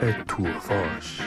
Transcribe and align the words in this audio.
a 0.00 0.24
tua 0.24 0.50
voz. 0.60 1.18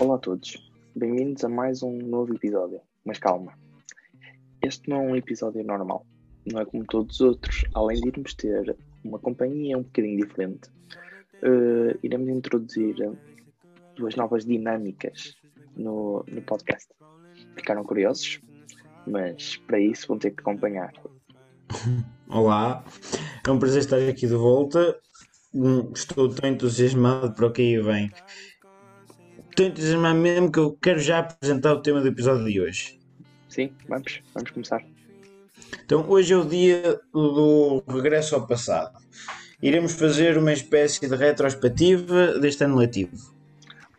Olá 0.00 0.14
a 0.14 0.18
todos, 0.18 0.72
bem-vindos 0.96 1.44
a 1.44 1.50
mais 1.50 1.82
um 1.82 1.98
novo 1.98 2.34
episódio. 2.34 2.80
Mas 3.04 3.18
calma, 3.18 3.52
este 4.62 4.88
não 4.88 4.96
é 4.96 5.00
um 5.00 5.16
episódio 5.16 5.62
normal, 5.62 6.06
não 6.50 6.62
é 6.62 6.64
como 6.64 6.82
todos 6.86 7.16
os 7.16 7.20
outros. 7.20 7.66
Além 7.74 8.00
de 8.00 8.08
irmos 8.08 8.32
ter 8.32 8.74
uma 9.04 9.18
companhia 9.18 9.76
um 9.76 9.82
bocadinho 9.82 10.26
diferente, 10.26 10.70
uh, 11.42 11.98
iremos 12.02 12.30
introduzir 12.30 12.96
duas 13.96 14.16
novas 14.16 14.46
dinâmicas 14.46 15.36
no, 15.76 16.24
no 16.26 16.40
podcast. 16.40 16.88
Ficaram 17.54 17.84
curiosos? 17.84 18.40
Mas 19.06 19.56
para 19.66 19.78
isso 19.78 20.08
vão 20.08 20.18
ter 20.18 20.30
que 20.30 20.40
acompanhar. 20.40 20.94
Olá, 22.28 22.84
é 23.46 23.50
um 23.50 23.58
prazer 23.58 23.80
estar 23.80 23.96
aqui 23.96 24.26
de 24.26 24.34
volta. 24.34 24.96
Hum, 25.54 25.90
Estou 25.94 26.28
tão 26.28 26.48
entusiasmado 26.48 27.32
para 27.34 27.46
o 27.46 27.52
que 27.52 27.62
aí 27.62 27.80
vem. 27.80 28.10
Estou 29.50 29.66
entusiasmado 29.66 30.18
mesmo 30.18 30.50
que 30.50 30.58
eu 30.58 30.72
quero 30.80 30.98
já 30.98 31.18
apresentar 31.20 31.74
o 31.74 31.82
tema 31.82 32.00
do 32.00 32.08
episódio 32.08 32.44
de 32.44 32.60
hoje. 32.60 32.98
Sim, 33.48 33.70
vamos, 33.88 34.20
vamos 34.34 34.50
começar. 34.50 34.82
Então, 35.84 36.08
hoje 36.08 36.32
é 36.32 36.36
o 36.36 36.44
dia 36.44 37.00
do 37.12 37.82
regresso 37.88 38.34
ao 38.34 38.46
passado. 38.46 38.98
Iremos 39.60 39.92
fazer 39.92 40.38
uma 40.38 40.52
espécie 40.52 41.06
de 41.06 41.14
retrospectiva 41.14 42.38
deste 42.38 42.64
ano 42.64 42.76
letivo. 42.76 43.34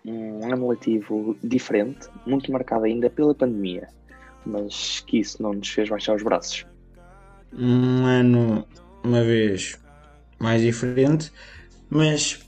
Um 0.05 0.51
ano 0.51 0.67
letivo 0.69 1.37
diferente, 1.43 2.09
muito 2.25 2.51
marcado 2.51 2.83
ainda 2.83 3.09
pela 3.09 3.33
pandemia, 3.33 3.87
mas 4.45 4.99
que 5.01 5.19
isso 5.19 5.41
não 5.41 5.53
nos 5.53 5.69
fez 5.69 5.87
baixar 5.87 6.15
os 6.15 6.23
braços. 6.23 6.65
Um 7.57 8.05
ano, 8.05 8.67
uma 9.03 9.21
vez, 9.23 9.79
mais 10.39 10.61
diferente, 10.61 11.31
mas 11.89 12.47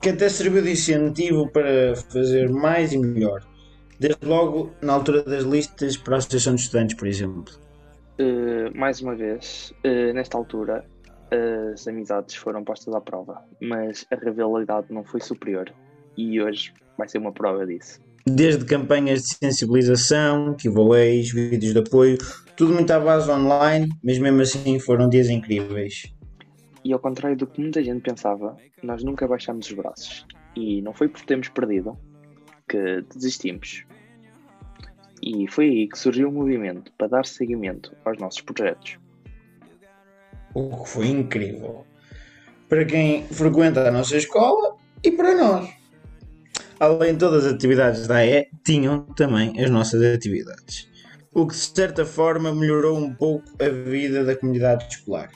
que 0.00 0.10
até 0.10 0.28
serviu 0.28 0.62
de 0.62 0.72
incentivo 0.72 1.48
para 1.48 1.96
fazer 2.10 2.48
mais 2.48 2.92
e 2.92 2.98
melhor. 2.98 3.42
Desde 3.98 4.24
logo 4.24 4.72
na 4.80 4.92
altura 4.92 5.22
das 5.22 5.44
listas 5.44 5.96
para 5.96 6.14
a 6.14 6.18
Associação 6.18 6.54
de 6.54 6.62
Estudantes, 6.62 6.96
por 6.96 7.08
exemplo. 7.08 7.52
Uh, 8.20 8.76
mais 8.76 9.00
uma 9.00 9.14
vez, 9.14 9.72
uh, 9.84 10.12
nesta 10.12 10.36
altura, 10.36 10.84
as 11.74 11.86
amizades 11.86 12.34
foram 12.34 12.64
postas 12.64 12.94
à 12.94 13.00
prova, 13.00 13.44
mas 13.60 14.06
a 14.10 14.16
rivalidade 14.16 14.86
não 14.90 15.04
foi 15.04 15.20
superior 15.20 15.70
e 16.16 16.40
hoje 16.40 16.72
vai 16.96 17.08
ser 17.08 17.18
uma 17.18 17.32
prova 17.32 17.66
disso. 17.66 18.00
Desde 18.34 18.64
campanhas 18.64 19.22
de 19.22 19.36
sensibilização, 19.36 20.56
giveaways, 20.58 21.32
vídeos 21.32 21.72
de 21.72 21.78
apoio, 21.78 22.18
tudo 22.56 22.74
muito 22.74 22.90
à 22.90 23.00
base 23.00 23.30
online, 23.30 23.88
mas 24.02 24.18
mesmo 24.18 24.42
assim 24.42 24.78
foram 24.78 25.08
dias 25.08 25.28
incríveis. 25.30 26.12
E 26.84 26.92
ao 26.92 26.98
contrário 26.98 27.36
do 27.36 27.46
que 27.46 27.60
muita 27.60 27.82
gente 27.82 28.02
pensava, 28.02 28.56
nós 28.82 29.02
nunca 29.02 29.26
baixamos 29.26 29.66
os 29.66 29.72
braços. 29.72 30.26
E 30.54 30.82
não 30.82 30.92
foi 30.92 31.08
por 31.08 31.22
termos 31.22 31.48
perdido 31.48 31.96
que 32.68 33.02
desistimos. 33.14 33.84
E 35.22 35.48
foi 35.48 35.68
aí 35.68 35.88
que 35.88 35.98
surgiu 35.98 36.28
o 36.28 36.32
movimento 36.32 36.92
para 36.98 37.08
dar 37.08 37.26
seguimento 37.26 37.96
aos 38.04 38.18
nossos 38.18 38.40
projetos. 38.40 38.98
O 40.54 40.82
que 40.82 40.88
foi 40.88 41.06
incrível. 41.08 41.84
Para 42.68 42.84
quem 42.84 43.24
frequenta 43.28 43.88
a 43.88 43.90
nossa 43.90 44.16
escola 44.16 44.76
e 45.02 45.10
para 45.10 45.34
nós. 45.34 45.77
Além 46.80 47.14
de 47.14 47.18
todas 47.18 47.44
as 47.44 47.54
atividades 47.54 48.06
da 48.06 48.18
AE, 48.18 48.46
tinham 48.64 49.02
também 49.02 49.60
as 49.60 49.68
nossas 49.68 50.00
atividades. 50.00 50.88
O 51.34 51.44
que 51.44 51.52
de 51.52 51.60
certa 51.60 52.06
forma 52.06 52.54
melhorou 52.54 52.96
um 52.96 53.12
pouco 53.12 53.50
a 53.60 53.68
vida 53.68 54.24
da 54.24 54.36
comunidade 54.36 54.86
escolar. 54.86 55.28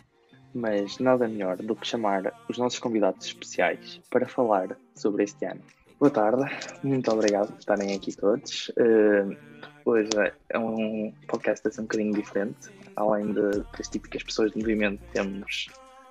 Mas 0.54 0.98
nada 1.00 1.26
melhor 1.26 1.56
do 1.56 1.74
que 1.74 1.84
chamar 1.84 2.32
os 2.48 2.58
nossos 2.58 2.78
convidados 2.78 3.26
especiais 3.26 4.00
para 4.08 4.28
falar 4.28 4.76
sobre 4.94 5.24
este 5.24 5.44
ano. 5.44 5.60
Boa 5.98 6.10
tarde, 6.10 6.44
muito 6.84 7.10
obrigado 7.10 7.48
por 7.48 7.58
estarem 7.58 7.92
aqui 7.92 8.14
todos. 8.16 8.68
Uh, 8.78 9.36
hoje 9.84 10.10
é 10.48 10.58
um 10.58 11.12
podcast 11.26 11.66
assim 11.66 11.80
um 11.80 11.84
bocadinho 11.84 12.14
diferente. 12.14 12.70
Além 12.94 13.32
de, 13.32 13.64
das 13.76 13.88
típicas 13.88 14.22
pessoas 14.22 14.52
de 14.52 14.58
movimento, 14.58 15.02
temos 15.12 15.66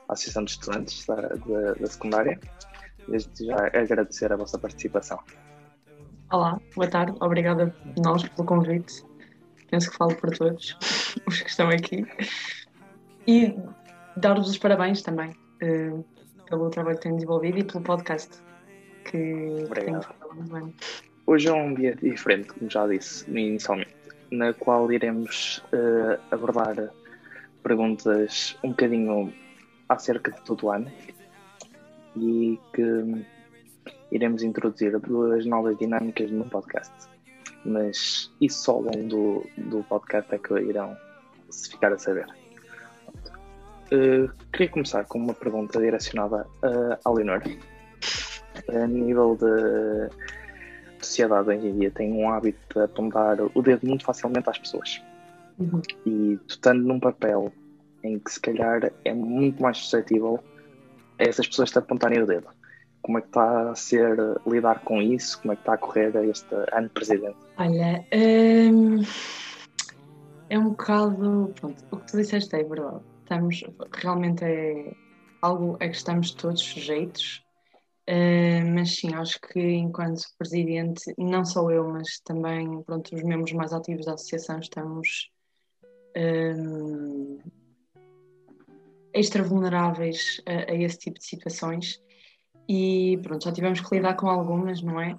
a 0.09 0.13
Associação 0.13 0.43
de 0.43 0.51
Estudantes 0.51 1.05
da, 1.05 1.15
da, 1.15 1.73
da 1.79 1.87
Secundária. 1.87 2.37
Desde 3.07 3.45
já 3.45 3.55
agradecer 3.67 4.31
a 4.31 4.35
vossa 4.35 4.57
participação. 4.57 5.19
Olá, 6.31 6.59
boa 6.75 6.87
tarde, 6.87 7.13
obrigada 7.19 7.75
a 7.97 8.01
nós 8.01 8.27
pelo 8.29 8.47
convite. 8.47 9.03
Penso 9.69 9.91
que 9.91 9.97
falo 9.97 10.15
por 10.15 10.37
todos 10.37 10.77
os 11.27 11.41
que 11.41 11.49
estão 11.49 11.69
aqui. 11.69 12.05
E 13.27 13.55
dar-vos 14.17 14.49
os 14.49 14.57
parabéns 14.57 15.01
também 15.01 15.31
uh, 15.63 16.05
pelo 16.49 16.69
trabalho 16.69 16.97
que 16.97 17.03
têm 17.03 17.15
desenvolvido 17.15 17.59
e 17.59 17.63
pelo 17.63 17.83
podcast 17.83 18.41
que 19.05 19.67
muito 20.33 20.53
bem. 20.53 20.73
Hoje 21.25 21.47
é 21.47 21.53
um 21.53 21.73
dia 21.73 21.95
diferente, 21.95 22.53
como 22.53 22.69
já 22.69 22.87
disse 22.87 23.29
inicialmente, 23.29 23.93
na 24.31 24.53
qual 24.53 24.91
iremos 24.91 25.63
uh, 25.73 26.19
abordar 26.31 26.91
perguntas 27.63 28.57
um 28.63 28.69
bocadinho 28.69 29.33
acerca 29.89 30.31
de 30.31 30.41
todo 30.43 30.67
o 30.67 30.71
ano 30.71 30.91
e 32.15 32.59
que 32.73 33.25
iremos 34.11 34.43
introduzir 34.43 34.97
duas 34.99 35.45
novas 35.45 35.77
dinâmicas 35.77 36.29
no 36.31 36.45
podcast. 36.45 36.93
Mas 37.63 38.31
isso 38.41 38.63
só 38.63 38.73
ao 38.73 38.81
longo 38.81 39.07
do, 39.07 39.45
do 39.57 39.83
podcast 39.83 40.33
é 40.33 40.37
que 40.37 40.53
irão 40.53 40.95
se 41.49 41.69
ficar 41.69 41.93
a 41.93 41.97
saber. 41.97 42.27
Uh, 43.91 44.31
queria 44.51 44.69
começar 44.69 45.03
com 45.05 45.19
uma 45.19 45.33
pergunta 45.33 45.79
direcionada 45.79 46.47
uh, 46.63 46.97
à 47.03 47.11
Leonor. 47.11 47.41
A 48.69 48.87
nível 48.87 49.37
de 49.37 50.09
sociedade 51.05 51.49
hoje 51.49 51.67
em 51.67 51.79
dia 51.79 51.91
tem 51.91 52.13
um 52.13 52.29
hábito 52.29 52.59
de 52.73 52.85
apontar 52.85 53.37
o 53.41 53.61
dedo 53.61 53.87
muito 53.87 54.05
facilmente 54.05 54.49
às 54.49 54.57
pessoas. 54.57 55.01
Uhum. 55.59 55.81
E 56.05 56.39
tu 56.47 56.51
estando 56.51 56.81
num 56.83 56.99
papel 56.99 57.51
em 58.03 58.17
que 58.17 58.31
se 58.31 58.39
calhar 58.39 58.91
é 59.05 59.13
muito 59.13 59.61
mais 59.61 59.77
suscetível 59.77 60.39
a 61.21 61.29
essas 61.29 61.47
pessoas 61.47 61.71
te 61.71 61.77
apontarem 61.77 62.21
o 62.21 62.25
dedo. 62.25 62.47
Como 63.01 63.17
é 63.17 63.21
que 63.21 63.27
está 63.27 63.71
a 63.71 63.75
ser 63.75 64.17
lidar 64.45 64.79
com 64.83 65.01
isso? 65.01 65.39
Como 65.41 65.53
é 65.53 65.55
que 65.55 65.61
está 65.61 65.73
a 65.73 65.77
correr 65.77 66.15
este 66.29 66.53
ano 66.71 66.87
de 66.87 66.93
presidente? 66.93 67.37
Olha, 67.57 68.05
hum, 68.13 69.01
é 70.49 70.59
um 70.59 70.69
bocado. 70.69 71.53
Pronto, 71.59 71.83
o 71.91 71.97
que 71.97 72.11
tu 72.11 72.17
disseste 72.17 72.55
é 72.55 72.63
verdade. 72.63 73.01
Estamos, 73.23 73.63
realmente 73.93 74.43
é 74.43 74.93
algo 75.41 75.75
a 75.75 75.87
que 75.87 75.95
estamos 75.95 76.31
todos 76.31 76.61
sujeitos. 76.61 77.43
Uh, 78.09 78.65
mas 78.73 78.95
sim, 78.95 79.13
acho 79.13 79.39
que 79.39 79.59
enquanto 79.59 80.23
presidente, 80.37 81.13
não 81.17 81.45
só 81.45 81.69
eu, 81.71 81.87
mas 81.87 82.19
também 82.25 82.81
pronto, 82.83 83.15
os 83.15 83.23
membros 83.23 83.53
mais 83.53 83.71
ativos 83.71 84.05
da 84.05 84.13
associação 84.13 84.59
estamos 84.59 85.31
hum, 86.17 87.39
extra 89.13 89.43
vulneráveis 89.43 90.41
a, 90.45 90.71
a 90.71 90.75
esse 90.75 90.97
tipo 90.97 91.19
de 91.19 91.25
situações. 91.25 92.01
E 92.67 93.19
pronto, 93.23 93.43
já 93.43 93.51
tivemos 93.51 93.81
que 93.81 93.95
lidar 93.95 94.15
com 94.15 94.29
algumas, 94.29 94.81
não 94.81 94.99
é? 94.99 95.17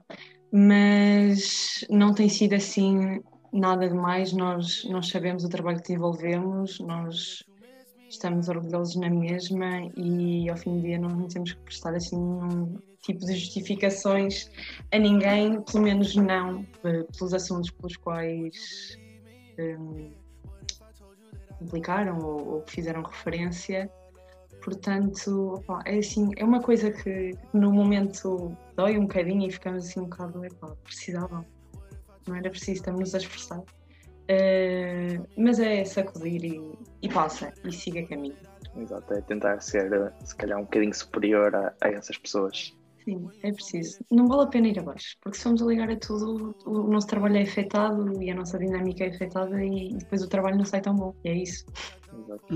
Mas 0.52 1.84
não 1.90 2.14
tem 2.14 2.28
sido 2.28 2.54
assim 2.54 3.20
nada 3.52 3.88
demais, 3.88 4.32
nós, 4.32 4.84
nós 4.84 5.08
sabemos 5.08 5.44
o 5.44 5.48
trabalho 5.48 5.76
que 5.78 5.88
desenvolvemos, 5.88 6.80
nós 6.80 7.44
estamos 8.08 8.48
orgulhosos 8.48 8.96
na 8.96 9.10
mesma 9.10 9.90
e 9.96 10.48
ao 10.48 10.56
fim 10.56 10.76
do 10.76 10.82
dia 10.82 10.98
não 10.98 11.26
temos 11.28 11.52
que 11.52 11.60
prestar 11.60 11.94
assim 11.94 12.16
nenhum 12.16 12.78
tipo 13.02 13.20
de 13.20 13.34
justificações 13.34 14.50
a 14.92 14.98
ninguém, 14.98 15.60
pelo 15.62 15.84
menos 15.84 16.14
não 16.14 16.66
eh, 16.84 17.04
pelos 17.18 17.34
assuntos 17.34 17.70
pelos 17.70 17.96
quais 17.96 18.98
um, 19.58 20.12
implicaram 21.62 22.18
ou, 22.18 22.54
ou 22.54 22.64
fizeram 22.66 23.02
referência. 23.02 23.90
Portanto, 24.62 25.54
opá, 25.54 25.82
é 25.84 25.98
assim, 25.98 26.30
é 26.36 26.44
uma 26.44 26.60
coisa 26.60 26.90
que 26.90 27.32
no 27.52 27.72
momento 27.72 28.56
dói 28.76 28.96
um 28.96 29.02
bocadinho 29.02 29.48
e 29.48 29.50
ficamos 29.50 29.88
assim 29.88 30.00
um 30.00 30.04
bocado, 30.04 30.44
epá, 30.44 30.68
precisava, 30.84 31.44
não 32.28 32.36
era 32.36 32.48
preciso, 32.48 32.78
estamos 32.78 33.14
a 33.14 33.18
esforçar. 33.18 33.58
Uh, 33.58 35.26
mas 35.36 35.58
é 35.58 35.84
sacudir 35.84 36.44
e, 36.44 36.78
e 37.02 37.08
passa, 37.08 37.52
e 37.64 37.72
siga 37.72 38.06
caminho. 38.06 38.36
Exato, 38.76 39.12
é 39.14 39.20
tentar 39.20 39.60
ser 39.60 40.12
se 40.24 40.34
calhar 40.36 40.58
um 40.58 40.62
bocadinho 40.62 40.94
superior 40.94 41.54
a, 41.54 41.74
a 41.80 41.88
essas 41.88 42.16
pessoas. 42.16 42.72
Sim, 43.04 43.28
é 43.42 43.52
preciso. 43.52 43.98
Não 44.10 44.28
vale 44.28 44.42
a 44.44 44.46
pena 44.46 44.68
ir 44.68 44.78
abaixo, 44.78 45.16
porque 45.20 45.36
se 45.36 45.42
formos 45.42 45.62
a 45.62 45.66
ligar 45.66 45.90
a 45.90 45.96
tudo, 45.96 46.54
o 46.64 46.88
nosso 46.88 47.06
trabalho 47.08 47.36
é 47.36 47.42
afetado 47.42 48.22
e 48.22 48.30
a 48.30 48.34
nossa 48.34 48.58
dinâmica 48.58 49.04
é 49.04 49.08
afetada 49.08 49.64
e 49.64 49.94
depois 49.94 50.22
o 50.22 50.28
trabalho 50.28 50.56
não 50.56 50.64
sai 50.64 50.80
tão 50.80 50.94
bom. 50.94 51.12
E 51.24 51.28
é 51.28 51.42
isso. 51.42 51.64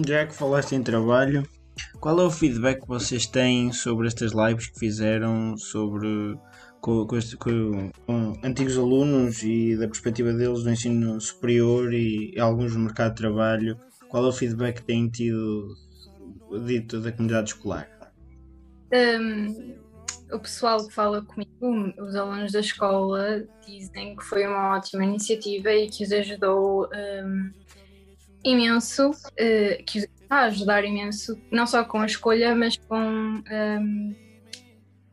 Já 0.07 0.27
que 0.27 0.35
falaste 0.35 0.73
em 0.75 0.83
trabalho, 0.83 1.43
qual 2.01 2.21
é 2.21 2.25
o 2.25 2.31
feedback 2.31 2.81
que 2.83 2.87
vocês 2.89 3.27
têm 3.27 3.73
sobre 3.73 4.07
estas 4.07 4.33
lives 4.33 4.69
que 4.69 4.79
fizeram 4.79 5.57
sobre 5.57 6.39
com, 6.81 7.05
com, 7.07 7.17
este- 7.17 7.37
com- 7.37 7.91
com 8.07 8.33
antigos 8.45 8.79
alunos 8.79 9.43
e 9.43 9.77
da 9.77 9.89
perspectiva 9.89 10.33
deles 10.33 10.63
do 10.63 10.71
ensino 10.71 11.21
superior 11.21 11.93
e 11.93 12.39
alguns 12.39 12.75
no 12.77 12.85
mercado 12.85 13.11
de 13.11 13.17
trabalho? 13.17 13.77
Qual 14.09 14.25
é 14.25 14.29
o 14.29 14.33
feedback 14.33 14.77
que 14.77 14.85
têm 14.85 15.09
tido 15.09 15.75
dito 16.65 17.01
da 17.01 17.11
comunidade 17.11 17.49
escolar? 17.51 17.89
Um, 18.95 19.75
o 20.33 20.39
pessoal 20.39 20.87
que 20.87 20.93
fala 20.93 21.23
comigo, 21.23 21.95
os 21.99 22.15
alunos 22.15 22.53
da 22.53 22.61
escola, 22.61 23.45
dizem 23.67 24.17
que 24.17 24.25
foi 24.25 24.47
uma 24.47 24.77
ótima 24.77 25.05
iniciativa 25.05 25.73
e 25.73 25.89
que 25.89 26.05
os 26.05 26.13
ajudou 26.13 26.89
um, 27.25 27.51
imenso, 28.45 29.11
uh, 29.11 29.85
que 29.85 29.99
os 29.99 30.07
está 30.27 30.41
a 30.41 30.45
ajudar 30.47 30.85
imenso, 30.85 31.41
não 31.51 31.67
só 31.67 31.85
com 31.85 31.99
a 31.99 32.07
escolha, 32.07 32.55
mas 32.55 32.77
com 32.77 32.99
um, 32.99 34.15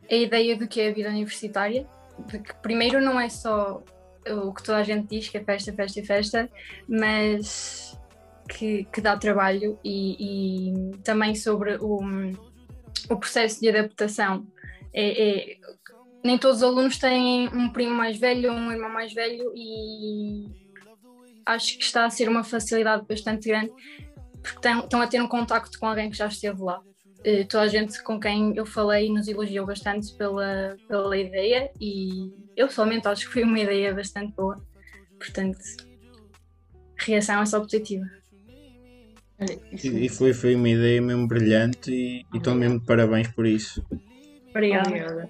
a 0.10 0.15
ideia 0.15 0.57
do 0.57 0.68
que 0.68 0.81
é 0.81 0.89
a 0.89 0.94
vida 0.94 1.10
universitária. 1.10 1.88
De 2.27 2.39
que 2.39 2.54
primeiro 2.56 3.00
não 3.00 3.19
é 3.19 3.30
só 3.30 3.83
o 4.27 4.54
que 4.54 4.63
toda 4.63 4.80
a 4.80 4.83
gente 4.83 5.07
diz, 5.07 5.30
que 5.30 5.38
é 5.38 5.44
festa, 5.44 5.74
festa 5.74 6.00
e 6.00 6.06
festa, 6.06 6.50
mas 6.88 7.98
que, 8.50 8.86
que 8.86 9.01
dá 9.01 9.18
trabalho 9.18 9.80
e, 9.83 10.15
e, 10.19 10.98
também 11.04 11.36
sobre 11.36 11.77
o, 11.80 12.00
o 13.10 13.18
processo 13.18 13.60
de 13.60 13.69
adaptação. 13.69 14.45
É, 14.94 15.30
é, 15.30 15.57
nem 16.24 16.38
todos 16.38 16.57
os 16.57 16.63
alunos 16.63 16.98
têm 16.98 17.48
um 17.50 17.69
primo 17.69 17.94
mais 17.94 18.18
velho 18.18 18.51
ou 18.51 18.57
um 18.57 18.72
irmão 18.72 18.90
mais 18.90 19.13
velho 19.13 19.51
e 19.56 20.45
acho 21.45 21.78
que 21.78 21.84
está 21.84 22.06
a 22.06 22.10
ser 22.10 22.30
uma 22.30 22.44
facilidade 22.44 23.06
bastante 23.07 23.50
grande 23.50 23.74
porque 24.42 24.68
estão 24.68 25.01
a 25.01 25.07
ter 25.07 25.22
um 25.22 25.28
contacto 25.28 25.80
com 25.80 25.88
alguém 25.88 26.10
que 26.10 26.18
já 26.18 26.28
esteve 26.28 26.62
lá. 26.62 26.81
Uh, 27.19 27.48
toda 27.48 27.63
a 27.63 27.68
gente 27.68 28.04
com 28.04 28.19
quem 28.19 28.54
eu 28.56 28.66
falei 28.66 29.10
nos 29.10 29.30
elogiou 29.30 29.66
bastante 29.66 30.13
pela, 30.16 30.75
pela 30.88 31.18
ideia 31.18 31.72
e 31.80 32.31
eu 32.56 32.69
somente 32.69 33.07
acho 33.07 33.28
que 33.28 33.34
foi 33.34 33.44
uma 33.44 33.60
ideia 33.60 33.94
bastante 33.94 34.34
boa. 34.34 34.62
Portanto, 35.18 35.57
reação 36.98 37.42
é 37.42 37.46
só 37.46 37.60
positiva. 37.60 38.06
E 39.72 40.10
foi, 40.10 40.34
foi 40.34 40.56
uma 40.56 40.69
ideia 40.69 41.01
mesmo 41.01 41.28
brilhante 41.28 41.92
e, 41.92 42.25
e 42.34 42.38
estão 42.38 42.56
mesmo 42.56 42.80
de 42.80 42.86
parabéns 42.86 43.30
por 43.30 43.46
isso. 43.46 43.84
Obrigada. 44.54 45.30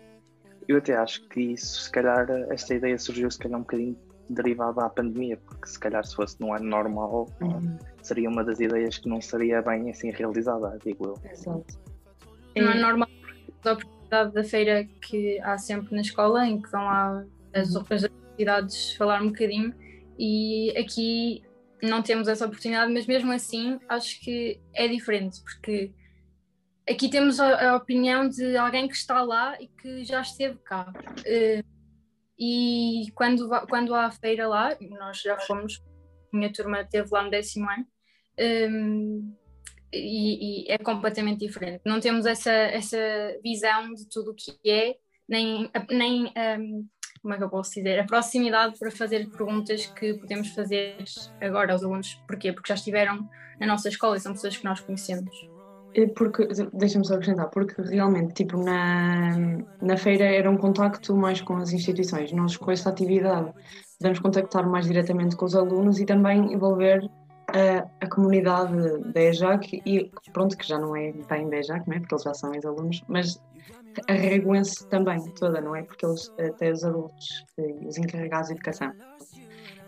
Eu 0.67 0.77
até 0.77 0.95
acho 0.95 1.27
que 1.27 1.41
isso, 1.41 1.81
se 1.81 1.91
calhar, 1.91 2.29
esta 2.49 2.73
ideia 2.73 2.97
surgiu 2.97 3.29
se 3.29 3.39
calhar 3.39 3.57
um 3.57 3.63
bocadinho 3.63 3.97
derivada 4.29 4.85
à 4.85 4.89
pandemia, 4.89 5.37
porque 5.37 5.67
se 5.67 5.79
calhar 5.79 6.05
se 6.05 6.15
fosse 6.15 6.39
num 6.39 6.53
ano 6.53 6.65
normal, 6.65 7.29
uhum. 7.41 7.77
seria 8.01 8.29
uma 8.29 8.43
das 8.43 8.59
ideias 8.59 8.97
que 8.97 9.09
não 9.09 9.21
seria 9.21 9.61
bem 9.61 9.89
assim 9.89 10.11
realizada, 10.11 10.77
digo 10.83 11.05
eu. 11.05 11.31
Exato. 11.31 11.79
Não 12.55 12.71
é 12.71 12.79
normal 12.79 13.09
a 13.65 13.71
oportunidade 13.71 14.33
da 14.33 14.43
feira 14.43 14.85
que 15.01 15.39
há 15.41 15.57
sempre 15.57 15.95
na 15.95 16.01
escola, 16.01 16.45
em 16.45 16.61
que 16.61 16.69
vão 16.71 16.85
lá 16.85 17.25
as 17.53 17.71
uhum. 17.71 17.79
outras 17.79 18.03
atividades 18.03 18.95
falar 18.95 19.21
um 19.21 19.27
bocadinho, 19.27 19.73
e 20.17 20.73
aqui 20.77 21.43
não 21.81 22.01
temos 22.01 22.27
essa 22.27 22.45
oportunidade, 22.45 22.91
mas 22.93 23.05
mesmo 23.05 23.31
assim 23.31 23.79
acho 23.89 24.21
que 24.21 24.59
é 24.73 24.87
diferente, 24.87 25.41
porque 25.41 25.91
aqui 26.89 27.09
temos 27.09 27.39
a, 27.39 27.75
opinião 27.75 28.27
de 28.27 28.57
alguém 28.57 28.87
que 28.87 28.95
está 28.95 29.21
lá 29.21 29.59
e 29.61 29.67
que 29.67 30.03
já 30.03 30.21
esteve 30.21 30.57
cá. 30.59 30.91
Uh, 31.19 31.63
e 32.37 33.05
quando, 33.15 33.49
quando 33.67 33.93
há 33.93 34.05
a 34.05 34.11
feira 34.11 34.47
lá, 34.47 34.75
nós 34.99 35.21
já 35.21 35.39
fomos, 35.39 35.81
minha 36.31 36.51
turma 36.51 36.81
esteve 36.81 37.07
lá 37.11 37.23
no 37.23 37.29
décimo 37.29 37.69
ano, 37.69 37.85
um, 38.69 39.35
e, 39.93 40.65
e, 40.65 40.71
é 40.71 40.77
completamente 40.77 41.45
diferente. 41.45 41.81
Não 41.85 41.99
temos 41.99 42.25
essa, 42.25 42.51
essa 42.51 42.97
visão 43.43 43.93
de 43.93 44.09
tudo 44.09 44.31
o 44.31 44.35
que 44.35 44.57
é, 44.69 44.95
nem, 45.29 45.69
nem 45.89 46.33
um, 46.59 46.87
como 47.21 47.33
é 47.33 47.37
que 47.37 47.43
eu 47.43 47.49
posso 47.49 47.75
dizer, 47.75 47.99
a 47.99 48.05
proximidade 48.05 48.77
para 48.77 48.91
fazer 48.91 49.29
perguntas 49.29 49.85
que 49.85 50.15
podemos 50.15 50.49
fazer 50.49 50.97
agora 51.39 51.71
aos 51.71 51.83
alunos. 51.83 52.15
Porquê? 52.27 52.51
Porque 52.51 52.67
já 52.67 52.75
estiveram 52.75 53.29
na 53.59 53.67
nossa 53.67 53.87
escola 53.87 54.17
e 54.17 54.19
são 54.19 54.33
pessoas 54.33 54.57
que 54.57 54.65
nós 54.65 54.81
conhecemos. 54.81 55.52
Porque, 56.15 56.47
deixa-me 56.73 57.05
só 57.05 57.15
acrescentar, 57.15 57.49
porque 57.49 57.81
realmente, 57.81 58.33
tipo, 58.33 58.57
na, 58.57 59.37
na 59.81 59.97
feira 59.97 60.25
era 60.25 60.49
um 60.49 60.57
contacto 60.57 61.15
mais 61.15 61.41
com 61.41 61.57
as 61.57 61.71
instituições. 61.71 62.31
Nós, 62.31 62.57
com 62.57 62.71
esta 62.71 62.89
atividade, 62.89 63.53
podemos 63.99 64.19
contactar 64.19 64.67
mais 64.67 64.85
diretamente 64.85 65.35
com 65.35 65.45
os 65.45 65.55
alunos 65.55 65.99
e 65.99 66.05
também 66.05 66.53
envolver 66.53 67.09
a, 67.47 67.87
a 68.03 68.09
comunidade 68.09 68.75
da 69.13 69.21
EJAC 69.21 69.81
e, 69.85 70.11
pronto, 70.31 70.57
que 70.57 70.67
já 70.67 70.79
não 70.79 70.95
é 70.95 71.11
bem 71.29 71.49
da 71.49 71.57
EJAC, 71.57 71.87
não 71.87 71.95
é? 71.95 71.99
Porque 71.99 72.15
eles 72.15 72.23
já 72.23 72.33
são 72.33 72.53
ex-alunos, 72.53 73.03
mas 73.07 73.41
a 74.07 74.13
reguense 74.13 74.87
também 74.87 75.23
toda, 75.35 75.61
não 75.61 75.75
é? 75.75 75.83
Porque 75.83 76.05
eles, 76.05 76.31
até 76.39 76.71
os 76.71 76.83
adultos, 76.83 77.45
os 77.85 77.97
encarregados 77.97 78.47
de 78.47 78.55
educação, 78.55 78.91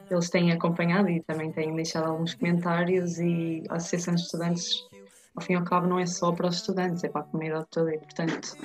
eles 0.10 0.30
têm 0.30 0.52
acompanhado 0.52 1.10
e 1.10 1.22
também 1.24 1.52
têm 1.52 1.76
deixado 1.76 2.06
alguns 2.06 2.36
comentários 2.36 3.18
e 3.20 3.64
a 3.70 3.76
Associação 3.76 4.14
de 4.14 4.22
Estudantes 4.22 4.88
ao 5.36 5.42
fim 5.42 5.54
e 5.54 5.56
ao 5.56 5.64
cabo 5.64 5.88
não 5.88 6.00
é 6.00 6.06
só 6.06 6.32
para 6.32 6.48
os 6.48 6.56
estudantes, 6.56 7.04
é 7.04 7.10
para 7.10 7.22
a 7.22 7.24
comunidade 7.26 7.66
toda 7.70 7.94
e 7.94 7.98
portanto 7.98 8.58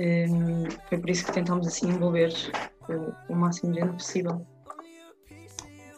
um, 0.00 0.64
foi 0.88 0.98
por 0.98 1.10
isso 1.10 1.26
que 1.26 1.32
tentámos 1.32 1.66
assim 1.66 1.88
envolver 1.88 2.32
uh, 2.88 3.14
o 3.28 3.36
máximo 3.36 3.72
de 3.72 3.80
gente 3.80 3.92
possível. 3.92 4.46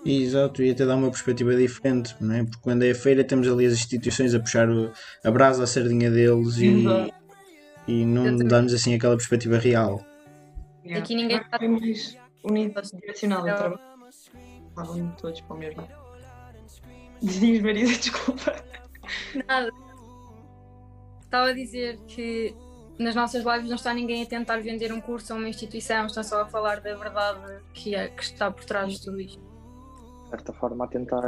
Exato, 0.05 0.63
e 0.65 0.73
até 0.73 0.85
dar 0.85 0.97
uma 0.97 1.11
perspectiva 1.11 1.55
diferente, 1.55 2.17
não 2.21 2.35
é? 2.35 2.43
Porque 2.43 2.61
quando 2.61 2.83
é 2.83 2.91
a 2.91 2.95
feira 2.95 3.23
temos 3.23 3.47
ali 3.47 3.67
as 3.67 3.75
instituições 3.75 4.35
a 4.35 4.41
puxar 4.41 4.69
o, 4.69 4.93
a 5.25 5.31
brasa 5.31 5.63
à 5.63 5.67
sardinha 5.67 6.11
deles 6.11 6.57
e, 6.57 6.85
e 7.87 8.05
não 8.05 8.37
damos 8.37 8.75
assim 8.75 8.95
aquela 8.95 9.17
perspectiva 9.17 9.59
real. 9.59 10.05
Yeah. 10.85 11.05
Aqui 11.05 11.15
ninguém 11.15 11.37
está 11.37 11.61
mais 11.61 12.17
unidirecional 12.43 13.47
então 13.47 13.57
trabalho. 13.57 13.81
Estavam 14.71 15.15
todos 15.21 15.41
para 15.43 15.55
o 15.55 15.59
mesmo. 15.59 15.89
Diz 17.23 17.63
Marisa, 17.63 17.99
desculpa. 18.01 18.57
Nada 19.47 19.71
estava 21.33 21.49
a 21.49 21.53
dizer 21.55 21.99
que 22.07 22.55
nas 22.99 23.15
nossas 23.15 23.43
lives 23.43 23.67
não 23.67 23.77
está 23.77 23.95
ninguém 23.95 24.23
a 24.23 24.27
tentar 24.27 24.59
vender 24.59 24.93
um 24.93 25.01
curso 25.01 25.33
a 25.33 25.37
uma 25.37 25.49
instituição, 25.49 26.05
está 26.05 26.23
só 26.23 26.43
a 26.43 26.47
falar 26.47 26.81
da 26.81 26.95
verdade 26.95 27.41
que, 27.73 27.95
é, 27.95 28.09
que 28.09 28.23
está 28.23 28.51
por 28.51 28.65
trás 28.67 28.93
de 28.93 29.03
tudo 29.03 29.19
isto. 29.19 29.41
De 30.25 30.29
certa 30.29 30.53
forma, 30.53 30.85
a 30.85 30.89
tentar 30.89 31.23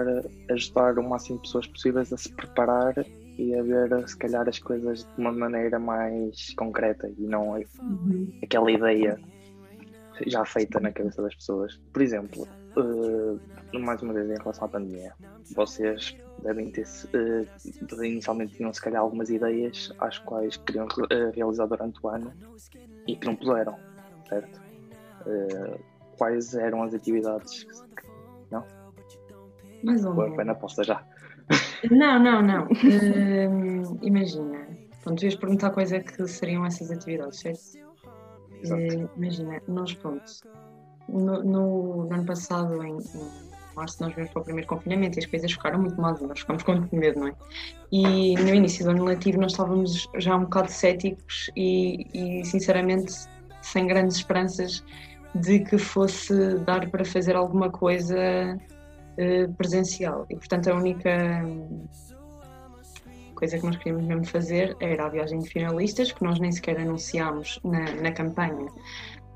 ajudar 0.50 0.98
o 0.98 1.08
máximo 1.08 1.38
de 1.38 1.42
pessoas 1.42 1.66
possíveis 1.66 2.12
a 2.12 2.18
se 2.18 2.30
preparar 2.32 2.94
e 3.38 3.54
a 3.54 3.62
ver, 3.62 4.08
se 4.08 4.16
calhar, 4.16 4.46
as 4.46 4.58
coisas 4.58 5.04
de 5.04 5.20
uma 5.20 5.32
maneira 5.32 5.78
mais 5.78 6.54
concreta 6.54 7.10
e 7.18 7.22
não 7.22 7.52
uhum. 7.52 8.40
aquela 8.42 8.70
ideia 8.70 9.18
já 10.26 10.44
feita 10.44 10.78
na 10.80 10.92
cabeça 10.92 11.22
das 11.22 11.34
pessoas. 11.34 11.80
Por 11.92 12.02
exemplo, 12.02 12.46
uh, 12.76 13.40
mais 13.80 14.02
uma 14.02 14.12
vez 14.12 14.30
em 14.30 14.38
relação 14.38 14.66
à 14.66 14.68
pandemia, 14.68 15.12
vocês 15.54 16.16
devem 16.42 16.70
ter 16.70 16.84
uh, 16.84 18.04
inicialmente 18.04 18.56
tinham 18.56 18.72
se 18.72 18.80
calhar 18.80 19.00
algumas 19.00 19.30
ideias 19.30 19.92
às 19.98 20.18
quais 20.18 20.56
queriam 20.58 20.86
uh, 20.86 21.30
realizar 21.34 21.66
durante 21.66 21.98
o 22.02 22.08
ano 22.08 22.32
e 23.06 23.16
que 23.16 23.26
não 23.26 23.36
puderam, 23.36 23.76
certo? 24.28 24.60
Uh, 25.26 25.78
quais 26.16 26.54
eram 26.54 26.82
as 26.82 26.94
atividades? 26.94 27.66
Não? 28.50 28.64
Mais 29.82 30.04
ou 30.04 30.14
menos. 30.14 30.46
na 30.46 30.54
posta 30.54 30.84
já. 30.84 31.04
Não, 31.90 32.18
não, 32.18 32.40
não. 32.40 32.68
Imagina. 34.02 34.66
Pronto, 35.02 35.18
tu 35.18 35.24
ias 35.26 35.34
perguntar 35.34 35.70
quais 35.70 35.92
é 35.92 36.00
que 36.00 36.26
seriam 36.26 36.64
essas 36.64 36.90
atividades, 36.90 37.40
certo? 37.40 37.78
Imagina, 39.16 39.60
nós 39.68 39.92
pronto. 39.92 40.24
No, 41.08 41.42
no, 41.42 42.04
no 42.04 42.14
ano 42.14 42.24
passado, 42.24 42.82
em, 42.82 42.96
em 42.96 43.76
março 43.76 44.02
nós 44.02 44.14
vimos 44.14 44.30
para 44.30 44.40
o 44.40 44.44
primeiro 44.44 44.68
confinamento 44.68 45.18
e 45.18 45.20
as 45.20 45.26
coisas 45.26 45.52
ficaram 45.52 45.80
muito 45.80 46.00
mal 46.00 46.16
nós 46.20 46.40
ficamos 46.40 46.62
com 46.62 46.72
muito 46.72 46.94
medo, 46.94 47.20
não 47.20 47.28
é? 47.28 47.34
E 47.92 48.34
no 48.36 48.54
início 48.54 48.84
do 48.84 48.90
ano 48.90 49.04
letivo 49.04 49.40
nós 49.40 49.52
estávamos 49.52 50.08
já 50.16 50.36
um 50.36 50.44
bocado 50.44 50.70
céticos 50.70 51.50
e, 51.56 52.06
e 52.14 52.44
sinceramente 52.44 53.12
sem 53.62 53.86
grandes 53.86 54.18
esperanças 54.18 54.84
de 55.34 55.60
que 55.60 55.78
fosse 55.78 56.58
dar 56.60 56.88
para 56.90 57.04
fazer 57.04 57.34
alguma 57.34 57.70
coisa 57.70 58.16
uh, 58.16 59.52
presencial. 59.54 60.26
E 60.30 60.36
portanto 60.36 60.68
a 60.68 60.74
única 60.74 61.44
coisa 63.34 63.58
que 63.58 63.66
nós 63.66 63.76
queríamos 63.76 64.06
mesmo 64.06 64.26
fazer 64.26 64.76
era 64.80 65.06
a 65.06 65.08
viagem 65.08 65.40
de 65.40 65.48
finalistas, 65.48 66.12
que 66.12 66.22
nós 66.22 66.38
nem 66.38 66.52
sequer 66.52 66.78
anunciámos 66.78 67.58
na, 67.64 67.84
na 68.00 68.12
campanha 68.12 68.68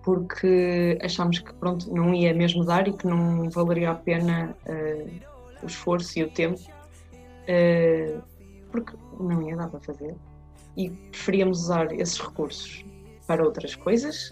porque 0.08 0.98
achámos 1.02 1.40
que 1.40 1.52
pronto, 1.52 1.92
não 1.92 2.14
ia 2.14 2.32
mesmo 2.32 2.64
dar 2.64 2.88
e 2.88 2.94
que 2.94 3.06
não 3.06 3.50
valeria 3.50 3.90
a 3.90 3.94
pena 3.94 4.56
uh, 4.66 5.10
o 5.62 5.66
esforço 5.66 6.18
e 6.18 6.22
o 6.22 6.30
tempo, 6.30 6.58
uh, 6.58 8.22
porque 8.72 8.96
não 9.20 9.42
ia 9.46 9.54
dar 9.54 9.68
para 9.68 9.80
fazer. 9.80 10.16
E 10.78 10.88
preferíamos 10.88 11.64
usar 11.64 11.92
esses 11.92 12.18
recursos 12.18 12.86
para 13.26 13.44
outras 13.44 13.74
coisas. 13.74 14.30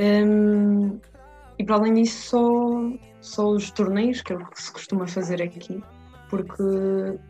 Um, 0.00 0.92
ehm, 0.92 1.00
e 1.58 1.64
para 1.64 1.76
além 1.76 1.92
disso, 1.92 2.30
só, 2.30 2.98
só 3.20 3.50
os 3.50 3.70
torneios, 3.72 4.22
que 4.22 4.32
é 4.32 4.36
o 4.36 4.46
que 4.46 4.62
se 4.62 4.72
costuma 4.72 5.06
fazer 5.06 5.42
aqui, 5.42 5.84
porque, 6.30 6.62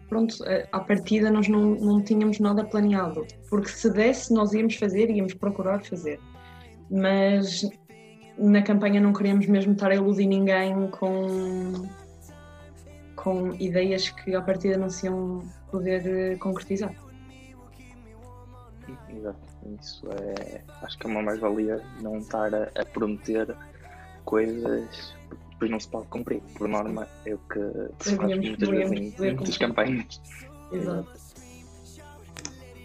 pronto, 0.09 0.37
à 0.71 0.79
partida 0.79 1.29
nós 1.29 1.49
não, 1.49 1.75
não 1.75 2.01
tínhamos 2.05 2.39
nada 2.39 2.65
planeado. 2.65 3.27
Porque 3.51 3.69
se 3.69 3.91
desse, 3.91 4.33
nós 4.33 4.53
íamos 4.53 4.77
fazer, 4.77 5.11
íamos 5.11 5.35
procurar 5.35 5.83
fazer 5.83 6.21
mas 6.95 7.69
na 8.39 8.63
campanha 8.63 9.01
não 9.01 9.13
queríamos 9.13 9.47
mesmo 9.47 9.73
estar 9.73 9.91
a 9.91 9.97
iludir 9.97 10.27
ninguém 10.27 10.89
com, 10.91 11.89
com 13.17 13.53
ideias 13.55 14.11
que 14.11 14.35
à 14.35 14.41
partida 14.41 14.77
não 14.77 14.89
se 14.89 15.07
iam 15.07 15.43
poder 15.71 16.07
eh, 16.07 16.37
concretizar. 16.37 16.95
Exato, 19.09 19.39
isso 19.81 20.07
é. 20.13 20.63
Acho 20.83 20.99
que 20.99 21.07
é 21.07 21.11
uma 21.11 21.23
mais-valia 21.23 21.83
não 22.01 22.19
estar 22.19 22.55
a, 22.55 22.71
a 22.77 22.85
prometer 22.85 23.57
coisas 24.25 25.15
que 25.31 25.51
depois 25.51 25.71
não 25.71 25.81
se 25.81 25.89
pode 25.89 26.07
cumprir. 26.07 26.43
Por 26.57 26.69
norma, 26.69 27.09
é 27.27 27.35
o 27.35 27.39
que 27.39 28.05
se 28.05 28.17
faz 28.17 28.37
muitas 28.37 28.69
vezes 28.69 29.21
em 29.21 29.35
muitas 29.35 29.59
campanhas. 29.59 30.21
Exato. 30.71 31.25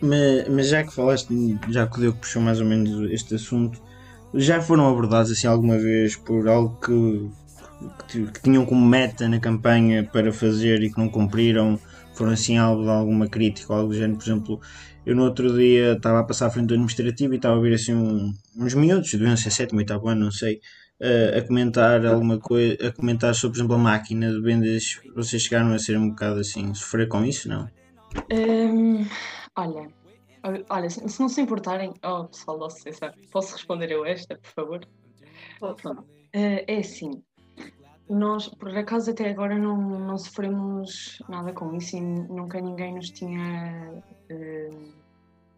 Mas, 0.02 0.48
mas 0.48 0.70
já 0.70 0.84
que 0.84 0.94
falaste, 0.94 1.60
já 1.70 1.86
que 1.86 1.98
o 1.98 2.02
Diogo 2.02 2.20
puxou 2.20 2.42
mais 2.42 2.62
ou 2.62 2.66
menos 2.66 3.12
este 3.12 3.36
assunto, 3.36 3.89
já 4.34 4.62
foram 4.62 4.88
abordados 4.88 5.32
assim 5.32 5.48
alguma 5.48 5.78
vez 5.78 6.16
por 6.16 6.48
algo 6.48 6.78
que, 6.80 8.28
que, 8.32 8.42
tinham 8.42 8.66
como 8.66 8.86
meta 8.86 9.28
na 9.28 9.40
campanha 9.40 10.04
para 10.04 10.32
fazer 10.32 10.82
e 10.84 10.92
que 10.92 10.98
não 10.98 11.10
cumpriram? 11.10 11.80
Foram 12.14 12.32
assim 12.34 12.58
algo 12.58 12.84
de 12.84 12.90
alguma 12.90 13.28
crítica 13.28 13.72
ou 13.72 13.80
algo 13.80 13.94
do 13.94 13.98
género? 13.98 14.18
Por 14.18 14.26
exemplo, 14.26 14.62
eu 15.06 15.16
no 15.16 15.24
outro 15.24 15.54
dia 15.58 15.94
estava 15.94 16.20
a 16.20 16.24
passar 16.24 16.48
à 16.48 16.50
frente 16.50 16.68
do 16.68 16.74
administrativo 16.74 17.34
e 17.34 17.38
estava 17.38 17.58
a 17.58 17.62
ver 17.62 17.74
assim 17.74 17.94
um- 17.94 18.34
uns 18.58 18.74
miúdos, 18.74 19.10
ser 19.10 19.52
sétimo, 19.52 19.80
oitavo 19.80 20.10
ano, 20.10 20.26
não 20.26 20.32
sei, 20.32 20.60
a, 21.02 21.38
a 21.40 21.42
comentar 21.42 22.06
alguma 22.06 22.38
coisa, 22.38 22.76
a 22.88 22.92
comentar 22.92 23.34
sobre, 23.34 23.58
por 23.58 23.60
exemplo, 23.62 23.76
a 23.76 23.80
máquina 23.80 24.32
de 24.32 24.42
vendas. 24.42 25.00
Vocês 25.16 25.44
chegaram 25.44 25.74
a 25.74 25.80
ser 25.80 25.98
um 25.98 26.10
bocado 26.10 26.40
assim, 26.40 26.74
sofrer 26.74 27.08
com 27.08 27.24
isso, 27.24 27.48
não? 27.48 27.70
Hum, 28.32 29.06
olha, 29.56 29.88
olha, 30.70 30.90
se 30.90 31.20
não 31.20 31.30
se 31.30 31.42
importarem, 31.42 31.94
oh 32.04 32.26
pessoal 32.26 32.60
da 32.60 32.66
associação, 32.68 33.12
posso 33.32 33.54
responder 33.54 33.92
eu 33.92 34.06
esta, 34.06 34.38
por 34.38 34.52
favor? 34.52 34.88
Pronto. 35.60 36.06
Eh, 36.34 36.66
é 36.68 36.80
assim, 36.80 37.24
nós 38.10 38.48
por 38.48 38.76
acaso 38.76 39.12
até 39.12 39.30
agora 39.30 39.58
não, 39.58 39.78
não 39.78 40.18
sofremos 40.18 41.22
nada 41.30 41.54
com 41.54 41.76
isso 41.76 41.96
e 41.96 42.02
nunca 42.02 42.60
ninguém 42.60 42.96
nos 42.96 43.12
tinha 43.12 44.04
eh, 44.30 44.70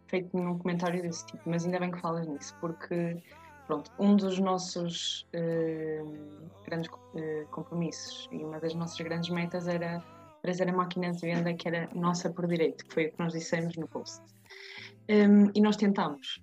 feito 0.08 0.36
nenhum 0.36 0.58
comentário 0.58 1.02
desse 1.02 1.26
tipo, 1.26 1.42
mas 1.46 1.64
ainda 1.64 1.80
bem 1.80 1.90
que 1.90 2.00
falas 2.00 2.28
nisso, 2.28 2.54
porque 2.60 3.18
pronto, 3.68 3.90
um 3.98 4.18
dos 4.18 4.38
nossos 4.38 5.26
eh, 5.32 6.04
grandes 6.66 6.92
eh, 7.16 7.46
compromissos 7.52 8.28
e 8.34 8.44
uma 8.44 8.60
das 8.60 8.76
nossas 8.76 9.00
grandes 9.00 9.30
metas 9.30 9.70
era 9.70 10.04
trazer 10.42 10.68
a 10.68 10.74
máquina 10.74 11.12
de 11.14 11.22
venda 11.22 11.54
que 11.54 11.70
era 11.70 11.90
nossa 11.96 12.30
por 12.30 12.48
direito, 12.48 12.86
que 12.86 12.94
foi 12.94 13.06
o 13.06 13.12
que 13.14 13.20
nós 13.20 13.32
dissemos 13.32 13.78
no 13.78 13.88
post. 13.88 14.22
Um, 15.10 15.52
e 15.54 15.62
nós 15.62 15.76
tentámos. 15.76 16.42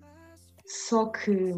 Só 0.65 1.07
que 1.07 1.53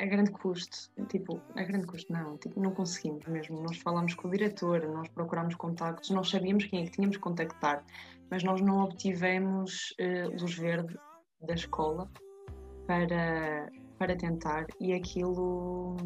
a 0.00 0.06
grande 0.06 0.30
custo, 0.30 0.90
tipo, 1.08 1.40
a 1.56 1.62
grande 1.62 1.86
custo 1.86 2.12
não, 2.12 2.36
tipo, 2.38 2.60
não 2.60 2.72
conseguimos 2.72 3.26
mesmo. 3.26 3.62
Nós 3.62 3.78
falámos 3.78 4.14
com 4.14 4.28
o 4.28 4.30
diretor, 4.30 4.86
nós 4.88 5.08
procurámos 5.08 5.54
contactos, 5.54 6.10
nós 6.10 6.28
sabíamos 6.28 6.66
quem 6.66 6.82
é 6.82 6.84
que 6.84 6.92
tínhamos 6.92 7.16
que 7.16 7.22
contactar, 7.22 7.84
mas 8.30 8.44
nós 8.44 8.60
não 8.60 8.84
obtivemos 8.84 9.94
eh, 9.98 10.26
luz 10.26 10.54
verde 10.54 10.96
da 11.40 11.54
escola 11.54 12.10
para, 12.86 13.70
para 13.98 14.16
tentar 14.16 14.66
e 14.80 14.92
aquilo 14.92 15.96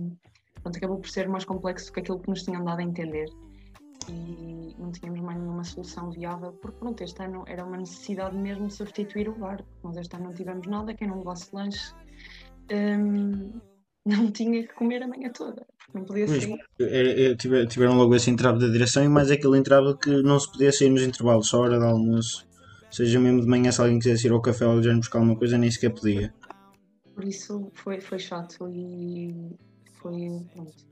pronto, 0.62 0.76
acabou 0.76 0.98
por 0.98 1.08
ser 1.08 1.28
mais 1.28 1.44
complexo 1.44 1.86
do 1.86 1.94
que 1.94 2.00
aquilo 2.00 2.20
que 2.20 2.28
nos 2.28 2.42
tinham 2.42 2.64
dado 2.64 2.80
a 2.80 2.82
entender 2.82 3.28
e 4.10 4.74
não 4.78 4.90
tínhamos 4.92 5.20
mais 5.20 5.38
nenhuma 5.38 5.64
solução 5.64 6.10
viável, 6.10 6.52
porque 6.60 6.78
pronto, 6.78 7.02
este 7.02 7.22
ano 7.22 7.44
era 7.46 7.64
uma 7.64 7.76
necessidade 7.76 8.36
mesmo 8.36 8.68
de 8.68 8.74
substituir 8.74 9.28
o 9.28 9.34
bar. 9.38 9.64
Nós 9.82 9.96
este 9.96 10.14
ano 10.16 10.26
não 10.26 10.34
tivemos 10.34 10.66
nada, 10.66 10.94
quem 10.94 11.08
não 11.08 11.18
levasse 11.18 11.48
lanche 11.54 11.92
hum, 12.72 13.60
não 14.06 14.30
tinha 14.30 14.66
que 14.66 14.72
comer 14.74 15.02
a 15.02 15.08
manhã 15.08 15.30
toda, 15.32 15.66
porque 15.78 15.98
não 15.98 16.04
podia 16.04 16.26
sair. 16.28 16.58
É, 16.80 17.24
é, 17.26 17.34
tive- 17.36 17.66
Tiveram 17.66 17.96
logo 17.96 18.14
esse 18.14 18.30
entrave 18.30 18.58
da 18.58 18.68
direção 18.68 19.04
e 19.04 19.08
mais 19.08 19.30
aquele 19.30 19.58
entrave 19.58 19.96
que 19.98 20.22
não 20.22 20.38
se 20.38 20.50
podia 20.50 20.72
sair 20.72 20.88
nos 20.90 21.02
intervalos, 21.02 21.48
só 21.48 21.58
a 21.58 21.60
hora 21.60 21.78
de 21.78 21.84
almoço. 21.84 22.46
Ou 22.86 22.92
seja, 22.92 23.20
mesmo 23.20 23.42
de 23.42 23.46
manhã, 23.46 23.70
se 23.70 23.80
alguém 23.82 23.98
quisesse 23.98 24.26
ir 24.26 24.32
ao 24.32 24.40
café 24.40 24.66
ou 24.66 24.82
já 24.82 24.94
buscar 24.96 25.18
alguma 25.18 25.36
coisa, 25.36 25.58
nem 25.58 25.70
sequer 25.70 25.90
podia. 25.94 26.32
Por 27.14 27.24
isso 27.24 27.70
foi, 27.74 28.00
foi 28.00 28.18
chato 28.18 28.66
e 28.70 29.34
foi. 30.00 30.40
Pronto. 30.54 30.87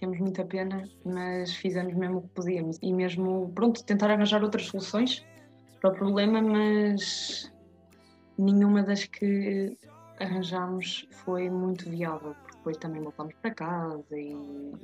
Temos 0.00 0.18
muita 0.18 0.44
pena, 0.44 0.88
mas 1.04 1.54
fizemos 1.54 1.94
mesmo 1.94 2.18
o 2.18 2.22
que 2.22 2.28
podíamos. 2.28 2.78
E 2.82 2.92
mesmo, 2.92 3.52
pronto, 3.54 3.84
tentar 3.84 4.10
arranjar 4.10 4.42
outras 4.42 4.66
soluções 4.66 5.24
para 5.80 5.90
o 5.90 5.94
problema, 5.94 6.40
mas 6.40 7.52
nenhuma 8.38 8.82
das 8.82 9.04
que 9.04 9.76
arranjámos 10.18 11.06
foi 11.24 11.48
muito 11.50 11.88
viável, 11.88 12.34
porque 12.42 12.56
depois 12.56 12.76
também 12.76 13.02
voltámos 13.02 13.34
para 13.42 13.54
casa 13.54 14.18
e, 14.18 14.34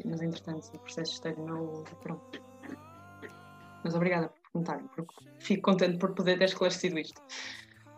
mas 0.04 0.23
entretanto, 0.23 0.68
o 0.75 0.78
processo 0.78 1.12
estagnou 1.12 1.85
pronto. 2.02 2.42
Mas 3.85 3.94
obrigada 3.94 4.28
por 4.28 4.40
perguntarem, 4.52 4.87
porque 4.88 5.14
fico 5.38 5.70
contente 5.70 5.99
por 5.99 6.14
poder 6.14 6.38
ter 6.38 6.46
esclarecido 6.46 6.99
isto. 6.99 7.20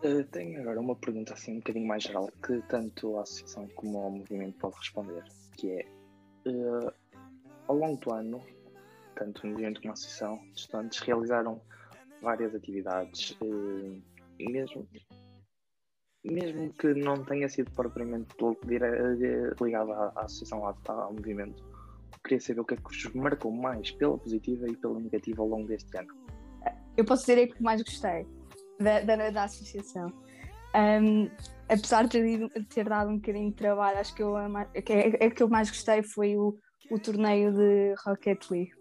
Uh, 0.03 0.23
tenho 0.31 0.61
agora 0.61 0.79
uma 0.79 0.95
pergunta 0.95 1.33
assim 1.33 1.53
um 1.53 1.57
bocadinho 1.57 1.87
mais 1.87 2.03
geral 2.03 2.29
que 2.45 2.61
tanto 2.69 3.17
a 3.17 3.23
associação 3.23 3.67
como 3.75 3.99
o 4.07 4.11
movimento 4.11 4.57
pode 4.59 4.75
responder, 4.77 5.23
que 5.57 5.71
é 5.71 5.85
uh, 6.47 6.93
ao 7.69 7.75
longo 7.75 8.01
do 8.01 8.11
ano, 8.11 8.41
tanto 9.15 9.45
o 9.45 9.47
movimento 9.47 9.79
como 9.79 9.91
a 9.91 9.93
associação 9.93 10.37
de 10.53 10.59
estudantes 10.59 10.99
realizaram 10.99 11.61
várias 12.21 12.53
atividades 12.53 13.37
e 14.39 14.51
mesmo 14.51 14.87
mesmo 16.21 16.73
que 16.73 16.93
não 16.95 17.23
tenha 17.23 17.47
sido 17.47 17.71
propriamente 17.71 18.35
ligado 19.61 19.91
à, 19.93 20.11
à 20.15 20.21
associação, 20.25 20.65
ao, 20.65 20.75
ao 20.87 21.13
movimento, 21.13 21.63
queria 22.23 22.41
saber 22.41 22.59
o 22.59 22.65
que 22.65 22.73
é 22.73 22.77
que 22.77 22.83
vos 22.83 23.13
marcou 23.13 23.51
mais 23.51 23.91
pela 23.91 24.17
positiva 24.17 24.67
e 24.67 24.75
pela 24.75 24.99
negativa 24.99 25.41
ao 25.41 25.47
longo 25.47 25.67
deste 25.67 25.97
ano. 25.97 26.13
eu 26.97 27.05
posso 27.05 27.21
dizer 27.21 27.37
é 27.37 27.47
que 27.47 27.63
mais 27.63 27.81
gostei 27.81 28.27
da, 28.79 28.99
da, 29.01 29.29
da 29.29 29.43
associação. 29.45 30.11
Um, 30.75 31.29
apesar 31.69 32.05
de 32.05 32.49
ter, 32.65 32.87
dado 32.89 33.11
um 33.11 33.15
bocadinho 33.15 33.49
de 33.49 33.55
trabalho, 33.55 33.99
acho 33.99 34.13
que 34.13 34.21
eu, 34.21 34.35
a 34.35 34.65
que 34.65 34.91
é, 34.91 35.25
é 35.25 35.29
que 35.29 35.41
eu 35.41 35.47
mais 35.47 35.69
gostei 35.69 36.03
foi 36.03 36.35
o, 36.35 36.59
o 36.91 36.99
torneio 36.99 37.51
de 37.53 37.93
Rocket 38.05 38.49
League. 38.49 38.71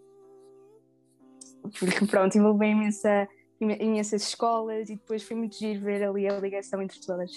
Porque 1.78 2.06
pronto, 2.06 2.36
envolveu 2.36 2.68
imensa, 2.68 3.28
imen- 3.60 3.78
imensas 3.80 4.22
escolas 4.22 4.88
e 4.88 4.96
depois 4.96 5.22
foi 5.22 5.36
muito 5.36 5.56
giro 5.56 5.80
ver 5.80 6.02
ali 6.02 6.28
a 6.28 6.38
ligação 6.38 6.80
entre 6.82 6.98
todas. 7.00 7.30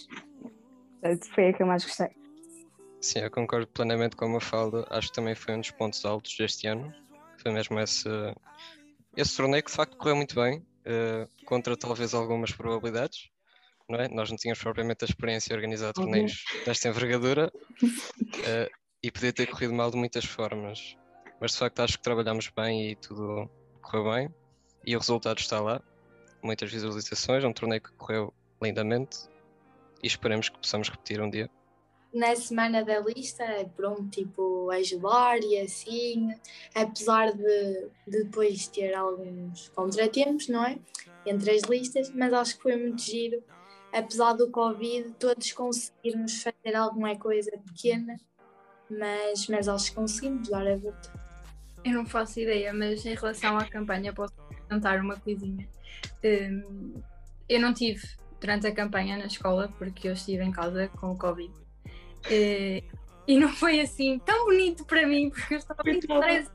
Portanto, 1.02 1.28
foi 1.34 1.50
a 1.50 1.54
que 1.54 1.64
eu 1.64 1.68
mais 1.68 1.84
gostei. 1.84 2.10
Sim, 3.02 3.20
eu 3.20 3.32
concordo 3.32 3.68
plenamente 3.68 4.16
com 4.16 4.26
a 4.26 4.30
Mafalda. 4.30 4.86
Acho 4.90 5.08
que 5.08 5.14
também 5.16 5.34
foi 5.36 5.56
um 5.56 5.60
dos 5.60 5.72
pontos 5.72 6.06
altos 6.06 6.36
deste 6.38 6.68
ano. 6.68 6.94
Foi 7.42 7.52
mesmo 7.52 7.80
esse, 7.80 8.08
esse 9.18 9.36
torneio 9.36 9.64
que 9.64 9.72
de 9.72 9.76
facto 9.76 9.98
correu 9.98 10.16
muito 10.16 10.36
bem, 10.36 10.64
eh, 10.86 11.28
contra 11.46 11.76
talvez 11.76 12.14
algumas 12.14 12.52
probabilidades. 12.52 13.30
Não 13.90 14.00
é? 14.00 14.08
Nós 14.08 14.30
não 14.30 14.38
tínhamos 14.38 14.62
propriamente 14.62 15.04
a 15.04 15.08
experiência 15.08 15.50
de 15.50 15.56
organizar 15.56 15.88
Uhum. 15.88 15.94
torneios 16.04 16.44
desta 16.64 16.88
envergadura 16.90 17.52
eh, 18.46 18.70
e 19.04 19.12
podia 19.12 19.34
ter 19.34 19.48
corrido 19.48 19.74
mal 19.74 19.90
de 19.90 19.98
muitas 19.98 20.26
formas. 20.26 20.98
Mas 21.40 21.52
de 21.52 21.58
facto 21.58 21.80
acho 21.80 21.98
que 21.98 22.04
trabalhámos 22.04 22.50
bem 22.56 22.92
e 22.92 22.96
tudo 22.96 23.50
correu 23.82 24.12
bem. 24.12 24.36
E 24.86 24.96
o 24.96 25.00
resultado 25.00 25.40
está 25.40 25.60
lá. 25.60 25.82
Muitas 26.44 26.72
visualizações, 26.72 27.44
um 27.44 27.54
torneio 27.54 27.82
que 27.82 27.92
correu 27.94 28.34
lindamente 28.62 29.28
e 30.04 30.08
esperemos 30.08 30.50
que 30.50 30.58
possamos 30.58 30.90
repetir 30.90 31.22
um 31.22 31.30
dia. 31.30 31.50
na 32.14 32.36
semana 32.36 32.84
da 32.84 33.00
lista, 33.00 33.46
pronto, 33.76 34.10
tipo, 34.10 34.70
ajudar 34.72 35.40
e 35.44 35.58
assim, 35.60 36.30
apesar 36.76 37.32
de, 37.32 37.88
de 38.08 38.24
depois 38.24 38.68
ter 38.68 38.94
alguns 38.94 39.70
contratempos, 39.70 40.48
não 40.50 40.66
é? 40.66 40.78
Entre 41.26 41.52
as 41.52 41.62
listas, 41.64 42.10
mas 42.12 42.34
acho 42.34 42.58
que 42.58 42.64
foi 42.64 42.76
muito 42.76 43.02
giro. 43.02 43.42
Apesar 43.94 44.34
do 44.34 44.50
Covid, 44.52 45.14
todos 45.20 45.52
conseguirmos 45.54 46.42
fazer 46.44 46.76
alguma 46.76 47.16
coisa 47.18 47.52
pequena, 47.66 48.20
mas, 48.98 49.48
mas 49.48 49.68
acho 49.68 49.90
que 49.90 49.96
conseguimos 49.96 50.50
dar 50.50 50.68
a 50.68 50.76
volta. 50.76 51.12
Eu 51.84 51.94
não 51.94 52.06
faço 52.06 52.40
ideia, 52.40 52.74
mas 52.74 53.06
em 53.06 53.16
relação 53.16 53.58
à 53.58 53.66
campanha 53.66 54.14
posso 54.14 54.34
contar 54.70 55.00
uma 55.00 55.16
coisinha. 55.16 55.68
Hum, 56.24 57.02
eu 57.50 57.60
não 57.60 57.74
tive 57.74 58.08
durante 58.40 58.68
a 58.68 58.74
campanha 58.74 59.18
na 59.18 59.26
escola 59.26 59.74
porque 59.78 60.08
eu 60.08 60.14
estive 60.14 60.44
em 60.44 60.52
casa 60.52 60.88
com 60.90 61.12
o 61.12 61.18
Covid. 61.18 61.54
Eh, 62.30 62.84
e 63.28 63.40
não 63.40 63.50
foi 63.50 63.80
assim 63.80 64.20
tão 64.20 64.46
bonito 64.46 64.86
para 64.86 65.08
mim 65.08 65.30
porque 65.30 65.56
eu 65.56 65.58
estava 65.58 65.82
muito 65.84 66.12
estressada 66.12 66.52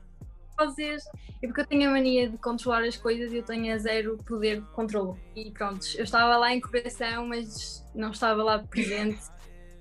com 0.55 0.65
vocês 0.65 1.03
e 1.41 1.47
porque 1.47 1.61
eu 1.61 1.65
tenho 1.65 1.89
a 1.89 1.91
mania 1.91 2.29
de 2.29 2.37
controlar 2.37 2.83
as 2.83 2.97
coisas 2.97 3.31
e 3.31 3.37
eu 3.37 3.43
tenho 3.43 3.73
a 3.73 3.77
zero 3.77 4.17
poder 4.25 4.61
de 4.61 4.67
controle. 4.69 5.19
E 5.35 5.51
pronto, 5.51 5.85
eu 5.95 6.03
estava 6.03 6.37
lá 6.37 6.53
em 6.53 6.59
coração, 6.59 7.27
mas 7.27 7.85
não 7.93 8.11
estava 8.11 8.43
lá 8.43 8.59
presente. 8.59 9.19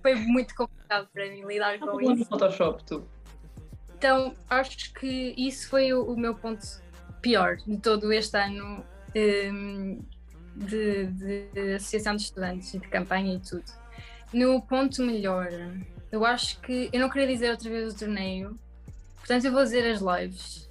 Foi 0.06 0.14
muito 0.14 0.54
complicado 0.54 1.08
para 1.12 1.28
mim 1.28 1.44
lidar 1.44 1.80
com 1.80 2.00
isso. 2.00 2.14
no 2.14 2.24
Photoshop, 2.26 2.84
tu. 2.84 3.04
Então, 3.98 4.36
acho 4.48 4.94
que 4.94 5.34
isso 5.36 5.68
foi 5.68 5.92
o, 5.92 6.04
o 6.04 6.16
meu 6.16 6.32
ponto 6.32 6.64
pior 7.20 7.56
de 7.56 7.76
todo 7.78 8.12
este 8.12 8.38
ano 8.38 8.84
hum, 9.52 10.00
de, 10.54 11.06
de 11.06 11.74
associação 11.74 12.14
de 12.14 12.22
estudantes 12.22 12.72
e 12.72 12.78
de 12.78 12.86
campanha 12.86 13.34
e 13.34 13.40
tudo. 13.40 13.64
No 14.32 14.62
ponto 14.62 15.02
melhor, 15.02 15.48
eu 16.12 16.24
acho 16.24 16.60
que. 16.60 16.88
Eu 16.92 17.00
não 17.00 17.10
queria 17.10 17.26
dizer 17.26 17.50
outra 17.50 17.68
vez 17.68 17.92
o 17.92 17.98
torneio, 17.98 18.56
portanto, 19.16 19.44
eu 19.44 19.50
vou 19.50 19.64
dizer 19.64 19.90
as 19.90 20.00
lives. 20.00 20.65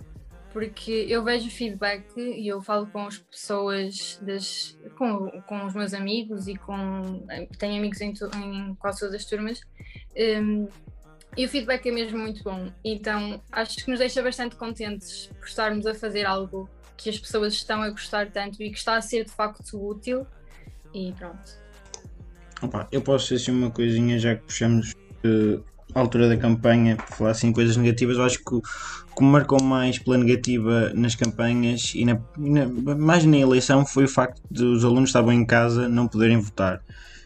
Porque 0.56 1.06
eu 1.10 1.22
vejo 1.22 1.50
feedback 1.50 2.06
e 2.18 2.48
eu 2.48 2.62
falo 2.62 2.88
com 2.88 3.08
as 3.08 3.18
pessoas, 3.18 4.18
das, 4.22 4.80
com, 4.98 5.30
com 5.42 5.66
os 5.66 5.74
meus 5.74 5.94
amigos 5.94 6.48
e 6.48 6.56
com. 6.56 7.28
Tenho 7.60 7.78
amigos 7.78 8.00
em, 8.00 8.14
em 8.38 8.74
quase 8.76 9.02
todas 9.02 9.16
as 9.16 9.26
turmas. 9.26 9.60
Um, 10.16 10.70
e 11.36 11.46
o 11.46 11.50
feedback 11.50 11.86
é 11.90 11.92
mesmo 11.92 12.20
muito 12.20 12.42
bom. 12.42 12.72
Então 12.86 13.44
acho 13.52 13.84
que 13.84 13.90
nos 13.90 14.00
deixa 14.00 14.24
bastante 14.24 14.56
contentes 14.56 15.30
por 15.38 15.46
estarmos 15.46 15.86
a 15.86 15.94
fazer 15.94 16.26
algo 16.26 16.70
que 16.96 17.10
as 17.10 17.20
pessoas 17.20 17.52
estão 17.52 17.82
a 17.82 17.90
gostar 17.90 18.32
tanto 18.32 18.64
e 18.64 18.72
que 18.72 18.78
está 18.78 18.96
a 18.96 19.02
ser 19.02 19.26
de 19.26 19.32
facto 19.32 19.74
útil. 19.74 20.26
E 20.94 21.12
pronto. 21.20 21.52
Opa, 22.62 22.88
eu 22.94 23.02
posso 23.02 23.26
dizer 23.26 23.44
assim 23.44 23.52
uma 23.52 23.72
coisinha 23.72 24.18
já 24.18 24.36
que 24.38 24.44
puxamos 24.44 24.94
uh, 24.94 25.62
a 25.94 26.00
altura 26.00 26.30
da 26.30 26.38
campanha 26.38 26.96
para 26.96 27.08
falar 27.08 27.32
assim 27.32 27.52
coisas 27.52 27.76
negativas. 27.76 28.16
Eu 28.16 28.24
acho 28.24 28.40
que 28.40 28.62
que 29.16 29.24
me 29.24 29.30
marcou 29.30 29.62
mais 29.64 29.98
pela 29.98 30.18
negativa 30.18 30.92
nas 30.94 31.16
campanhas 31.16 31.94
e 31.96 32.04
na, 32.04 32.20
na, 32.38 32.96
mais 32.96 33.24
na 33.24 33.38
eleição 33.38 33.86
foi 33.86 34.04
o 34.04 34.08
facto 34.10 34.42
de 34.52 34.64
os 34.64 34.84
alunos 34.84 35.10
estavam 35.10 35.32
em 35.32 35.46
casa 35.46 35.88
não 35.88 36.08
poderem 36.08 36.40
votar. 36.40 36.82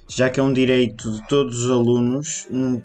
Já 0.08 0.30
que 0.30 0.40
é 0.40 0.44
um 0.44 0.54
direito 0.54 1.12
de 1.12 1.28
todos 1.28 1.64
os 1.66 1.72
alunos, 1.72 2.48
hum, 2.52 2.82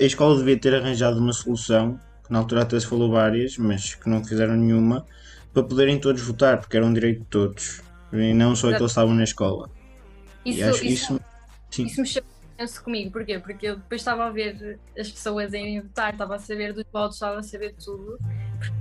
a 0.00 0.04
escola 0.04 0.36
devia 0.38 0.58
ter 0.58 0.74
arranjado 0.74 1.18
uma 1.18 1.32
solução, 1.32 1.98
que 2.24 2.32
na 2.32 2.38
altura 2.38 2.62
até 2.62 2.78
se 2.78 2.86
falou 2.86 3.10
várias, 3.10 3.58
mas 3.58 3.94
que 3.94 4.08
não 4.08 4.24
fizeram 4.24 4.56
nenhuma, 4.56 5.04
para 5.52 5.62
poderem 5.62 5.98
todos 5.98 6.22
votar, 6.22 6.58
porque 6.58 6.76
era 6.76 6.86
um 6.86 6.92
direito 6.92 7.20
de 7.20 7.26
todos, 7.26 7.82
e 8.12 8.32
não 8.32 8.54
só 8.54 8.68
aqueles 8.68 8.82
que 8.82 8.90
estavam 8.90 9.14
na 9.14 9.24
escola. 9.24 9.68
Isso, 10.44 10.64
acho 10.64 10.84
isso, 10.84 11.20
isso, 11.70 11.82
isso 11.82 12.00
me 12.00 12.08
chamou 12.66 12.84
comigo, 12.84 13.10
porquê? 13.10 13.38
Porque 13.38 13.68
eu 13.68 13.76
depois 13.76 14.00
estava 14.00 14.26
a 14.26 14.30
ver 14.30 14.78
as 14.98 15.10
pessoas 15.10 15.52
irem 15.52 15.80
votar, 15.80 16.12
estava 16.12 16.36
a 16.36 16.38
saber 16.38 16.72
dos 16.72 16.84
votos, 16.92 17.16
estava 17.16 17.38
a 17.38 17.42
saber 17.42 17.72
de 17.72 17.84
tudo, 17.84 18.18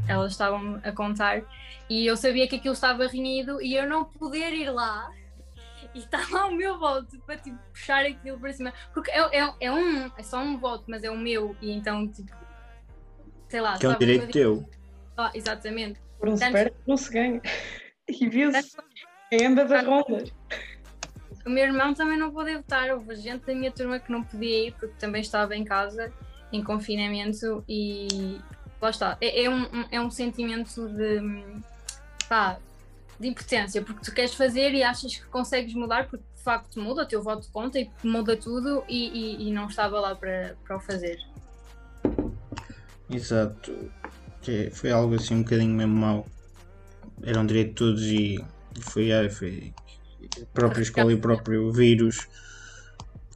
elas 0.07 0.31
estavam 0.31 0.79
a 0.83 0.91
contar, 0.91 1.43
e 1.89 2.05
eu 2.05 2.17
sabia 2.17 2.47
que 2.47 2.57
aquilo 2.57 2.73
estava 2.73 3.07
renhido 3.07 3.61
e 3.61 3.75
eu 3.75 3.87
não 3.87 4.05
poder 4.05 4.53
ir 4.53 4.69
lá 4.69 5.11
e 5.95 5.99
está 5.99 6.19
lá 6.31 6.47
o 6.47 6.51
meu 6.51 6.77
voto 6.77 7.19
para 7.25 7.37
tipo, 7.37 7.57
puxar 7.71 8.05
aquilo 8.05 8.39
para 8.39 8.53
cima. 8.53 8.73
Porque 8.93 9.11
é, 9.11 9.19
é, 9.39 9.53
é, 9.61 9.71
um, 9.71 10.11
é 10.17 10.23
só 10.23 10.39
um 10.39 10.57
voto, 10.57 10.85
mas 10.87 11.03
é 11.03 11.09
o 11.09 11.17
meu, 11.17 11.55
e 11.61 11.71
então, 11.71 12.07
tipo, 12.07 12.35
sei 13.47 13.61
lá. 13.61 13.77
Que 13.77 13.85
é 13.85 13.89
um 13.89 13.97
direito 13.97 14.31
teu. 14.31 14.69
Ah, 15.17 15.31
exatamente. 15.33 15.99
Por 16.19 16.29
um 16.29 16.37
super 16.37 16.73
não 16.87 16.97
se 16.97 17.11
ganha. 17.11 17.41
E 18.09 18.27
viu-se. 18.27 18.75
É 19.31 19.45
anda 19.45 19.63
das 19.65 19.85
rondas. 19.85 20.33
O 21.45 21.49
meu 21.49 21.63
irmão 21.63 21.93
também 21.93 22.17
não 22.17 22.31
pôde 22.31 22.55
votar. 22.55 22.89
Houve 22.91 23.15
gente 23.15 23.45
da 23.45 23.53
minha 23.53 23.71
turma 23.71 23.99
que 23.99 24.11
não 24.11 24.23
podia 24.23 24.67
ir 24.67 24.73
porque 24.73 24.95
também 24.99 25.21
estava 25.21 25.55
em 25.55 25.63
casa, 25.63 26.11
em 26.51 26.63
confinamento, 26.63 27.63
e 27.67 28.39
lá 28.81 28.89
está. 28.89 29.17
É, 29.21 29.43
é 29.45 29.49
um, 29.49 29.85
é 29.91 30.01
um 30.01 30.11
sentimento 30.11 30.87
de. 30.89 31.21
pá, 32.27 32.59
de 33.19 33.27
impotência, 33.27 33.81
porque 33.81 34.01
tu 34.01 34.13
queres 34.13 34.33
fazer 34.33 34.73
e 34.73 34.81
achas 34.81 35.15
que 35.15 35.25
consegues 35.25 35.73
mudar, 35.73 36.07
porque 36.07 36.23
de 36.35 36.41
facto 36.41 36.79
muda, 36.79 37.03
o 37.03 37.05
teu 37.05 37.21
voto 37.21 37.49
conta 37.51 37.77
e 37.77 37.91
muda 38.01 38.37
tudo 38.37 38.83
e, 38.87 39.09
e, 39.09 39.49
e 39.49 39.51
não 39.51 39.67
estava 39.67 39.99
lá 39.99 40.15
para, 40.15 40.55
para 40.63 40.77
o 40.77 40.79
fazer. 40.79 41.19
Exato. 43.09 43.91
Que 44.41 44.69
foi 44.69 44.91
algo 44.91 45.15
assim 45.15 45.35
um 45.35 45.43
bocadinho 45.43 45.75
mesmo 45.75 45.95
mau. 45.95 46.27
Era 47.21 47.41
um 47.41 47.45
direito 47.45 47.69
de 47.69 47.75
todos 47.75 48.03
e 48.03 48.39
foi, 48.79 49.29
foi 49.29 49.73
própria 50.53 50.81
escola 50.81 51.11
e 51.11 51.15
o 51.15 51.19
próprio 51.19 51.71
vírus 51.71 52.27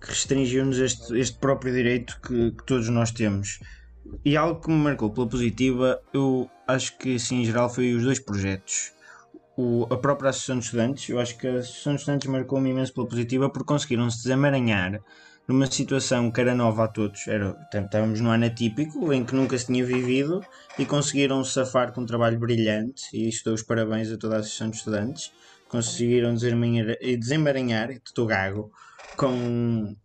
que 0.02 0.10
restringiu-nos 0.10 0.80
este, 0.80 1.18
este 1.18 1.38
próprio 1.38 1.74
direito 1.74 2.20
que, 2.22 2.52
que 2.52 2.64
todos 2.66 2.90
nós 2.90 3.12
temos. 3.12 3.60
E 4.26 4.36
algo 4.36 4.60
que 4.60 4.70
me 4.70 4.78
marcou 4.78 5.12
pela 5.12 5.28
positiva, 5.28 6.02
eu 6.14 6.50
acho 6.68 6.98
que 6.98 7.16
assim 7.16 7.42
em 7.42 7.46
geral 7.46 7.70
foi 7.70 7.94
os 7.94 8.04
dois 8.04 8.20
projetos 8.20 8.94
o, 9.56 9.86
a 9.90 9.98
própria 9.98 10.30
Associação 10.30 10.60
de 10.60 10.66
Estudantes. 10.66 11.10
Eu 11.10 11.20
acho 11.20 11.38
que 11.38 11.48
a 11.48 11.58
Associação 11.58 11.94
de 11.94 12.00
Estudantes 12.00 12.28
marcou-me 12.28 12.70
imenso 12.70 12.94
pela 12.94 13.08
positiva 13.08 13.50
porque 13.50 13.68
conseguiram 13.68 14.10
se 14.10 14.24
desamaranhar 14.24 15.02
numa 15.48 15.70
situação 15.70 16.32
que 16.32 16.42
era 16.42 16.56
nova 16.56 16.86
a 16.86 16.88
todos. 16.88 17.28
Era, 17.28 17.56
estávamos 17.74 18.20
num 18.20 18.32
ano 18.32 18.46
atípico 18.46 19.12
em 19.14 19.24
que 19.24 19.36
nunca 19.36 19.58
se 19.58 19.68
tinha 19.68 19.86
vivido 19.86 20.42
e 20.78 20.86
conseguiram 20.86 21.44
safar 21.44 21.92
com 21.92 22.02
um 22.02 22.06
trabalho 22.06 22.40
brilhante. 22.40 23.04
E 23.14 23.30
isto 23.30 23.46
dou 23.46 23.54
os 23.54 23.64
parabéns 23.64 24.12
a 24.12 24.18
toda 24.18 24.36
a 24.36 24.40
Associação 24.40 24.70
de 24.70 24.78
Estudantes. 24.78 25.32
Conseguiram 25.74 26.36
desemaranhar, 26.36 27.90
estou 27.90 28.28
gago, 28.28 28.72
com 29.18 29.96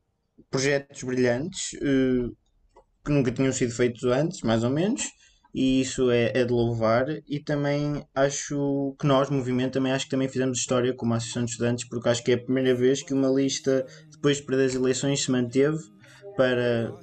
projetos 0.51 1.03
brilhantes 1.03 1.75
uh, 1.75 2.35
que 3.05 3.13
nunca 3.13 3.31
tinham 3.31 3.53
sido 3.53 3.75
feitos 3.75 4.03
antes, 4.05 4.41
mais 4.41 4.65
ou 4.65 4.71
menos 4.71 5.03
e 5.55 5.83
isso 5.83 6.11
é, 6.11 6.33
é, 6.35 6.45
de 6.45 6.53
louvar 6.53 7.07
e 7.29 7.39
também 7.39 8.03
acho 8.15 8.97
que 8.99 9.07
nós, 9.07 9.29
movimento, 9.29 9.75
também 9.75 9.93
acho 9.93 10.07
que 10.07 10.11
também 10.11 10.29
fizemos 10.29 10.59
história 10.59 10.95
como 10.95 11.13
Associação 11.13 11.45
de 11.45 11.51
Estudantes 11.51 11.87
porque 11.87 12.09
acho 12.09 12.25
que 12.25 12.33
é 12.33 12.35
a 12.35 12.43
primeira 12.43 12.75
vez 12.75 13.03
que 13.03 13.13
uma 13.13 13.29
lista 13.29 13.87
depois 14.11 14.39
de 14.39 14.45
perder 14.45 14.65
as 14.65 14.75
eleições 14.75 15.23
se 15.23 15.31
manteve 15.31 15.79
para 16.35 16.95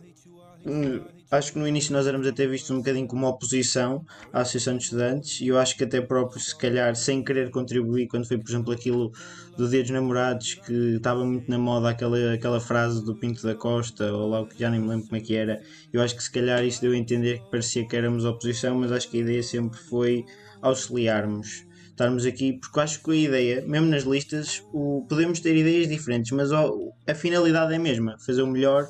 acho 1.32 1.54
que 1.54 1.60
no 1.60 1.68
início 1.68 1.94
nós 1.94 2.08
éramos 2.08 2.28
até 2.28 2.46
vistos 2.46 2.72
um 2.72 2.78
bocadinho 2.78 3.08
como 3.08 3.28
oposição 3.28 4.06
à 4.32 4.42
Associação 4.42 4.78
de 4.78 4.84
Estudantes 4.84 5.42
e 5.42 5.48
eu 5.48 5.58
acho 5.58 5.76
que 5.76 5.84
até 5.84 6.02
próprio, 6.02 6.40
se 6.40 6.56
calhar, 6.56 6.96
sem 6.96 7.24
querer 7.24 7.50
contribuir, 7.50 8.08
quando 8.08 8.28
foi, 8.28 8.38
por 8.38 8.50
exemplo, 8.50 8.74
aquilo 8.74 9.12
do 9.58 9.68
Dia 9.68 9.82
dos 9.82 9.92
Namorados, 9.92 10.56
que 10.56 10.74
estava 10.96 11.26
muito 11.26 11.50
na 11.50 11.58
moda 11.58 11.90
aquela, 11.90 12.34
aquela 12.34 12.60
frase 12.60 13.04
do 13.04 13.16
Pinto 13.16 13.44
da 13.44 13.56
Costa, 13.56 14.12
ou 14.14 14.30
lá 14.30 14.42
o 14.42 14.48
que 14.48 14.60
já 14.60 14.70
nem 14.70 14.80
me 14.80 14.88
lembro 14.88 15.06
como 15.06 15.18
é 15.18 15.20
que 15.22 15.36
era, 15.36 15.62
eu 15.92 16.02
acho 16.02 16.16
que 16.16 16.24
se 16.24 16.32
calhar 16.32 16.64
isso 16.64 16.82
deu 16.82 16.92
a 16.92 16.98
entender 16.98 17.40
que 17.40 17.50
parecia 17.50 17.88
que 17.88 17.96
éramos 17.96 18.26
oposição, 18.26 18.78
mas 18.78 18.92
acho 18.92 19.10
que 19.10 19.18
a 19.18 19.22
ideia 19.22 19.44
sempre 19.44 19.78
foi 19.78 20.26
auxiliarmos 20.62 21.66
estarmos 21.96 22.26
aqui, 22.26 22.54
porque 22.54 22.80
acho 22.82 23.02
que 23.02 23.12
a 23.12 23.16
ideia, 23.16 23.64
mesmo 23.66 23.88
nas 23.88 24.04
listas, 24.04 24.62
o, 24.74 25.06
podemos 25.08 25.40
ter 25.40 25.56
ideias 25.56 25.88
diferentes, 25.88 26.32
mas 26.32 26.52
a 26.52 27.16
finalidade 27.16 27.72
é 27.72 27.78
a 27.78 27.80
mesma, 27.80 28.18
fazer 28.20 28.42
o 28.42 28.48
melhor 28.48 28.86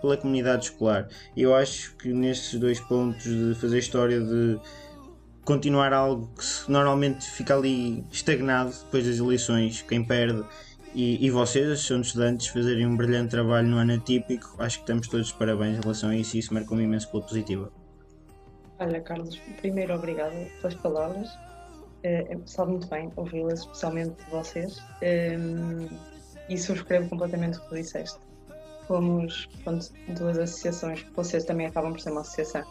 pela 0.00 0.16
comunidade 0.16 0.64
escolar. 0.64 1.08
Eu 1.36 1.54
acho 1.54 1.94
que 1.96 2.12
nestes 2.12 2.58
dois 2.58 2.80
pontos 2.80 3.24
de 3.24 3.54
fazer 3.54 3.78
história 3.78 4.20
de 4.20 4.58
continuar 5.44 5.92
algo 5.92 6.28
que 6.34 6.70
normalmente 6.70 7.24
fica 7.24 7.56
ali 7.56 8.04
estagnado 8.10 8.70
depois 8.70 9.06
das 9.06 9.18
eleições, 9.18 9.82
quem 9.82 10.04
perde 10.04 10.44
e, 10.94 11.24
e 11.24 11.30
vocês, 11.30 11.80
são 11.80 12.00
estudantes, 12.00 12.48
fazerem 12.48 12.86
um 12.86 12.96
brilhante 12.96 13.30
trabalho 13.30 13.68
no 13.68 13.76
ano 13.76 13.94
atípico, 13.94 14.56
acho 14.58 14.78
que 14.78 14.82
estamos 14.82 15.06
todos 15.06 15.28
de 15.28 15.34
parabéns 15.34 15.78
em 15.78 15.80
relação 15.80 16.10
a 16.10 16.16
isso 16.16 16.36
e 16.36 16.40
isso 16.40 16.52
marcou-me 16.52 16.82
imenso 16.82 17.10
pela 17.10 17.22
positiva. 17.22 17.72
Olha, 18.78 19.00
Carlos, 19.00 19.36
primeiro 19.60 19.94
obrigado 19.94 20.32
pelas 20.60 20.74
palavras. 20.76 21.28
É, 22.02 22.36
sabe 22.46 22.72
muito 22.72 22.88
bem 22.88 23.12
ouvi-las, 23.14 23.60
especialmente 23.60 24.24
de 24.24 24.30
vocês. 24.30 24.78
Um, 25.02 25.88
e 26.48 26.58
subscrevo 26.58 27.08
completamente 27.08 27.58
o 27.58 27.60
que 27.62 27.68
tu 27.68 27.74
disseste 27.76 28.18
fomos 28.90 29.46
pronto, 29.62 29.86
duas 30.18 30.36
associações, 30.36 31.06
vocês 31.14 31.44
também 31.44 31.66
acabam 31.66 31.92
por 31.92 32.00
ser 32.00 32.10
uma 32.10 32.22
associação, 32.22 32.64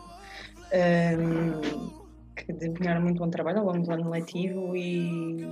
um, 0.74 1.90
que 2.36 2.52
desempenharam 2.52 3.02
muito 3.02 3.20
bom 3.20 3.30
trabalho 3.30 3.60
ao 3.60 3.66
longo 3.68 3.86
do 3.86 3.92
ano 3.94 4.10
letivo 4.10 4.76
e, 4.76 5.48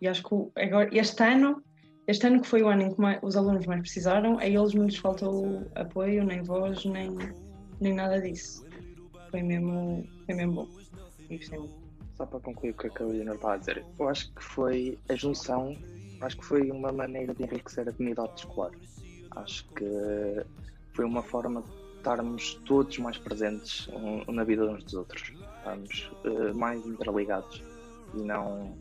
e 0.00 0.08
acho 0.08 0.24
que 0.24 0.60
agora, 0.60 0.90
este 0.92 1.22
ano, 1.22 1.62
este 2.08 2.26
ano 2.26 2.42
que 2.42 2.48
foi 2.48 2.62
o 2.64 2.68
ano 2.68 2.82
em 2.82 2.92
que 2.92 3.00
mais, 3.00 3.20
os 3.22 3.36
alunos 3.36 3.64
mais 3.66 3.82
precisaram, 3.82 4.36
a 4.38 4.46
eles 4.46 4.74
não 4.74 4.84
lhes 4.84 4.96
faltou 4.96 5.64
apoio, 5.76 6.24
nem 6.24 6.42
voz, 6.42 6.84
nem, 6.84 7.16
nem 7.80 7.94
nada 7.94 8.20
disso. 8.20 8.66
Foi 9.30 9.42
mesmo, 9.42 10.04
foi 10.26 10.34
mesmo 10.34 10.54
bom. 10.54 10.68
Só 12.16 12.26
para 12.26 12.40
concluir 12.40 12.70
o 12.70 12.74
que 12.74 12.88
a 12.88 12.90
Carolina 12.90 13.34
está 13.34 13.52
a 13.52 13.56
dizer, 13.58 13.84
eu 13.96 14.08
acho 14.08 14.32
que 14.34 14.42
foi 14.42 14.98
a 15.08 15.14
junção, 15.14 15.76
acho 16.20 16.36
que 16.36 16.44
foi 16.44 16.68
uma 16.72 16.90
maneira 16.90 17.32
de 17.32 17.44
enriquecer 17.44 17.88
a 17.88 17.92
comunidade 17.92 18.32
escolar 18.36 18.72
Acho 19.36 19.64
que 19.74 20.44
foi 20.92 21.04
uma 21.04 21.22
forma 21.22 21.62
de 21.62 21.68
estarmos 21.98 22.54
todos 22.66 22.98
mais 22.98 23.18
presentes 23.18 23.88
na 24.28 24.44
vida 24.44 24.64
uns 24.64 24.84
dos 24.84 24.94
outros, 24.94 25.32
estarmos 25.58 26.10
uh, 26.24 26.54
mais 26.54 26.86
interligados 26.86 27.62
e 28.14 28.18
não 28.18 28.76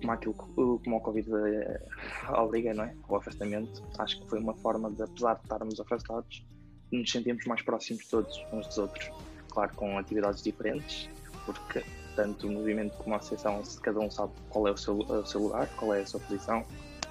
como 0.00 0.12
aquilo 0.12 0.34
como 0.34 0.96
o 0.96 1.00
Covid 1.00 1.30
uh, 1.30 2.34
obriga, 2.34 2.74
não 2.74 2.84
é? 2.84 2.94
O 3.08 3.16
afastamento. 3.16 3.82
Acho 3.98 4.20
que 4.20 4.28
foi 4.28 4.38
uma 4.38 4.54
forma 4.54 4.90
de, 4.90 5.02
apesar 5.02 5.34
de 5.34 5.42
estarmos 5.42 5.80
afastados, 5.80 6.44
nos 6.92 7.10
sentirmos 7.10 7.46
mais 7.46 7.62
próximos 7.62 8.06
todos 8.08 8.44
uns 8.52 8.66
dos 8.66 8.78
outros. 8.78 9.10
Claro, 9.50 9.74
com 9.76 9.96
atividades 9.96 10.42
diferentes, 10.42 11.08
porque 11.46 11.82
tanto 12.16 12.46
o 12.46 12.52
movimento 12.52 12.96
como 12.98 13.14
a 13.14 13.18
associação, 13.18 13.62
cada 13.82 14.00
um 14.00 14.10
sabe 14.10 14.32
qual 14.50 14.68
é 14.68 14.72
o 14.72 14.76
seu, 14.76 14.98
o 14.98 15.24
seu 15.24 15.42
lugar, 15.42 15.68
qual 15.76 15.94
é 15.94 16.02
a 16.02 16.06
sua 16.06 16.20
posição, 16.20 16.64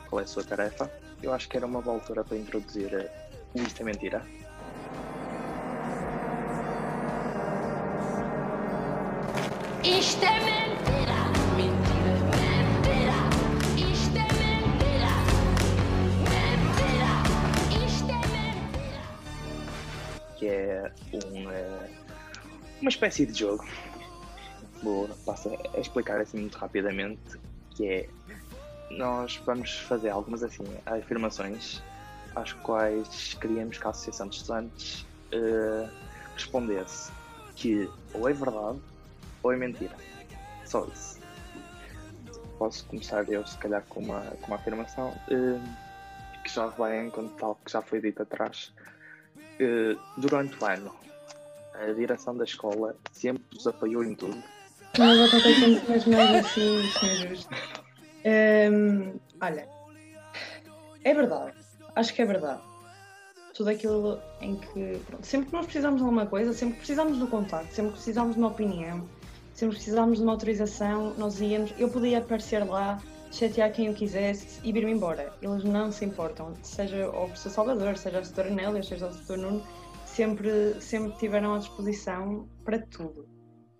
qual 0.10 0.19
é 0.19 0.23
a 0.23 0.28
sua 0.28 0.43
tarefa 0.43 1.02
eu 1.23 1.33
acho 1.33 1.47
que 1.47 1.57
era 1.57 1.65
uma 1.65 1.81
boa 1.81 1.95
altura 1.95 2.23
para 2.23 2.38
introduzir 2.38 2.93
uh, 2.93 3.09
Isto 3.55 3.81
é 3.81 3.86
Mentira. 3.86 4.21
Isto 9.83 10.23
é 10.23 10.39
mentira, 10.39 11.19
mentira, 11.57 12.13
mentira. 12.43 13.19
Isto 13.91 14.17
é 14.17 14.27
mentira, 14.39 15.13
mentira. 16.29 17.13
Isto 17.86 18.12
é 18.12 18.13
mentira. 18.36 19.01
Que 20.38 20.47
é 20.47 20.91
um, 21.13 21.47
uh, 21.47 21.89
uma 22.81 22.89
espécie 22.89 23.25
de 23.25 23.39
jogo 23.39 23.65
vou 24.83 25.07
passar 25.25 25.57
a 25.73 25.79
explicar 25.79 26.19
assim 26.19 26.39
muito 26.41 26.57
rapidamente, 26.57 27.39
que 27.71 27.88
é 27.88 28.09
nós 28.97 29.38
vamos 29.45 29.75
fazer 29.79 30.10
algumas 30.10 30.43
assim 30.43 30.63
afirmações 30.86 31.82
às 32.36 32.53
quais 32.53 33.36
queríamos 33.39 33.77
que 33.77 33.88
a 33.88 33.89
Associação 33.89 34.27
de 34.27 34.38
Estudantes 34.38 35.06
uh, 35.34 35.89
respondesse 36.36 37.12
que 37.56 37.89
ou 38.13 38.27
é 38.27 38.34
verdade 38.34 38.79
ou 39.41 39.51
é 39.51 39.58
mentira. 39.58 39.95
Só 40.65 40.86
isso. 40.86 41.19
Posso 42.58 42.86
começar 42.86 43.27
eu 43.29 43.45
se 43.45 43.58
calhar 43.58 43.84
com 43.89 43.99
uma, 43.99 44.21
com 44.41 44.47
uma 44.47 44.56
afirmação 44.56 45.10
uh, 45.10 45.62
que 46.43 46.51
já 46.51 46.67
vai 46.67 47.06
em 47.06 47.10
conta 47.10 47.34
tal 47.39 47.56
que 47.63 47.71
já 47.71 47.82
foi 47.82 48.01
dito 48.01 48.23
atrás. 48.23 48.73
Uh, 49.60 49.99
durante 50.17 50.56
o 50.62 50.65
ano, 50.65 50.95
a 51.73 51.91
direção 51.93 52.36
da 52.36 52.43
escola 52.43 52.95
sempre 53.12 53.43
nos 53.53 53.67
apoiou 53.67 54.03
em 54.03 54.15
tudo. 54.15 54.41
Mas 54.97 55.19
acontece 55.19 55.67
muito 55.67 56.10
mais 56.10 56.45
assim. 56.45 57.83
Um, 58.25 59.19
olha, 59.41 59.67
é 61.03 61.13
verdade. 61.13 61.53
Acho 61.95 62.13
que 62.13 62.21
é 62.21 62.25
verdade. 62.25 62.62
Tudo 63.53 63.69
aquilo 63.69 64.19
em 64.41 64.55
que. 64.55 64.99
Pronto, 65.05 65.25
sempre 65.25 65.47
que 65.47 65.53
nós 65.53 65.65
precisamos 65.65 65.99
de 65.99 66.03
alguma 66.03 66.25
coisa, 66.25 66.53
sempre 66.53 66.73
que 66.75 66.79
precisamos 66.79 67.19
do 67.19 67.27
contato, 67.27 67.67
sempre 67.67 67.91
que 67.91 67.97
precisamos 67.97 68.33
de 68.33 68.39
uma 68.39 68.47
opinião, 68.49 69.07
sempre 69.53 69.75
que 69.75 69.83
precisamos 69.83 70.17
de 70.17 70.23
uma 70.23 70.31
autorização, 70.31 71.13
nós 71.17 71.39
íamos. 71.39 71.73
Eu 71.77 71.89
podia 71.89 72.19
aparecer 72.19 72.63
lá, 72.63 72.99
chatear 73.31 73.71
quem 73.71 73.88
eu 73.88 73.93
quisesse 73.93 74.59
e 74.63 74.71
vir-me 74.71 74.91
embora. 74.91 75.33
Eles 75.41 75.63
não 75.63 75.91
se 75.91 76.05
importam. 76.05 76.55
Seja 76.63 77.09
o 77.09 77.25
professor 77.25 77.49
Salvador, 77.49 77.97
seja 77.97 78.19
a 78.19 78.23
setora 78.23 78.49
Nélia, 78.49 78.81
seja 78.81 79.07
o 79.07 79.13
setor 79.13 79.38
Nuno, 79.38 79.63
sempre, 80.05 80.81
sempre 80.81 81.12
tiveram 81.19 81.53
à 81.53 81.57
disposição 81.59 82.47
para 82.63 82.79
tudo. 82.79 83.27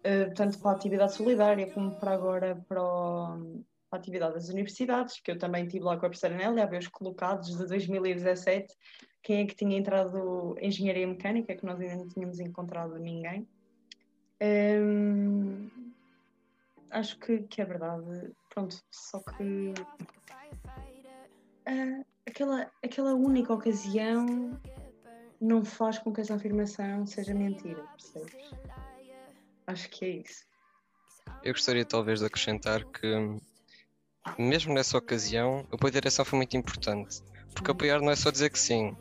Uh, 0.06 0.34
tanto 0.36 0.60
para 0.60 0.72
a 0.72 0.76
atividade 0.76 1.14
solidária 1.14 1.72
como 1.72 1.96
para 1.96 2.12
agora 2.12 2.62
para 2.68 2.84
o 2.84 3.64
a 3.96 4.00
atividade 4.00 4.34
das 4.34 4.50
universidades, 4.50 5.20
que 5.20 5.32
eu 5.32 5.38
também 5.38 5.68
tive 5.68 5.86
lá 5.86 5.98
com 5.98 6.06
a 6.06 6.10
professora 6.10 6.36
Nélia, 6.36 6.64
a 6.64 6.68
ver 6.68 6.80
os 6.80 6.88
colocados 6.88 7.58
de 7.58 7.68
2017, 7.68 8.74
quem 9.22 9.42
é 9.42 9.46
que 9.46 9.56
tinha 9.56 9.78
entrado 9.78 10.56
em 10.60 10.68
Engenharia 10.68 11.08
Mecânica, 11.08 11.56
que 11.56 11.66
nós 11.66 11.80
ainda 11.80 11.96
não 11.96 12.08
tínhamos 12.08 12.40
encontrado 12.40 13.00
ninguém. 13.00 13.48
Hum, 14.42 15.70
acho 16.92 17.18
que, 17.20 17.44
que 17.44 17.62
é 17.62 17.66
verdade. 17.66 18.32
Pronto, 18.50 18.76
só 18.92 19.20
que 19.20 19.74
uh, 21.68 22.06
aquela, 22.28 22.70
aquela 22.84 23.14
única 23.14 23.54
ocasião 23.54 24.60
não 25.40 25.64
faz 25.64 26.00
com 26.00 26.12
que 26.12 26.22
essa 26.22 26.36
afirmação 26.36 27.06
seja 27.06 27.34
mentira, 27.34 27.84
percebes? 27.84 28.52
Acho 29.68 29.90
que 29.90 30.06
é 30.06 30.10
isso. 30.10 30.46
Eu 31.42 31.54
gostaria 31.54 31.86
talvez 31.86 32.20
de 32.20 32.26
acrescentar 32.26 32.84
que 32.86 33.08
mesmo 34.38 34.74
nessa 34.74 34.98
ocasião, 34.98 35.66
o 35.72 35.76
apoio 35.76 35.94
da 35.94 36.00
direção 36.00 36.26
foi 36.26 36.38
muito 36.38 36.56
importante. 36.58 37.22
Porque 37.54 37.72
apoiar 37.72 38.00
não 38.00 38.12
é 38.12 38.16
só 38.16 38.32
dizer 38.32 38.50
que 38.50 38.60
sim. 38.60 38.96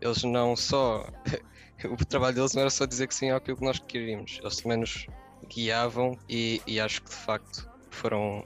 Eles 0.00 0.22
não 0.22 0.56
só. 0.56 1.06
o 1.84 2.04
trabalho 2.04 2.34
deles 2.34 2.54
não 2.54 2.62
era 2.62 2.70
só 2.70 2.86
dizer 2.86 3.08
que 3.08 3.14
sim 3.14 3.30
àquilo 3.30 3.56
que 3.56 3.64
nós 3.64 3.78
queríamos. 3.78 4.38
Eles 4.42 4.56
também 4.56 4.78
nos 4.78 5.06
guiavam 5.48 6.18
e, 6.28 6.62
e 6.66 6.80
acho 6.80 7.02
que 7.02 7.10
de 7.10 7.16
facto 7.16 7.68
foram 7.90 8.44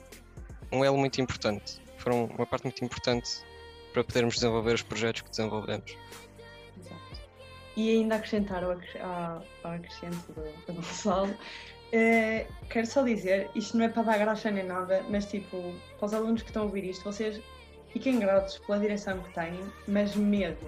um 0.73 0.85
elo 0.85 0.99
muito 0.99 1.21
importante. 1.21 1.81
Foram 1.99 2.27
uma 2.27 2.47
parte 2.47 2.65
muito 2.65 2.85
importante 2.85 3.45
para 3.93 4.05
podermos 4.05 4.35
desenvolver 4.35 4.75
os 4.75 4.83
projetos 4.83 5.23
que 5.23 5.31
desenvolvemos. 5.31 5.97
Exato. 6.79 7.21
E 7.77 7.91
ainda 7.91 8.17
acrescentar 8.17 8.63
ao, 8.65 8.73
acrescento 9.73 10.33
do, 10.33 10.43
do 10.67 10.73
Gonçalo, 10.75 11.35
Uh, 11.89 12.47
quero 12.69 12.87
só 12.87 13.03
dizer, 13.03 13.51
isto 13.55 13.77
não 13.77 13.87
é 13.87 13.89
para 13.89 14.03
dar 14.03 14.19
graça 14.19 14.51
nem 14.51 14.65
nada, 14.65 15.03
mas 15.09 15.27
tipo, 15.27 15.75
para 15.99 16.07
os 16.07 16.15
alunos 16.15 16.43
que 16.43 16.51
estão 16.51 16.63
a 16.63 16.67
ouvir 16.67 16.85
isto, 16.85 17.03
vocês 17.05 17.41
fiquem 17.89 18.19
gratos 18.19 18.59
pela 18.59 18.79
direção 18.79 19.19
que 19.21 19.33
têm, 19.35 19.59
mas 19.87 20.15
medo. 20.15 20.67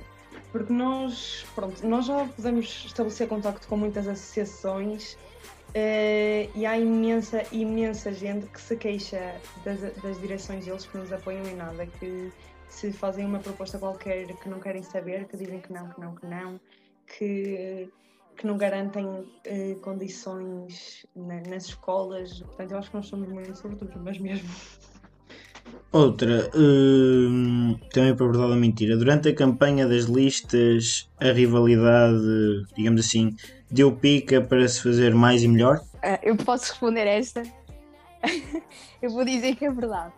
Porque 0.51 0.73
nós, 0.73 1.45
pronto, 1.55 1.87
nós 1.87 2.07
já 2.07 2.25
podemos 2.25 2.85
estabelecer 2.87 3.29
contacto 3.29 3.69
com 3.69 3.77
muitas 3.77 4.09
associações 4.09 5.13
uh, 5.71 6.51
e 6.55 6.65
há 6.65 6.79
imensa, 6.79 7.45
imensa 7.53 8.13
gente 8.13 8.47
que 8.47 8.61
se 8.61 8.77
queixa 8.77 9.35
das, 9.65 9.81
das 9.97 10.19
direções 10.21 10.65
deles 10.65 10.87
que 10.87 10.97
nos 10.97 11.13
apoiam 11.13 11.45
em 11.47 11.55
nada, 11.55 11.87
que 11.87 12.33
se 12.67 12.93
fazem 12.93 13.27
uma 13.27 13.41
proposta 13.41 13.79
qualquer 13.79 14.27
que 14.37 14.49
não 14.49 14.59
querem 14.59 14.83
saber, 14.83 15.27
que 15.27 15.37
dizem 15.37 15.61
que 15.61 15.73
não, 15.73 15.89
que 15.91 16.01
não, 16.01 16.15
que 16.15 16.27
não, 16.27 16.61
que 17.07 17.91
que 18.41 18.47
não 18.47 18.57
garantem 18.57 19.07
eh, 19.45 19.77
condições 19.83 21.05
na, 21.15 21.43
nas 21.43 21.67
escolas. 21.67 22.41
Portanto, 22.41 22.71
eu 22.73 22.79
acho 22.79 22.91
que 22.91 22.97
nós 22.97 23.07
somos 23.07 23.29
muito 23.29 23.55
sobretudo, 23.55 24.01
mas 24.03 24.19
mesmo. 24.19 24.49
Outra, 25.93 26.51
hum, 26.57 27.79
também 27.93 28.17
para 28.17 28.27
verdade 28.27 28.53
ou 28.53 28.57
mentira, 28.57 28.97
durante 28.97 29.29
a 29.29 29.35
campanha 29.35 29.87
das 29.87 30.05
listas, 30.05 31.11
a 31.21 31.33
rivalidade, 31.33 32.65
digamos 32.75 33.01
assim, 33.01 33.37
deu 33.71 33.95
pica 33.95 34.41
para 34.41 34.67
se 34.67 34.83
fazer 34.83 35.15
mais 35.15 35.43
e 35.43 35.49
melhor? 35.49 35.77
Uh, 35.97 36.19
eu 36.23 36.37
posso 36.37 36.71
responder 36.71 37.07
esta. 37.07 37.43
eu 39.03 39.11
vou 39.11 39.25
dizer 39.25 39.55
que 39.55 39.67
é 39.67 39.71
verdade. 39.71 40.15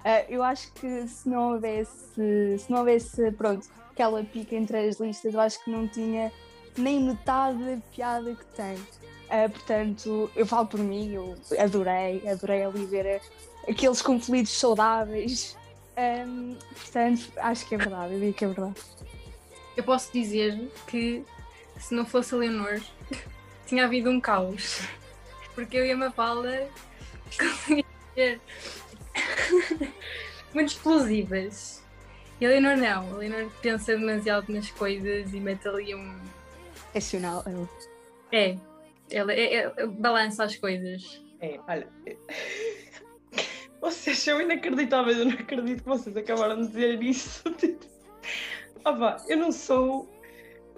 Uh, 0.00 0.26
eu 0.28 0.42
acho 0.42 0.70
que 0.74 1.06
se 1.08 1.26
não 1.26 1.54
houvesse, 1.54 2.58
se 2.58 2.70
não 2.70 2.80
houvesse, 2.80 3.32
pronto, 3.32 3.66
aquela 3.92 4.22
pica 4.22 4.56
entre 4.56 4.76
as 4.76 5.00
listas, 5.00 5.32
eu 5.32 5.40
acho 5.40 5.64
que 5.64 5.70
não 5.70 5.88
tinha 5.88 6.30
nem 6.76 7.00
metade 7.00 7.58
da 7.58 7.76
piada 7.94 8.34
que 8.34 8.44
tem. 8.56 8.76
Uh, 8.76 9.50
portanto, 9.50 10.30
eu 10.36 10.46
falo 10.46 10.66
por 10.66 10.80
mim, 10.80 11.12
eu 11.12 11.36
adorei, 11.58 12.28
adorei 12.28 12.64
ali 12.64 12.84
ver 12.86 13.20
aqueles 13.68 14.02
conflitos 14.02 14.52
saudáveis. 14.52 15.56
Um, 15.96 16.56
portanto, 16.74 17.32
acho 17.36 17.66
que 17.66 17.74
é 17.74 17.78
verdade, 17.78 18.14
eu 18.14 18.20
digo 18.20 18.32
que 18.34 18.44
é 18.44 18.48
verdade. 18.48 18.80
Eu 19.76 19.84
posso 19.84 20.12
dizer 20.12 20.70
que 20.86 21.24
se 21.78 21.94
não 21.94 22.04
fosse 22.04 22.34
a 22.34 22.38
Leonor, 22.38 22.80
tinha 23.66 23.84
havido 23.84 24.10
um 24.10 24.20
caos. 24.20 24.80
Porque 25.54 25.76
eu 25.76 25.84
e 25.84 25.92
a 25.92 25.96
Mafalda 25.96 26.68
conseguimos 27.38 27.86
muito 30.52 30.68
explosivas. 30.68 31.82
E 32.40 32.46
a 32.46 32.48
Leonor 32.48 32.76
não, 32.76 33.14
a 33.14 33.18
Leonor 33.18 33.50
pensa 33.60 33.96
demasiado 33.96 34.52
nas 34.52 34.70
coisas 34.70 35.32
e 35.32 35.40
mete 35.40 35.68
ali 35.68 35.94
um, 35.94 36.18
racional. 36.94 37.44
É, 38.30 38.56
ela 39.10 39.32
é, 39.32 39.54
é, 39.54 39.86
balança 39.86 40.44
as 40.44 40.56
coisas. 40.56 41.22
É, 41.40 41.58
olha. 41.68 41.88
Vocês 43.80 44.18
são 44.20 44.40
inacreditáveis, 44.40 45.18
eu 45.18 45.24
não 45.24 45.32
acredito 45.32 45.82
que 45.82 45.88
vocês 45.88 46.16
acabaram 46.16 46.62
de 46.62 46.68
dizer 46.68 47.02
isso. 47.02 47.42
Opa, 48.84 49.16
eu 49.26 49.36
não 49.36 49.50
sou 49.50 50.08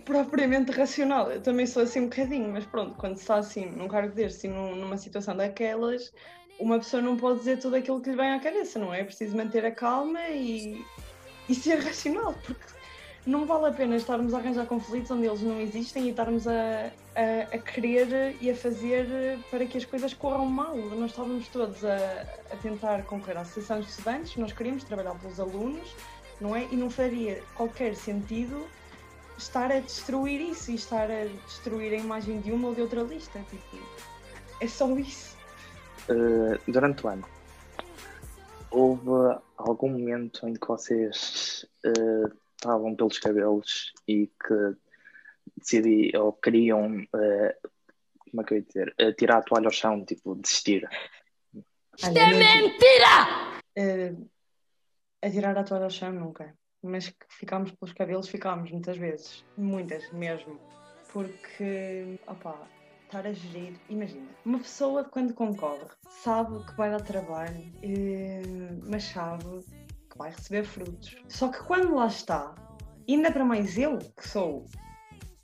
propriamente 0.07 0.73
racional, 0.73 1.31
eu 1.31 1.43
também 1.43 1.67
sou 1.67 1.83
assim 1.83 2.01
um 2.01 2.05
bocadinho, 2.05 2.51
mas 2.51 2.65
pronto, 2.65 2.97
quando 2.97 3.17
se 3.17 3.23
está 3.23 3.37
assim 3.37 3.67
num 3.67 3.89
cargo 3.89 4.15
deste 4.15 4.47
e 4.47 4.51
numa 4.51 4.97
situação 4.97 5.37
daquelas, 5.37 6.15
uma 6.59 6.79
pessoa 6.79 7.03
não 7.03 7.17
pode 7.17 7.41
dizer 7.41 7.59
tudo 7.59 7.77
aquilo 7.77 8.01
que 8.01 8.09
lhe 8.09 8.17
vem 8.17 8.33
à 8.33 8.41
cabeça, 8.41 8.79
não 8.79 8.93
é? 8.93 9.01
É 9.01 9.05
preciso 9.05 9.37
manter 9.37 9.67
a 9.67 9.71
calma 9.71 10.21
e, 10.31 10.83
e 11.47 11.55
ser 11.55 11.81
racional, 11.81 12.35
porque 12.45 12.65
não 13.27 13.47
vale 13.47 13.67
a 13.67 13.73
pena 13.73 13.97
estarmos 13.97 14.35
a 14.35 14.39
arranjar 14.39 14.67
conflitos 14.67 15.11
onde 15.11 15.27
eles 15.27 15.41
não 15.41 15.61
existem 15.61 16.05
e 16.05 16.11
estarmos 16.11 16.47
a, 16.47 16.91
a, 17.17 17.57
a, 17.57 17.59
querer 17.59 18.37
e 18.41 18.51
a 18.51 18.55
fazer 18.55 19.39
para 19.51 19.65
que 19.65 19.79
as 19.79 19.85
coisas 19.85 20.13
corram 20.13 20.47
mal. 20.47 20.77
Nós 20.77 21.11
estávamos 21.11 21.49
todos 21.49 21.85
a, 21.85 21.97
a 22.53 22.57
tentar 22.63 23.03
concorrer 23.05 23.39
à 23.39 23.41
Associação 23.41 23.81
de 23.81 23.89
Estudantes, 23.89 24.37
nós 24.37 24.53
queríamos 24.53 24.85
trabalhar 24.85 25.15
pelos 25.15 25.41
alunos, 25.41 25.95
não 26.41 26.55
é? 26.55 26.69
E 26.71 26.77
não 26.77 26.91
faria 26.91 27.43
qualquer 27.55 27.95
sentido 27.95 28.67
estar 29.39 29.73
a 29.73 29.81
destruir 29.81 30.41
isso 30.41 30.71
e 30.71 30.75
estar 30.75 31.11
a 31.11 31.25
destruir 31.47 31.95
a 31.95 31.97
imagem 31.97 32.41
de 32.41 32.53
uma 32.53 32.69
ou 32.69 32.75
de 32.75 32.83
outra 32.83 33.03
lista. 33.03 33.39
Tipo, 33.51 33.79
é 34.61 34.69
só 34.69 34.89
isso. 34.99 35.35
Uh, 36.11 36.61
durante 36.71 37.07
o 37.07 37.09
ano, 37.09 37.25
houve 38.71 39.39
algum 39.57 39.89
momento 39.89 40.47
em 40.47 40.53
que 40.53 40.69
vocês 40.69 41.65
uh, 41.87 42.44
estavam 42.65 42.95
pelos 42.95 43.19
cabelos 43.19 43.93
e 44.09 44.27
que 44.27 44.77
decidi, 45.57 46.17
ou 46.17 46.33
queriam, 46.33 47.03
uh, 47.03 47.69
como 48.31 48.43
é 48.43 48.45
que 48.45 48.55
eu 48.55 48.59
ia 48.59 48.65
dizer, 48.65 48.95
uh, 49.01 49.13
tirar 49.13 49.39
a 49.39 49.43
toalha 49.43 49.67
ao 49.67 49.73
chão, 49.73 50.05
tipo, 50.05 50.35
desistir. 50.35 50.89
Isto 51.97 52.19
é 52.19 52.27
mentira! 52.35 53.61
Uh, 53.79 54.29
a 55.23 55.31
tirar 55.31 55.57
a 55.57 55.65
toalha 55.65 55.85
ao 55.85 55.91
chão 55.91 56.13
nunca, 56.13 56.57
mas 56.83 57.09
que 57.09 57.27
ficámos 57.29 57.71
pelos 57.73 57.95
cabelos, 57.95 58.29
ficámos 58.29 58.71
muitas 58.71 58.97
vezes, 58.97 59.45
muitas 59.57 60.11
mesmo, 60.13 60.59
porque, 61.13 62.19
opá, 62.27 62.69
estar 63.05 63.27
a 63.27 63.33
gerir, 63.33 63.79
imagina, 63.89 64.29
uma 64.45 64.59
pessoa 64.59 65.05
quando 65.05 65.35
concorre 65.35 65.87
sabe 66.09 66.65
que 66.67 66.77
vai 66.77 66.91
dar 66.91 67.01
trabalho, 67.01 67.73
mas 68.89 69.05
sabe 69.05 69.65
vai 70.17 70.31
receber 70.31 70.65
frutos. 70.65 71.17
Só 71.29 71.49
que 71.49 71.63
quando 71.65 71.95
lá 71.95 72.07
está, 72.07 72.55
ainda 73.09 73.31
para 73.31 73.45
mais 73.45 73.79
eu, 73.79 73.99
que 73.99 74.29
sou 74.29 74.65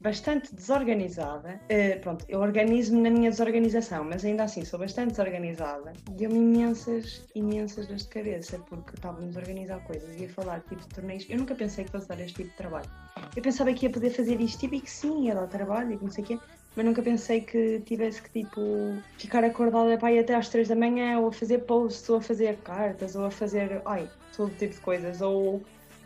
bastante 0.00 0.54
desorganizada. 0.54 1.60
Uh, 1.70 2.00
pronto, 2.00 2.24
eu 2.28 2.40
organizo-me 2.40 3.02
na 3.02 3.10
minha 3.10 3.30
desorganização, 3.30 4.04
mas 4.04 4.24
ainda 4.24 4.44
assim 4.44 4.64
sou 4.64 4.78
bastante 4.78 5.10
desorganizada. 5.10 5.92
Deu-me 6.12 6.38
imensas, 6.38 7.22
imensas 7.34 7.86
dores 7.86 8.04
de 8.04 8.08
cabeça, 8.08 8.58
porque 8.68 8.94
estávamos 8.94 9.36
a 9.36 9.40
organizar 9.40 9.80
coisas, 9.84 10.18
ia 10.18 10.28
falar 10.28 10.60
tipo 10.60 10.80
de 10.80 10.88
torneios. 10.88 11.26
Eu 11.28 11.38
nunca 11.38 11.54
pensei 11.54 11.84
que 11.84 11.90
fosse 11.90 12.08
dar 12.08 12.18
este 12.20 12.36
tipo 12.36 12.48
de 12.48 12.56
trabalho. 12.56 12.88
Eu 13.36 13.42
pensava 13.42 13.72
que 13.72 13.86
ia 13.86 13.90
poder 13.90 14.10
fazer 14.10 14.40
isto 14.40 14.58
tipo, 14.58 14.74
e 14.74 14.80
que 14.80 14.90
sim, 14.90 15.26
ia 15.26 15.34
dar 15.34 15.46
trabalho 15.46 15.92
e 15.92 15.98
não 16.02 16.10
sei 16.10 16.24
o 16.24 16.26
quê, 16.26 16.38
mas 16.74 16.86
nunca 16.86 17.02
pensei 17.02 17.42
que 17.42 17.80
tivesse 17.80 18.22
que 18.22 18.30
tipo 18.30 18.96
ficar 19.18 19.44
acordada 19.44 19.98
para 19.98 20.12
ir 20.12 20.20
até 20.20 20.34
às 20.34 20.48
3 20.48 20.68
da 20.68 20.76
manhã 20.76 21.18
ou 21.18 21.28
a 21.28 21.32
fazer 21.32 21.58
posts 21.58 22.08
ou 22.08 22.16
a 22.16 22.20
fazer 22.20 22.56
cartas 22.58 23.16
ou 23.16 23.26
a 23.26 23.30
fazer 23.30 23.82
ai, 23.84 24.08
todo 24.36 24.50
tipo 24.56 24.74
de 24.74 24.80
coisas 24.80 25.20
ou 25.20 25.62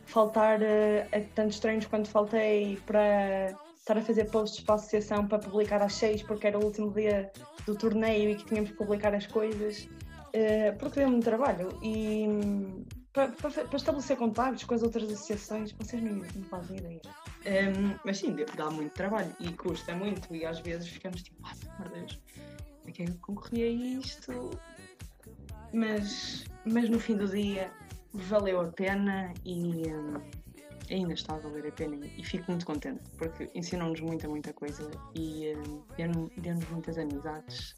faltar 0.07 0.61
a, 0.63 1.17
a 1.17 1.21
tantos 1.35 1.61
treinos 1.61 1.87
quanto 1.87 2.09
faltei 2.09 2.79
para 2.87 3.55
estar 3.85 3.99
a 3.99 4.03
fazer 4.03 4.31
posts 4.31 4.65
para 4.65 4.75
a 4.75 4.77
associação 4.77 5.29
para 5.29 5.39
publicar 5.39 5.83
às 5.83 5.95
6 5.95 6.23
porque 6.23 6.47
era 6.47 6.59
o 6.59 6.65
último 6.65 6.91
dia 6.91 7.31
do 7.67 7.77
torneio 7.77 8.31
e 8.31 8.37
que 8.37 8.45
tínhamos 8.47 8.71
que 8.71 8.77
publicar 8.77 9.15
as 9.15 9.27
coisas 9.27 9.83
uh, 9.83 10.79
porque 10.79 11.01
deu-me 11.01 11.21
trabalho 11.21 11.69
e 11.83 12.27
para, 13.13 13.29
para, 13.29 13.51
para, 13.51 13.77
estabelecer 13.77 14.17
contactos 14.17 14.65
com 14.65 14.75
as 14.75 14.83
outras 14.83 15.05
associações 15.05 15.73
vocês 15.73 16.03
não, 16.03 16.15
não 16.15 16.45
fazem 16.45 16.79
ideia 16.79 17.01
um, 17.45 17.99
mas 18.07 18.19
sim, 18.19 18.35
dá 18.57 18.71
muito 18.71 18.93
trabalho 18.95 19.37
e 19.39 19.53
custa 19.53 19.95
muito 19.95 20.35
e 20.35 20.47
às 20.47 20.61
vezes 20.61 20.89
ficamos 20.89 21.23
tipo, 21.23 21.37
ah, 21.45 21.53
meu 21.81 21.91
Deus, 21.91 22.19
a 22.89 22.91
quem 22.91 23.07
concorri 23.19 23.63
a 23.63 23.69
isto? 24.01 24.51
Mas, 25.75 26.45
mas 26.65 26.89
no 26.89 26.99
fim 26.99 27.17
do 27.17 27.29
dia 27.29 27.71
valeu 28.15 28.63
a 28.63 28.69
pena 28.69 29.35
e 29.45 29.93
um, 29.93 30.15
ainda 30.91 31.15
está 31.15 31.35
a 31.35 31.39
valer 31.39 31.67
a 31.67 31.73
pena 31.73 31.97
e 32.17 32.25
fico 32.25 32.51
muito 32.51 32.67
contente 32.67 33.03
porque 33.17 33.51
ensinou-nos 33.55 34.01
muita, 34.01 34.29
muita 34.29 34.53
coisa 34.53 34.91
e 35.15 35.55
um, 35.99 36.31
deu-nos 36.39 36.69
muitas 36.69 36.99
amizades, 36.99 37.77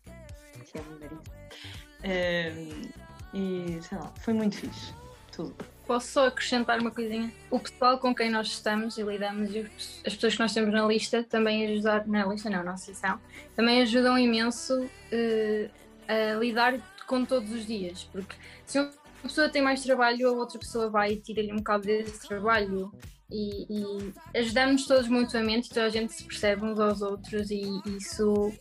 que 0.64 0.78
é 0.78 0.82
melhor 0.82 1.10
isso. 1.12 2.90
e 3.34 3.82
sei 3.82 3.98
lá, 3.98 4.12
foi 4.20 4.34
muito 4.34 4.56
fixe, 4.56 4.92
tudo. 5.32 5.54
Posso 5.86 6.08
só 6.08 6.26
acrescentar 6.26 6.80
uma 6.80 6.90
coisinha? 6.90 7.32
O 7.48 7.60
pessoal 7.60 7.98
com 7.98 8.12
quem 8.12 8.28
nós 8.28 8.48
estamos 8.48 8.98
e 8.98 9.02
lidamos 9.02 9.54
e 9.54 9.70
as 10.04 10.14
pessoas 10.14 10.34
que 10.34 10.40
nós 10.40 10.52
temos 10.52 10.72
na 10.72 10.84
lista 10.84 11.22
também 11.22 11.66
ajudar, 11.74 12.06
na 12.08 12.26
lista 12.26 12.50
não, 12.50 12.64
na 12.64 12.72
associação, 12.72 13.20
também 13.54 13.82
ajudam 13.82 14.18
imenso 14.18 14.74
uh, 14.82 15.70
a 16.08 16.38
lidar 16.40 16.80
com 17.06 17.24
todos 17.24 17.52
os 17.52 17.64
dias, 17.64 18.02
porque 18.12 18.34
se 18.64 18.80
uma 19.26 19.28
pessoa 19.28 19.48
tem 19.48 19.62
mais 19.62 19.82
trabalho, 19.82 20.28
a 20.28 20.32
outra 20.32 20.58
pessoa 20.58 20.88
vai 20.88 21.12
e 21.12 21.16
tira-lhe 21.16 21.52
um 21.52 21.56
bocado 21.56 21.82
desse 21.82 22.26
trabalho 22.26 22.92
e, 23.30 23.66
e 23.68 24.38
ajudamos 24.38 24.86
todos 24.86 25.08
mutuamente, 25.08 25.68
toda 25.68 25.86
a 25.86 25.90
gente 25.90 26.12
se 26.12 26.24
percebe 26.24 26.64
uns 26.64 26.78
aos 26.78 27.02
outros 27.02 27.50
e 27.50 27.62
isso 27.86 28.52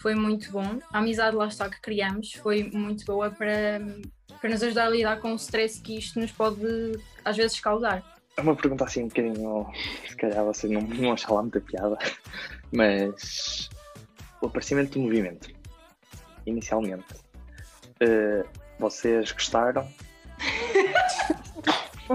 foi 0.00 0.16
muito 0.16 0.50
bom. 0.50 0.80
A 0.92 0.98
amizade 0.98 1.36
lá 1.36 1.46
está 1.46 1.70
que 1.70 1.80
criamos 1.80 2.32
foi 2.32 2.64
muito 2.64 3.04
boa 3.04 3.30
para 3.30 3.80
para 4.40 4.50
nos 4.50 4.62
ajudar 4.62 4.86
a 4.86 4.90
lidar 4.90 5.20
com 5.20 5.32
o 5.32 5.36
stress 5.36 5.80
que 5.80 5.98
isto 5.98 6.18
nos 6.18 6.32
pode 6.32 6.98
às 7.24 7.36
vezes 7.36 7.60
causar. 7.60 8.02
É 8.36 8.40
uma 8.40 8.56
pergunta 8.56 8.84
assim 8.84 9.04
um 9.04 9.08
bocadinho, 9.08 9.66
se 10.08 10.16
calhar 10.16 10.44
você 10.44 10.66
não, 10.66 10.80
não 10.80 11.14
lá 11.28 11.42
muita 11.42 11.60
piada, 11.60 11.98
mas 12.72 13.68
o 14.40 14.46
aparecimento 14.46 14.92
do 14.92 15.00
movimento, 15.00 15.50
inicialmente, 16.46 17.04
uh, 18.02 18.59
vocês 18.80 19.30
gostaram? 19.30 19.86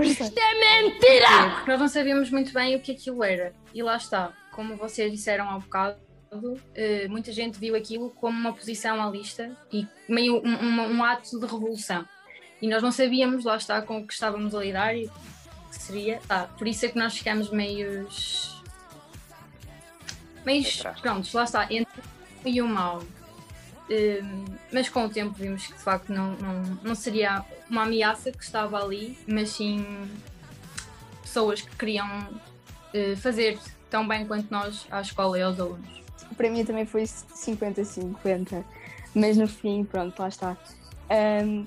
Isto 0.01 0.23
é 0.23 0.81
mentira! 0.81 1.63
Nós 1.65 1.79
não 1.79 1.87
sabíamos 1.87 2.29
muito 2.29 2.51
bem 2.51 2.75
o 2.75 2.81
que 2.81 2.91
aquilo 2.91 3.23
era. 3.23 3.53
E 3.73 3.81
lá 3.81 3.95
está, 3.95 4.33
como 4.51 4.75
vocês 4.75 5.11
disseram 5.11 5.49
há 5.49 5.57
bocado, 5.57 5.97
uh, 6.31 7.09
muita 7.09 7.31
gente 7.31 7.57
viu 7.57 7.75
aquilo 7.75 8.09
como 8.09 8.37
uma 8.37 8.51
posição 8.51 9.01
à 9.01 9.09
lista 9.09 9.55
e 9.71 9.87
meio 10.09 10.41
um, 10.43 10.53
um, 10.53 10.97
um, 10.97 11.03
ato 11.03 11.39
de 11.39 11.45
revolução. 11.45 12.05
E 12.61 12.67
nós 12.67 12.83
não 12.83 12.91
sabíamos, 12.91 13.45
lá 13.45 13.55
está, 13.55 13.81
com 13.81 13.99
o 13.99 14.07
que 14.07 14.13
estávamos 14.13 14.53
a 14.53 14.59
lidar 14.59 14.95
e 14.97 15.09
que 15.69 15.81
seria. 15.81 16.19
Tá, 16.27 16.49
por 16.57 16.67
isso 16.67 16.85
é 16.85 16.89
que 16.89 16.97
nós 16.97 17.17
ficamos 17.17 17.49
meios. 17.51 18.61
meios. 20.45 20.81
prontos, 21.01 21.31
lá 21.31 21.43
está, 21.43 21.63
entre 21.71 22.01
o 22.43 22.47
e 22.49 22.61
o 22.61 22.67
mal. 22.67 23.01
Uh, 23.89 24.45
mas 24.73 24.89
com 24.89 25.05
o 25.05 25.09
tempo 25.09 25.33
vimos 25.33 25.67
que 25.67 25.73
de 25.73 25.79
facto 25.79 26.11
não, 26.11 26.31
não, 26.37 26.61
não 26.83 26.95
seria 26.95 27.45
uma 27.69 27.83
ameaça 27.83 28.31
que 28.31 28.43
estava 28.43 28.83
ali, 28.83 29.17
mas 29.27 29.49
sim 29.49 29.85
pessoas 31.21 31.61
que 31.61 31.75
queriam 31.75 32.07
uh, 32.07 33.17
fazer 33.17 33.59
tão 33.89 34.07
bem 34.07 34.25
quanto 34.25 34.49
nós 34.49 34.87
à 34.89 35.01
escola 35.01 35.37
e 35.37 35.41
aos 35.43 35.59
alunos 35.59 36.05
para 36.35 36.49
mim 36.49 36.65
também 36.65 36.85
foi 36.85 37.03
50-50, 37.03 38.63
mas 39.13 39.37
no 39.37 39.47
fim, 39.47 39.83
pronto, 39.83 40.19
lá 40.19 40.27
está. 40.27 40.57
Um, 41.09 41.65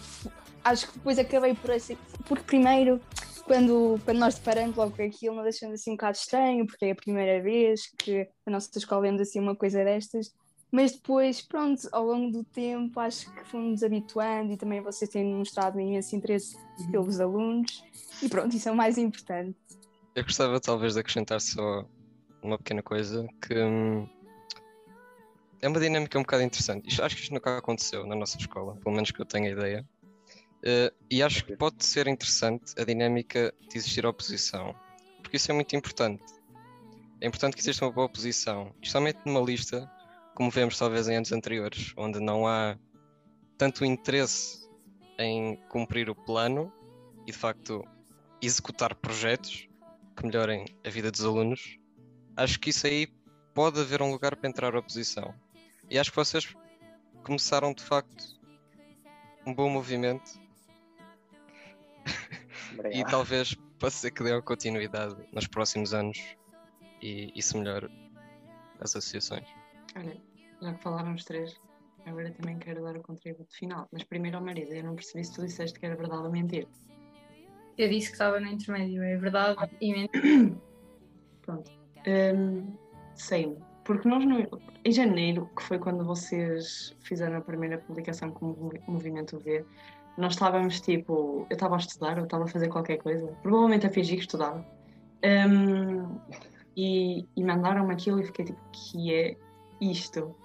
acho 0.64 0.88
que 0.88 0.94
depois 0.94 1.18
acabei 1.18 1.54
por 1.54 1.70
assim, 1.70 1.96
porque 2.26 2.44
primeiro, 2.44 3.00
quando, 3.44 4.00
quando 4.04 4.18
nós 4.18 4.35
deparamos 4.35 4.76
logo 4.76 4.96
com 4.96 5.02
aquilo, 5.02 5.37
não 5.37 5.42
deixando 5.42 5.74
assim 5.74 5.90
um 5.90 5.94
bocado 5.94 6.16
estranho, 6.16 6.66
porque 6.66 6.87
é 6.87 6.90
a 6.90 6.96
primeira 6.96 7.42
vez 7.42 7.90
que 7.96 8.28
a 8.46 8.50
nossa 8.50 8.70
escola 8.76 9.02
vemos 9.02 9.20
assim 9.20 9.40
uma 9.40 9.54
coisa 9.54 9.85
destas, 9.85 10.33
mas 10.70 10.92
depois, 10.92 11.40
pronto, 11.40 11.88
ao 11.92 12.04
longo 12.04 12.31
do 12.31 12.44
tempo, 12.44 13.00
acho 13.00 13.33
que 13.33 13.44
fomos 13.44 13.83
habituando 13.83 14.52
e 14.52 14.57
também 14.57 14.81
vocês 14.81 15.11
têm 15.11 15.35
mostrado 15.35 15.81
imenso 15.81 16.14
interesse 16.14 16.57
uhum. 16.78 16.90
pelos 16.90 17.20
alunos, 17.20 17.83
e 18.22 18.28
pronto, 18.28 18.54
isso 18.54 18.68
é 18.68 18.72
o 18.72 18.76
mais 18.76 18.98
importante. 18.98 19.57
Eu 20.14 20.24
gostava 20.24 20.61
talvez 20.61 20.94
de 20.94 21.00
acrescentar 21.00 21.40
só 21.40 21.87
uma 22.42 22.59
pequena 22.59 22.83
coisa 22.83 23.26
que 23.40 23.54
hum, 23.54 24.07
é 25.61 25.68
uma 25.68 25.81
dinâmica 25.81 26.18
um 26.18 26.22
bocado 26.22 26.42
interessante. 26.42 26.88
Isto, 26.88 27.02
acho 27.02 27.16
que 27.16 27.22
isto 27.22 27.35
nunca 27.35 27.59
aconteceu 27.59 28.07
na 28.07 28.14
nossa 28.14 28.37
escola, 28.37 28.76
pelo 28.76 28.94
menos 28.94 29.11
que 29.11 29.20
eu 29.20 29.26
tenha 29.26 29.50
ideia. 29.50 29.87
Uh, 30.59 30.94
e 31.11 31.22
acho 31.22 31.44
que 31.44 31.57
pode 31.57 31.85
ser 31.85 32.09
interessante 32.09 32.74
a 32.78 32.85
dinâmica 32.85 33.54
de 33.68 33.78
existir 33.78 34.04
oposição, 34.04 34.74
porque 35.22 35.37
isso 35.37 35.50
é 35.50 35.54
muito 35.54 35.74
importante. 35.76 36.24
É 37.20 37.26
importante 37.26 37.54
que 37.54 37.61
exista 37.61 37.85
uma 37.85 37.92
boa 37.92 38.07
oposição, 38.07 38.72
especialmente 38.83 39.20
numa 39.24 39.40
lista, 39.40 39.90
como 40.38 40.53
vemos 40.53 40.79
talvez 40.79 41.09
em 41.09 41.16
anos 41.16 41.33
anteriores, 41.33 41.92
onde 41.96 42.20
não 42.20 42.46
há 42.46 42.79
tanto 43.59 43.85
interesse 43.85 44.70
em 45.18 45.57
cumprir 45.68 46.09
o 46.09 46.14
plano 46.14 46.72
e 47.27 47.33
de 47.33 47.37
facto 47.37 47.85
executar 48.40 48.94
projetos 48.94 49.68
que 50.16 50.24
melhorem 50.24 50.64
a 50.87 50.90
vida 50.90 51.11
dos 51.11 51.24
alunos. 51.24 51.77
Acho 52.37 52.61
que 52.61 52.70
isso 52.70 52.87
aí 52.87 53.09
pode 53.53 53.81
haver 53.81 54.01
um 54.01 54.12
lugar 54.12 54.37
para 54.37 54.48
entrar 54.48 54.77
a 54.77 54.79
oposição. 54.79 55.35
E 55.90 55.98
acho 55.98 56.11
que 56.11 56.16
vocês 56.16 56.55
começaram 57.24 57.74
de 57.74 57.83
facto 57.83 58.24
um 59.44 59.53
bom 59.53 59.68
movimento. 59.68 60.40
e 62.92 63.05
talvez 63.07 63.57
possa 63.77 63.96
ser 63.98 64.12
que 64.12 64.22
dê 64.22 64.40
continuidade 64.40 65.16
nos 65.33 65.48
próximos 65.48 65.92
anos 65.92 66.16
e 67.03 67.33
isso 67.35 67.59
melhore 67.59 67.90
as 68.79 68.94
associações. 68.94 69.48
Olha, 69.96 70.28
já 70.61 70.75
que 70.75 70.83
falaram 70.83 71.14
os 71.14 71.25
três, 71.25 71.61
agora 72.07 72.31
também 72.33 72.59
quero 72.59 72.83
dar 72.83 72.97
o 72.97 73.03
contributo 73.03 73.55
final. 73.55 73.88
Mas 73.92 74.05
primeiro 74.05 74.37
ao 74.37 74.44
marido, 74.44 74.73
eu 74.73 74.85
não 74.85 74.94
percebi 74.94 75.25
se 75.25 75.35
tu 75.35 75.42
disseste 75.44 75.79
que 75.79 75.87
era 75.87 75.97
verdade 75.97 76.23
ou 76.23 76.31
mentira. 76.31 76.66
Eu 77.77 77.88
disse 77.88 78.09
que 78.09 78.14
estava 78.14 78.40
no 78.40 78.49
intermédio, 78.49 79.03
é 79.03 79.16
verdade 79.16 79.68
e 79.81 79.92
mentira. 79.92 80.57
Pronto. 81.42 81.71
Um, 82.07 82.77
Sei-me 83.14 83.68
porque 83.88 84.07
nós, 84.07 84.23
no, 84.23 84.47
em 84.85 84.92
janeiro, 84.92 85.49
que 85.57 85.62
foi 85.62 85.79
quando 85.79 86.05
vocês 86.05 86.94
fizeram 87.01 87.38
a 87.38 87.40
primeira 87.40 87.79
publicação 87.79 88.31
com 88.31 88.51
o 88.51 88.71
Movimento 88.87 89.38
V, 89.38 89.64
nós 90.18 90.35
estávamos 90.35 90.79
tipo. 90.83 91.47
Eu 91.49 91.55
estava 91.55 91.75
a 91.75 91.79
estudar, 91.79 92.18
eu 92.18 92.25
estava 92.25 92.44
a 92.44 92.47
fazer 92.47 92.68
qualquer 92.68 92.99
coisa, 92.99 93.27
provavelmente 93.42 93.87
a 93.87 93.90
fingir 93.90 94.16
que 94.16 94.25
estudava. 94.25 94.62
Um, 95.25 96.21
e, 96.77 97.27
e 97.35 97.42
mandaram-me 97.42 97.94
aquilo 97.94 98.21
e 98.21 98.25
fiquei 98.25 98.44
tipo: 98.44 98.61
que 98.73 99.14
é 99.14 99.37
isto? 99.81 100.37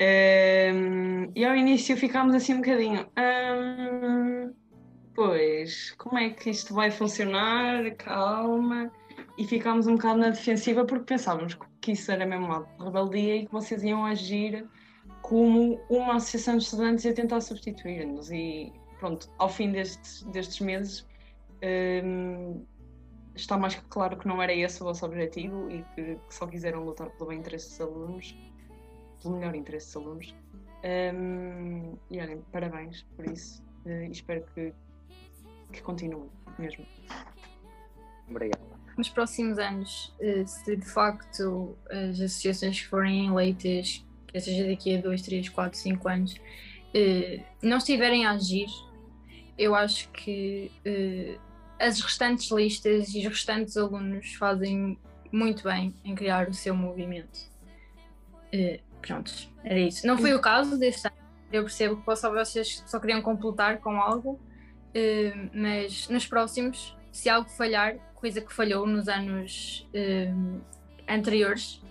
Um, 0.00 1.30
e 1.34 1.44
ao 1.44 1.54
início 1.54 1.96
ficámos 1.96 2.34
assim 2.34 2.54
um 2.54 2.58
bocadinho. 2.58 3.06
Um, 3.18 4.52
pois, 5.14 5.92
como 5.92 6.18
é 6.18 6.30
que 6.30 6.50
isto 6.50 6.74
vai 6.74 6.90
funcionar? 6.90 7.94
Calma. 7.96 8.90
E 9.38 9.44
ficámos 9.46 9.86
um 9.86 9.96
bocado 9.96 10.18
na 10.18 10.30
defensiva 10.30 10.84
porque 10.84 11.04
pensávamos 11.04 11.56
que 11.80 11.92
isso 11.92 12.10
era 12.10 12.26
mesmo 12.26 12.46
uma 12.46 12.66
rebeldia 12.78 13.36
e 13.36 13.46
que 13.46 13.52
vocês 13.52 13.82
iam 13.82 14.04
agir 14.04 14.66
como 15.22 15.80
uma 15.88 16.16
associação 16.16 16.56
de 16.56 16.64
estudantes 16.64 17.06
a 17.06 17.12
tentar 17.12 17.40
substituir-nos. 17.40 18.30
E 18.30 18.72
pronto, 18.98 19.30
ao 19.38 19.48
fim 19.48 19.72
destes, 19.72 20.22
destes 20.24 20.60
meses 20.60 21.06
um, 22.04 22.64
está 23.34 23.56
mais 23.56 23.74
que 23.74 23.84
claro 23.88 24.16
que 24.16 24.26
não 24.26 24.42
era 24.42 24.52
esse 24.52 24.80
o 24.82 24.84
vosso 24.84 25.04
objetivo 25.04 25.70
e 25.70 25.82
que, 25.94 26.16
que 26.16 26.34
só 26.34 26.46
quiseram 26.46 26.84
lutar 26.84 27.10
pelo 27.10 27.30
bem 27.30 27.38
interesse 27.38 27.70
dos 27.70 27.80
alunos, 27.80 28.36
pelo 29.24 29.36
melhor 29.36 29.54
interesse 29.54 29.86
dos 29.86 29.96
alunos. 29.96 30.34
Um, 30.84 31.96
e 32.10 32.20
olhem, 32.20 32.42
parabéns 32.52 33.02
por 33.16 33.26
isso 33.26 33.62
uh, 33.86 34.04
e 34.04 34.10
espero 34.10 34.44
que, 34.54 34.72
que 35.72 35.82
continue 35.82 36.28
mesmo. 36.58 36.86
Obrigado. 38.28 38.60
nos 38.96 39.08
próximos 39.08 39.58
anos, 39.58 40.14
eh, 40.20 40.46
se 40.46 40.76
de 40.76 40.86
facto 40.86 41.76
as 41.90 42.20
associações 42.20 42.80
que 42.80 42.86
forem 42.86 43.26
eleitas, 43.26 44.04
que 44.26 44.40
seja 44.40 44.66
daqui 44.66 44.96
a 44.96 45.00
2, 45.00 45.22
3, 45.22 45.48
4, 45.50 45.78
5 45.78 46.08
anos, 46.08 46.40
eh, 46.94 47.42
não 47.62 47.78
estiverem 47.78 48.24
a 48.24 48.30
agir, 48.30 48.68
eu 49.58 49.74
acho 49.74 50.08
que 50.10 50.70
as 51.78 52.00
restantes 52.00 52.50
listas 52.50 53.14
e 53.14 53.18
os 53.18 53.26
restantes 53.26 53.76
alunos 53.76 54.34
fazem 54.34 54.98
muito 55.30 55.64
bem 55.64 55.94
em 56.02 56.14
criar 56.14 56.48
o 56.48 56.54
seu 56.54 56.74
movimento. 56.74 57.38
Pronto, 59.06 59.32
era 59.62 59.78
isso. 59.78 60.06
Não 60.06 60.16
foi 60.16 60.34
o 60.34 60.40
caso 60.40 60.78
deste 60.78 61.06
ano, 61.06 61.16
eu 61.52 61.62
percebo 61.62 61.96
que 61.96 62.04
vocês 62.04 62.82
só 62.86 62.98
queriam 62.98 63.20
completar 63.20 63.78
com 63.80 64.00
algo, 64.00 64.40
mas 65.52 66.08
nos 66.08 66.26
próximos, 66.26 66.96
se 67.12 67.28
algo 67.28 67.48
falhar, 67.48 67.96
coisa 68.14 68.40
que 68.40 68.52
falhou 68.52 68.86
nos 68.86 69.08
anos 69.08 69.86
uh, 69.94 70.60
anteriores, 71.08 71.82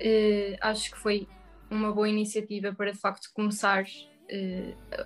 uh, 0.00 0.56
acho 0.60 0.90
que 0.90 0.98
foi 0.98 1.28
uma 1.70 1.92
boa 1.92 2.08
iniciativa 2.08 2.72
para 2.72 2.92
de 2.92 2.98
facto 2.98 3.30
começar 3.32 3.84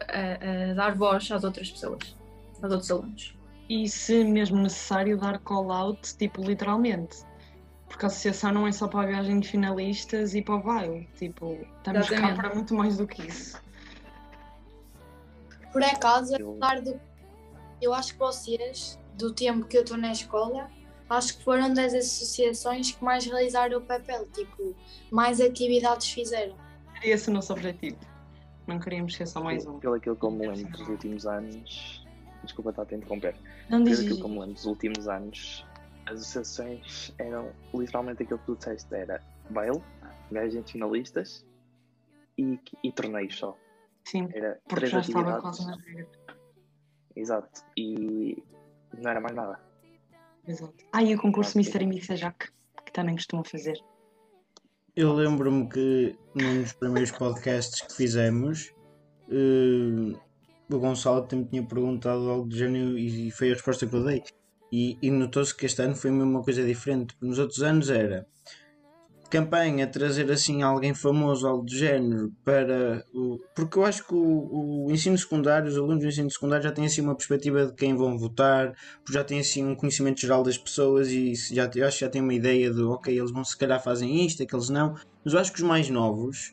a, 0.09 0.71
a, 0.71 0.75
dar 0.75 0.95
voz 0.95 1.31
às 1.31 1.45
outras 1.45 1.71
pessoas, 1.71 2.17
aos 2.62 2.73
outros 2.73 2.91
alunos. 2.91 3.37
E 3.69 3.88
se 3.88 4.25
mesmo 4.25 4.59
necessário 4.62 5.19
dar 5.19 5.38
call-out, 5.41 6.17
tipo 6.17 6.43
literalmente. 6.43 7.19
Porque 7.92 8.07
a 8.07 8.09
associação 8.09 8.52
não 8.52 8.66
é 8.66 8.72
só 8.72 8.88
para 8.88 9.02
a 9.02 9.07
viagem 9.07 9.38
de 9.38 9.48
finalistas 9.48 10.35
e 10.35 10.40
para 10.40 10.55
o 10.55 10.62
baile. 10.62 11.07
Tipo, 11.14 11.59
estamos 11.76 12.07
Exatamente. 12.07 12.37
cá 12.37 12.42
para 12.42 12.55
muito 12.55 12.74
mais 12.74 12.96
do 12.96 13.07
que 13.07 13.22
isso. 13.22 13.61
Por 15.70 15.85
acaso, 15.85 16.35
apesar 16.35 16.81
do. 16.81 16.98
Eu 17.81 17.92
acho 17.92 18.14
que 18.14 18.18
vocês 18.18 18.98
do 19.18 19.33
tempo 19.33 19.66
que 19.66 19.76
eu 19.76 19.83
estou 19.83 19.98
na 19.98 20.11
escola, 20.11 20.70
acho 21.11 21.37
que 21.37 21.44
foram 21.44 21.72
das 21.74 21.92
associações 21.92 22.92
que 22.92 23.05
mais 23.05 23.26
realizaram 23.26 23.78
o 23.78 23.83
papel, 23.83 24.26
tipo, 24.33 24.74
mais 25.11 25.38
atividades 25.38 26.11
fizeram. 26.11 26.57
Era 26.96 27.09
esse 27.09 27.28
o 27.28 27.33
nosso 27.33 27.52
objetivo. 27.52 27.98
Não 28.66 28.78
queríamos 28.78 29.14
ser 29.14 29.26
só 29.26 29.42
mais 29.42 29.66
um. 29.66 29.78
Pelo 29.78 29.94
aquilo 29.94 30.16
que 30.16 30.24
eu 30.24 30.31
me 30.31 30.46
lembro 30.46 30.72
dos 30.72 30.88
últimos 30.88 31.26
anos. 31.26 32.07
Desculpa 32.42 32.70
estar 32.70 32.87
a 32.90 32.94
interromper. 32.94 33.37
Não 33.68 33.85
Pelo 33.85 33.96
aquilo 33.96 34.16
que 34.16 34.24
eu 34.24 34.28
me 34.28 34.38
lembro 34.38 34.55
dos 34.55 34.64
últimos 34.64 35.09
anos, 35.09 35.66
as 36.12 36.20
associações 36.20 37.12
eram 37.18 37.53
literalmente 37.75 38.22
aquilo 38.22 38.38
que 38.40 38.46
tu 38.46 38.57
disseste: 38.57 38.94
era 38.94 39.22
baile, 39.51 39.83
gajos 40.31 40.70
finalistas 40.70 41.46
e, 42.38 42.59
e 42.83 42.92
torneios 42.92 43.37
só. 43.37 43.57
Sim, 44.05 44.29
era 44.33 44.61
porque 44.68 44.75
três 44.75 44.90
já 44.90 45.01
estava 45.01 45.40
quase 45.40 45.66
nas 45.66 45.81
regras. 45.81 46.09
Exato. 47.14 47.62
E 47.77 48.42
não 48.98 49.11
era 49.11 49.20
mais 49.20 49.35
nada. 49.35 49.61
Exato. 50.46 50.75
Ah, 50.92 51.03
e 51.03 51.14
o 51.14 51.20
concurso 51.20 51.57
Mister 51.57 51.83
e 51.83 51.87
Missa 51.87 52.16
Jack, 52.16 52.51
que 52.85 52.92
também 52.92 53.14
costumam 53.14 53.44
fazer. 53.44 53.79
Eu 54.96 55.12
lembro-me 55.14 55.68
que 55.68 56.18
num 56.35 56.62
dos 56.62 56.72
primeiros 56.75 57.12
podcasts 57.12 57.81
que 57.81 57.94
fizemos, 57.94 58.75
uh, 59.29 60.20
o 60.70 60.79
Gonçalo 60.79 61.27
também 61.27 61.46
tinha 61.46 61.66
perguntado 61.66 62.29
algo 62.29 62.48
do 62.48 62.55
género 62.55 62.98
e 62.98 63.31
foi 63.31 63.51
a 63.51 63.55
resposta 63.55 63.87
que 63.87 63.94
eu 63.94 64.05
dei. 64.05 64.22
E, 64.72 64.96
e 65.02 65.11
notou-se 65.11 65.54
que 65.54 65.66
este 65.66 65.82
ano 65.82 65.94
foi 65.94 66.11
mesmo 66.11 66.30
uma 66.30 66.42
coisa 66.42 66.64
diferente. 66.64 67.14
Nos 67.20 67.38
outros 67.38 67.62
anos 67.62 67.90
era 67.90 68.26
campanha 69.32 69.87
trazer 69.87 70.30
assim 70.30 70.62
alguém 70.62 70.92
famoso, 70.92 71.48
algo 71.48 71.64
do 71.64 71.74
género, 71.74 72.30
para 72.44 73.02
o. 73.14 73.38
Porque 73.54 73.78
eu 73.78 73.85
acho 73.87 74.06
que 74.06 74.14
o, 74.14 74.85
o, 74.85 74.90
ensino 74.90 75.16
secundário, 75.16 75.68
os 75.68 75.76
alunos 75.78 76.00
do 76.00 76.06
ensino 76.06 76.30
secundário 76.30 76.64
já 76.64 76.70
têm 76.70 76.85
assim 76.85 77.00
uma 77.00 77.14
perspectiva 77.14 77.64
de 77.64 77.72
quem 77.72 77.96
vão 77.96 78.18
votar, 78.18 78.74
já 79.11 79.24
têm 79.24 79.40
assim 79.40 79.64
um 79.64 79.74
conhecimento 79.74 80.20
geral 80.20 80.42
das 80.42 80.58
pessoas 80.58 81.08
e 81.08 81.35
já, 81.35 81.70
eu 81.74 81.87
acho 81.87 81.98
que 81.98 82.04
já 82.04 82.11
têm 82.11 82.20
uma 82.20 82.35
ideia 82.35 82.70
de 82.70 82.82
ok, 82.82 83.18
eles 83.18 83.30
vão 83.30 83.42
se 83.42 83.56
calhar 83.56 83.82
fazem 83.82 84.22
isto, 84.26 84.42
aqueles 84.42 84.68
não. 84.68 84.96
Mas 85.24 85.32
eu 85.32 85.40
acho 85.40 85.50
que 85.50 85.62
os 85.62 85.66
mais 85.66 85.88
novos, 85.88 86.52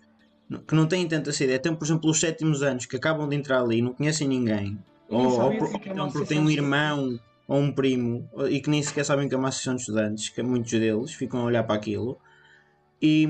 que 0.65 0.73
não 0.73 0.88
têm 0.88 1.05
tanta 1.05 1.32
essa 1.32 1.43
ideia, 1.43 1.60
têm 1.60 1.75
por 1.75 1.84
exemplo 1.84 2.10
os 2.10 2.17
sétimos 2.17 2.63
anos 2.63 2.86
que 2.86 2.95
acabam 2.95 3.27
de 3.27 3.36
entrar 3.36 3.62
ali 3.62 3.79
e 3.79 3.82
não 3.82 3.93
conhecem 3.93 4.25
ninguém, 4.25 4.79
ou, 5.10 5.27
ou, 5.27 5.58
por, 5.58 5.69
então, 5.86 6.10
porque 6.10 6.27
têm 6.27 6.39
um 6.39 6.49
irmão 6.49 7.19
ou 7.50 7.60
um 7.60 7.72
primo 7.72 8.30
e 8.48 8.62
que 8.62 8.70
nem 8.70 8.82
sequer 8.82 9.04
sabem 9.04 9.28
que 9.28 9.34
é 9.34 9.38
uma 9.38 9.50
associação 9.50 9.76
de 9.76 9.82
estudantes, 9.82 10.30
que 10.30 10.44
muitos 10.44 10.72
deles 10.72 11.12
ficam 11.12 11.42
a 11.42 11.44
olhar 11.46 11.64
para 11.64 11.76
aquilo 11.76 12.18
e, 13.02 13.28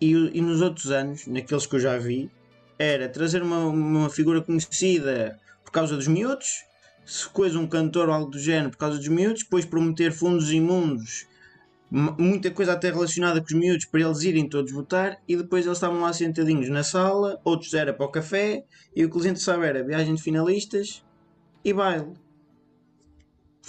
e, 0.00 0.12
e, 0.12 0.40
nos 0.40 0.62
outros 0.62 0.90
anos, 0.90 1.26
naqueles 1.26 1.66
que 1.66 1.76
eu 1.76 1.80
já 1.80 1.98
vi, 1.98 2.30
era 2.78 3.08
trazer 3.08 3.42
uma, 3.42 3.66
uma 3.66 4.08
figura 4.08 4.40
conhecida 4.40 5.38
por 5.62 5.70
causa 5.70 5.96
dos 5.96 6.08
miúdos, 6.08 6.64
se 7.04 7.28
coisa 7.28 7.58
um 7.58 7.66
cantor 7.66 8.08
ou 8.08 8.14
algo 8.14 8.30
do 8.30 8.38
género 8.38 8.70
por 8.70 8.78
causa 8.78 8.96
dos 8.96 9.08
miúdos, 9.08 9.42
depois 9.42 9.66
prometer 9.66 10.12
fundos 10.12 10.50
imundos, 10.50 11.26
muita 11.90 12.50
coisa 12.52 12.72
até 12.72 12.90
relacionada 12.90 13.40
com 13.40 13.46
os 13.46 13.52
miúdos 13.52 13.84
para 13.84 14.00
eles 14.00 14.22
irem 14.22 14.48
todos 14.48 14.72
votar, 14.72 15.20
e 15.28 15.36
depois 15.36 15.66
eles 15.66 15.76
estavam 15.76 16.00
lá 16.00 16.12
sentadinhos 16.12 16.68
na 16.68 16.84
sala, 16.84 17.40
outros 17.44 17.74
era 17.74 17.92
para 17.92 18.06
o 18.06 18.08
café, 18.08 18.64
e 18.94 19.04
o 19.04 19.10
que 19.10 19.16
eles 19.16 19.26
interessavam 19.26 19.64
era 19.64 19.84
viagem 19.84 20.14
de 20.14 20.22
finalistas 20.22 21.04
e 21.64 21.72
baile. 21.72 22.14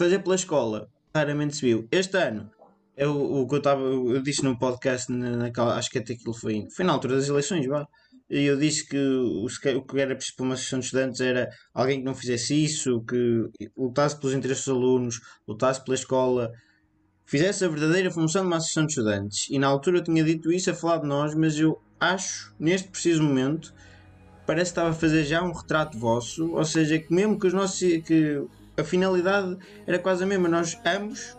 Fazer 0.01 0.17
pela 0.23 0.33
escola, 0.33 0.89
claramente 1.13 1.57
se 1.57 1.61
viu. 1.61 1.87
Este 1.91 2.17
ano 2.17 2.49
eu, 2.97 3.15
o 3.15 3.47
que 3.47 3.53
eu 3.53 3.57
estava, 3.59 3.83
eu 3.83 4.19
disse 4.23 4.43
no 4.43 4.57
podcast, 4.57 5.11
naquela, 5.11 5.77
acho 5.77 5.91
que 5.91 5.99
até 5.99 6.13
aquilo 6.13 6.33
foi, 6.33 6.67
foi 6.75 6.83
na 6.83 6.93
altura 6.93 7.17
das 7.17 7.29
eleições, 7.29 7.67
vá. 7.67 7.87
E 8.27 8.45
eu 8.45 8.57
disse 8.57 8.87
que 8.87 8.97
o, 8.97 9.45
o 9.45 9.81
que 9.85 9.99
era 9.99 10.15
preciso 10.15 10.37
para 10.37 10.43
uma 10.45 10.53
associação 10.55 10.79
de 10.79 10.85
estudantes 10.85 11.21
era 11.21 11.51
alguém 11.71 11.99
que 11.99 12.03
não 12.03 12.15
fizesse 12.15 12.65
isso, 12.65 12.99
que 13.01 13.47
lutasse 13.77 14.19
pelos 14.19 14.35
interesses 14.35 14.65
dos 14.65 14.75
alunos, 14.75 15.21
lutasse 15.47 15.83
pela 15.83 15.93
escola, 15.93 16.51
fizesse 17.23 17.63
a 17.63 17.67
verdadeira 17.67 18.09
função 18.09 18.41
de 18.41 18.47
uma 18.47 18.57
associação 18.57 18.87
de 18.87 18.93
estudantes. 18.93 19.49
E 19.51 19.59
na 19.59 19.67
altura 19.67 19.99
eu 19.99 20.03
tinha 20.03 20.23
dito 20.23 20.51
isso 20.51 20.71
a 20.71 20.73
falar 20.73 20.97
de 20.97 21.07
nós, 21.07 21.35
mas 21.35 21.59
eu 21.59 21.79
acho, 21.99 22.55
neste 22.59 22.87
preciso 22.87 23.21
momento, 23.21 23.71
parece 24.47 24.71
que 24.71 24.79
estava 24.79 24.89
a 24.89 24.93
fazer 24.93 25.25
já 25.25 25.43
um 25.43 25.51
retrato 25.51 25.95
vosso, 25.99 26.53
ou 26.53 26.65
seja, 26.65 26.97
que 26.97 27.13
mesmo 27.13 27.37
que 27.37 27.45
os 27.45 27.53
nossos 27.53 27.77
que 27.79 28.43
a 28.81 28.83
finalidade 28.83 29.57
era 29.87 29.97
quase 29.97 30.23
a 30.23 30.27
mesma, 30.27 30.49
nós 30.49 30.77
ambos 30.85 31.37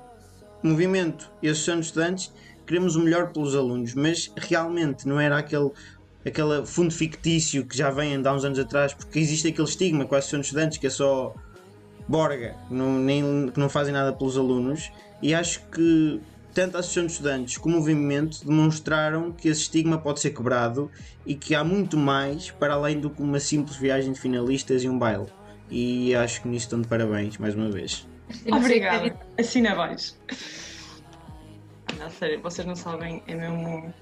movimento 0.63 1.31
e 1.43 1.49
associação 1.49 1.81
de 1.81 1.87
estudantes 1.87 2.33
queremos 2.67 2.97
o 2.97 3.01
melhor 3.01 3.33
pelos 3.33 3.55
alunos, 3.55 3.95
mas 3.95 4.33
realmente 4.37 5.07
não 5.07 5.21
era 5.21 5.37
aquele, 5.37 5.71
aquele 6.25 6.65
fundo 6.65 6.93
fictício 6.93 7.67
que 7.67 7.77
já 7.77 7.91
vem 7.91 8.15
há 8.25 8.33
uns 8.33 8.45
anos 8.45 8.59
atrás, 8.59 8.95
porque 8.95 9.19
existe 9.19 9.49
aquele 9.49 9.69
estigma 9.69 10.07
com 10.07 10.15
a 10.15 10.19
associação 10.19 10.41
de 10.41 10.47
estudantes 10.47 10.79
que 10.79 10.87
é 10.87 10.91
só 10.91 11.35
borga, 12.09 12.57
não, 12.71 12.99
nem, 12.99 13.49
que 13.49 13.59
não 13.59 13.69
fazem 13.69 13.93
nada 13.93 14.13
pelos 14.13 14.37
alunos, 14.37 14.91
e 15.21 15.35
acho 15.35 15.61
que 15.69 16.21
tanto 16.55 16.77
a 16.77 16.81
Associação 16.81 17.07
de 17.07 17.13
Estudantes 17.13 17.57
como 17.57 17.77
o 17.77 17.79
movimento 17.79 18.45
demonstraram 18.45 19.33
que 19.33 19.49
esse 19.49 19.63
estigma 19.63 19.99
pode 19.99 20.21
ser 20.21 20.31
quebrado 20.31 20.91
e 21.25 21.35
que 21.35 21.55
há 21.55 21.65
muito 21.65 21.97
mais 21.97 22.51
para 22.51 22.75
além 22.75 23.01
do 23.01 23.09
que 23.09 23.23
uma 23.23 23.41
simples 23.41 23.77
viagem 23.77 24.13
de 24.13 24.21
finalistas 24.21 24.83
e 24.85 24.89
um 24.89 24.99
baile. 24.99 25.27
E 25.73 26.15
acho 26.15 26.43
que 26.43 26.49
nisso 26.49 26.67
estão 26.67 26.83
de 26.83 26.87
parabéns 26.87 27.39
mais 27.39 27.55
uma 27.55 27.71
vez. 27.71 28.07
Obrigada. 28.47 29.19
Assina 29.39 29.73
abaixo. 29.73 30.15
Não, 31.99 32.11
sério, 32.11 32.43
vocês 32.43 32.67
não 32.67 32.77
sabem, 32.77 33.23
é 33.27 33.35
mesmo 33.35 33.93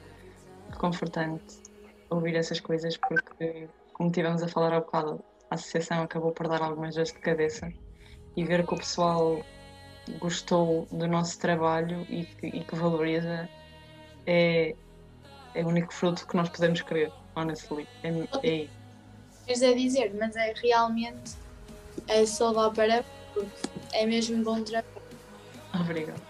confortante 0.77 1.61
ouvir 2.09 2.35
essas 2.35 2.59
coisas 2.59 2.97
porque, 2.97 3.69
como 3.93 4.11
tivemos 4.11 4.43
a 4.43 4.49
falar 4.49 4.73
há 4.73 4.81
bocado, 4.81 5.23
a 5.49 5.55
associação 5.55 6.03
acabou 6.03 6.33
por 6.33 6.49
dar 6.49 6.61
algumas 6.61 6.97
vezes 6.97 7.13
de 7.13 7.21
cabeça 7.21 7.73
e 8.37 8.45
ver 8.45 8.67
que 8.67 8.75
o 8.75 8.77
pessoal 8.77 9.41
gostou 10.19 10.89
do 10.91 11.07
nosso 11.07 11.39
trabalho 11.39 12.05
e 12.09 12.25
que, 12.25 12.49
e 12.49 12.65
que 12.65 12.75
valoriza 12.75 13.49
é, 14.27 14.75
é 15.55 15.65
o 15.65 15.69
único 15.69 15.95
fruto 15.95 16.27
que 16.27 16.37
nós 16.37 16.49
podemos 16.49 16.83
querer, 16.83 17.13
honestly. 17.37 17.87
É, 18.03 18.09
é... 18.49 18.67
a 19.71 19.75
dizer, 19.75 20.13
mas 20.19 20.35
é 20.35 20.53
realmente 20.61 21.39
é 22.09 22.27
só 22.27 22.53
dar 22.53 22.71
para 22.71 23.05
porque 23.33 23.69
é 23.93 24.07
mesmo 24.07 24.43
bom 24.43 24.63
trabalho. 24.63 24.87
Obrigada. 25.75 26.21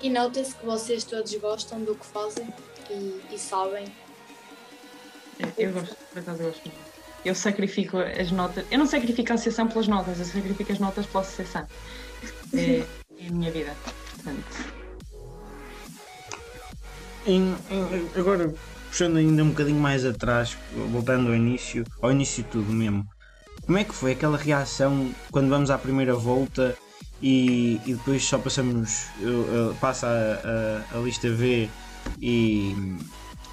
E 0.00 0.10
nota-se 0.10 0.54
que 0.54 0.64
vocês 0.64 1.04
todos 1.04 1.34
gostam 1.34 1.82
do 1.82 1.94
que 1.94 2.06
fazem 2.06 2.52
e, 2.90 3.20
e 3.32 3.38
sabem. 3.38 3.86
Eu 5.56 5.72
gosto, 5.72 5.96
por 6.12 6.18
acaso 6.18 6.42
eu 6.42 6.48
gosto 6.48 6.70
Eu 7.24 7.34
sacrifico 7.34 7.98
as 7.98 8.30
notas. 8.30 8.64
Eu 8.70 8.78
não 8.78 8.86
sacrifico 8.86 9.32
a 9.32 9.34
associação 9.34 9.68
pelas 9.68 9.88
notas, 9.88 10.18
eu 10.18 10.24
sacrifico 10.24 10.72
as 10.72 10.78
notas 10.78 11.06
pela 11.06 11.22
associação. 11.22 11.66
É, 12.54 12.84
é 13.18 13.28
a 13.28 13.32
minha 13.32 13.50
vida. 13.50 13.74
Portanto. 14.14 14.78
Em, 17.26 17.56
em, 17.70 18.10
agora, 18.16 18.54
puxando 18.88 19.16
ainda 19.16 19.42
um 19.42 19.50
bocadinho 19.50 19.80
mais 19.80 20.04
atrás, 20.04 20.56
voltando 20.90 21.28
ao 21.28 21.34
início, 21.34 21.84
ao 22.00 22.12
início 22.12 22.42
de 22.42 22.50
tudo 22.50 22.72
mesmo. 22.72 23.06
Como 23.68 23.76
é 23.76 23.84
que 23.84 23.94
foi 23.94 24.12
aquela 24.12 24.38
reação 24.38 25.14
quando 25.30 25.50
vamos 25.50 25.70
à 25.70 25.76
primeira 25.76 26.14
volta 26.14 26.74
e, 27.20 27.78
e 27.84 27.92
depois 27.92 28.24
só 28.24 28.38
passamos, 28.38 29.08
passa 29.78 30.06
a, 30.06 30.96
a, 30.96 30.98
a, 30.98 31.02
lista 31.02 31.30
V 31.30 31.68
e, 32.18 32.74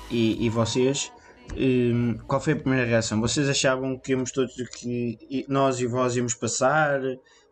e, 0.09 0.45
e 0.45 0.49
vocês 0.49 1.11
hum, 1.53 2.17
qual 2.25 2.39
foi 2.39 2.53
a 2.53 2.55
primeira 2.55 2.85
reação? 2.85 3.19
Vocês 3.19 3.49
achavam 3.49 3.99
que 3.99 4.13
íamos 4.13 4.31
todos 4.31 4.53
que 4.79 5.45
nós 5.49 5.81
e 5.81 5.85
vós 5.85 6.15
íamos 6.15 6.33
passar? 6.33 7.01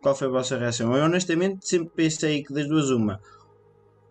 Qual 0.02 0.16
foi 0.16 0.28
a 0.28 0.32
vossa 0.32 0.58
reação? 0.58 0.96
Eu 0.96 1.04
honestamente 1.04 1.68
sempre 1.68 1.92
pensei 1.94 2.46
que 2.46 2.54
das 2.54 2.66
duas 2.66 2.90
uma. 2.90 3.20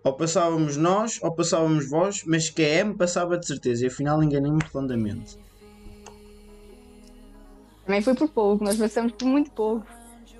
Ou 0.04 0.12
passávamos 0.12 0.76
nós, 0.76 1.18
ou 1.22 1.34
passávamos 1.34 1.88
vós, 1.88 2.22
mas 2.26 2.50
que 2.50 2.60
a 2.60 2.80
M 2.80 2.98
passava 2.98 3.38
de 3.38 3.46
certeza 3.46 3.84
e 3.84 3.88
afinal 3.88 4.22
enganei-me 4.22 4.62
redondamente. 4.62 5.38
Também 7.84 8.00
foi 8.00 8.14
por 8.14 8.28
pouco, 8.28 8.64
nós 8.64 8.76
passamos 8.76 9.12
por 9.12 9.26
muito 9.26 9.50
pouco. 9.50 9.86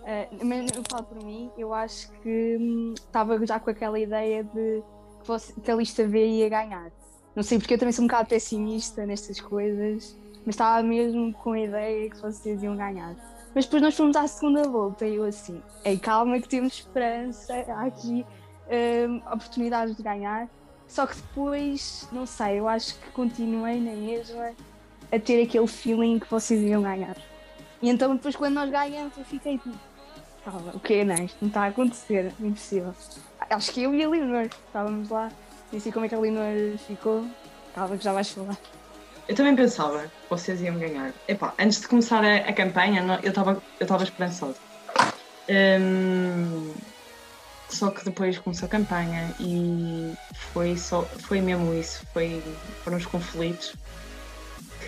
Eh, 0.05 0.29
mas 0.45 0.71
eu 0.77 0.83
falo 0.91 1.05
por 1.05 1.23
mim, 1.25 1.51
eu 1.57 1.73
acho 1.73 2.11
que 2.23 2.57
hum, 2.61 2.95
estava 2.95 3.45
já 3.47 3.59
com 3.61 3.71
aquela 3.71 3.99
ideia 3.99 4.43
de 4.45 4.83
que, 5.21 5.27
você- 5.27 5.53
que 5.61 5.71
a 5.71 5.75
lista 5.77 6.07
V 6.07 6.25
ia 6.27 6.49
ganhar. 6.49 6.91
Não 7.35 7.43
sei 7.43 7.59
porque 7.59 7.75
eu 7.75 7.79
também 7.79 7.93
sou 7.93 8.05
um 8.05 8.09
bocado 8.09 8.29
pessimista 8.29 9.07
nestas 9.07 9.41
coisas, 9.41 10.17
mas 10.45 10.55
estava 10.55 10.83
mesmo 10.83 11.33
com 11.35 11.53
a 11.53 11.61
ideia 11.61 12.11
que 12.11 12.21
vocês 12.21 12.63
iam 12.63 12.77
ganhar. 12.77 13.15
Mas 13.55 13.65
depois 13.65 13.83
nós 13.83 13.97
fomos 13.97 14.17
à 14.17 14.27
segunda 14.27 14.63
volta 14.69 15.07
e 15.07 15.17
eu 15.17 15.25
assim, 15.25 15.63
ei, 15.85 15.99
calma 15.99 16.41
que 16.41 16.49
temos 16.49 16.73
esperança, 16.75 17.55
há 17.69 17.87
aqui 17.87 18.25
hum, 19.09 19.17
oportunidades 19.33 19.97
de 19.97 20.03
ganhar. 20.03 20.49
Só 20.89 21.07
que 21.07 21.17
depois, 21.17 22.07
não 22.13 22.27
sei, 22.27 22.59
eu 22.61 22.69
acho 22.69 22.99
que 22.99 23.11
continuei 23.13 23.81
na 23.81 23.93
mesma 23.93 24.51
a 25.11 25.19
ter 25.19 25.43
aquele 25.43 25.67
feeling 25.67 26.19
que 26.19 26.29
vocês 26.31 26.61
iam 26.63 26.83
ganhar. 26.83 27.17
E 27.83 27.91
então 27.91 28.15
depois 28.15 28.37
quando 28.37 28.55
nós 28.55 28.71
ganhamos 28.71 29.17
eu 29.19 29.25
fiquei 29.25 29.59
tipo, 29.59 29.77
o 30.75 30.81
que 30.81 30.95
é 30.95 31.05
isto? 31.25 31.37
Não 31.41 31.49
está 31.49 31.65
a 31.65 31.67
acontecer, 31.67 32.33
impossível. 32.41 32.95
Acho 33.51 33.73
que 33.73 33.83
eu 33.83 33.95
e 33.95 34.03
a 34.05 34.09
Leonor 34.09 34.45
estávamos 34.45 35.09
lá, 35.11 35.31
e 35.73 35.77
assim 35.77 35.91
como 35.91 36.07
é 36.07 36.09
que 36.09 36.15
a 36.15 36.19
Leonor 36.19 36.79
ficou, 36.87 37.27
calma 37.75 37.97
que 37.97 38.05
já 38.05 38.13
vais 38.13 38.31
falar. 38.31 38.57
Eu 39.29 39.35
também 39.37 39.55
pensava 39.55 40.01
que 40.03 40.31
vocês 40.31 40.61
iam 40.61 40.79
ganhar. 40.79 41.13
Epá, 41.29 41.55
antes 41.59 41.81
de 41.81 41.89
começar 41.89 42.25
a, 42.25 42.37
a 42.39 42.53
campanha, 42.53 43.03
não- 43.03 43.19
eu 43.21 43.31
estava 43.31 43.63
eu 43.79 43.97
esperançosa. 44.03 44.57
Hum, 45.49 46.73
só 47.69 47.91
que 47.91 48.05
depois 48.05 48.39
começou 48.39 48.67
a 48.67 48.69
campanha 48.69 49.35
e 49.41 50.13
foi, 50.53 50.77
só, 50.77 51.03
foi 51.03 51.41
mesmo 51.41 51.73
isso. 51.75 52.05
Foi, 52.13 52.43
foram 52.85 52.97
os 52.97 53.07
conflitos 53.07 53.75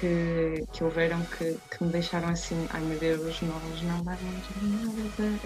que, 0.04 0.64
que 0.72 0.84
houveram 0.84 1.20
que, 1.22 1.56
que 1.70 1.82
me 1.82 1.90
deixaram 1.90 2.28
assim, 2.28 2.66
ai 2.70 2.80
meu 2.82 2.98
Deus, 2.98 3.22
nós 3.22 3.42
não 3.42 3.58
vamos 3.58 3.82
nada 3.82 4.18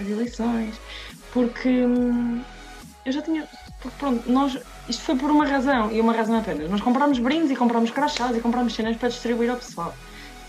as 0.00 0.08
eleições. 0.08 0.74
Porque 1.32 1.68
hum, 1.68 2.42
eu 3.04 3.12
já 3.12 3.22
tinha. 3.22 3.46
Porque 3.80 3.96
pronto, 3.98 4.30
nós, 4.30 4.58
isto 4.88 5.02
foi 5.02 5.16
por 5.16 5.30
uma 5.30 5.46
razão, 5.46 5.92
e 5.92 6.00
uma 6.00 6.12
razão 6.12 6.38
apenas. 6.38 6.68
Nós 6.68 6.80
comprámos 6.80 7.20
brindes 7.20 7.50
e 7.52 7.56
comprámos 7.56 7.90
crachás 7.92 8.36
e 8.36 8.40
comprámos 8.40 8.74
cenas 8.74 8.96
para 8.96 9.08
distribuir 9.08 9.50
ao 9.50 9.56
pessoal. 9.56 9.94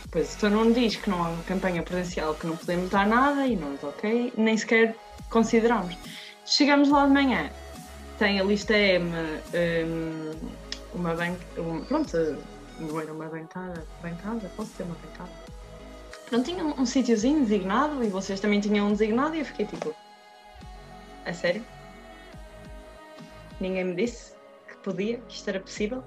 Pois 0.09 0.41
o 0.41 0.49
não 0.49 0.71
diz 0.71 0.95
que 0.95 1.07
não 1.07 1.23
há 1.23 1.29
uma 1.29 1.43
campanha 1.43 1.83
presencial, 1.83 2.33
que 2.33 2.47
não 2.47 2.57
podemos 2.57 2.89
dar 2.89 3.05
nada, 3.05 3.45
e 3.45 3.55
nós, 3.55 3.83
ok, 3.83 4.33
nem 4.35 4.57
sequer 4.57 4.95
consideramos. 5.29 5.95
Chegamos 6.45 6.89
lá 6.89 7.05
de 7.05 7.13
manhã, 7.13 7.51
tem 8.17 8.39
a 8.39 8.43
lista 8.43 8.73
M, 8.75 9.11
hum, 9.85 10.31
uma 10.95 11.13
banca, 11.13 11.39
um, 11.59 11.81
pronto, 11.81 12.17
não 12.79 12.99
era 12.99 13.11
uma 13.11 13.27
bancada, 13.27 13.85
bancada, 14.01 14.51
posso 14.55 14.71
ter 14.73 14.83
uma 14.83 14.95
bancada? 14.95 15.31
Não 16.31 16.43
tinha 16.43 16.63
um, 16.63 16.81
um 16.81 16.85
sítiozinho 16.85 17.41
designado 17.41 18.03
e 18.03 18.07
vocês 18.07 18.39
também 18.39 18.59
tinham 18.59 18.87
um 18.87 18.91
designado 18.91 19.35
e 19.35 19.39
eu 19.39 19.45
fiquei 19.45 19.65
tipo, 19.65 19.95
a 21.25 21.33
sério? 21.33 21.63
Ninguém 23.59 23.83
me 23.83 23.95
disse 23.95 24.33
que 24.67 24.77
podia, 24.77 25.17
que 25.27 25.35
isto 25.35 25.49
era 25.49 25.59
possível. 25.59 26.03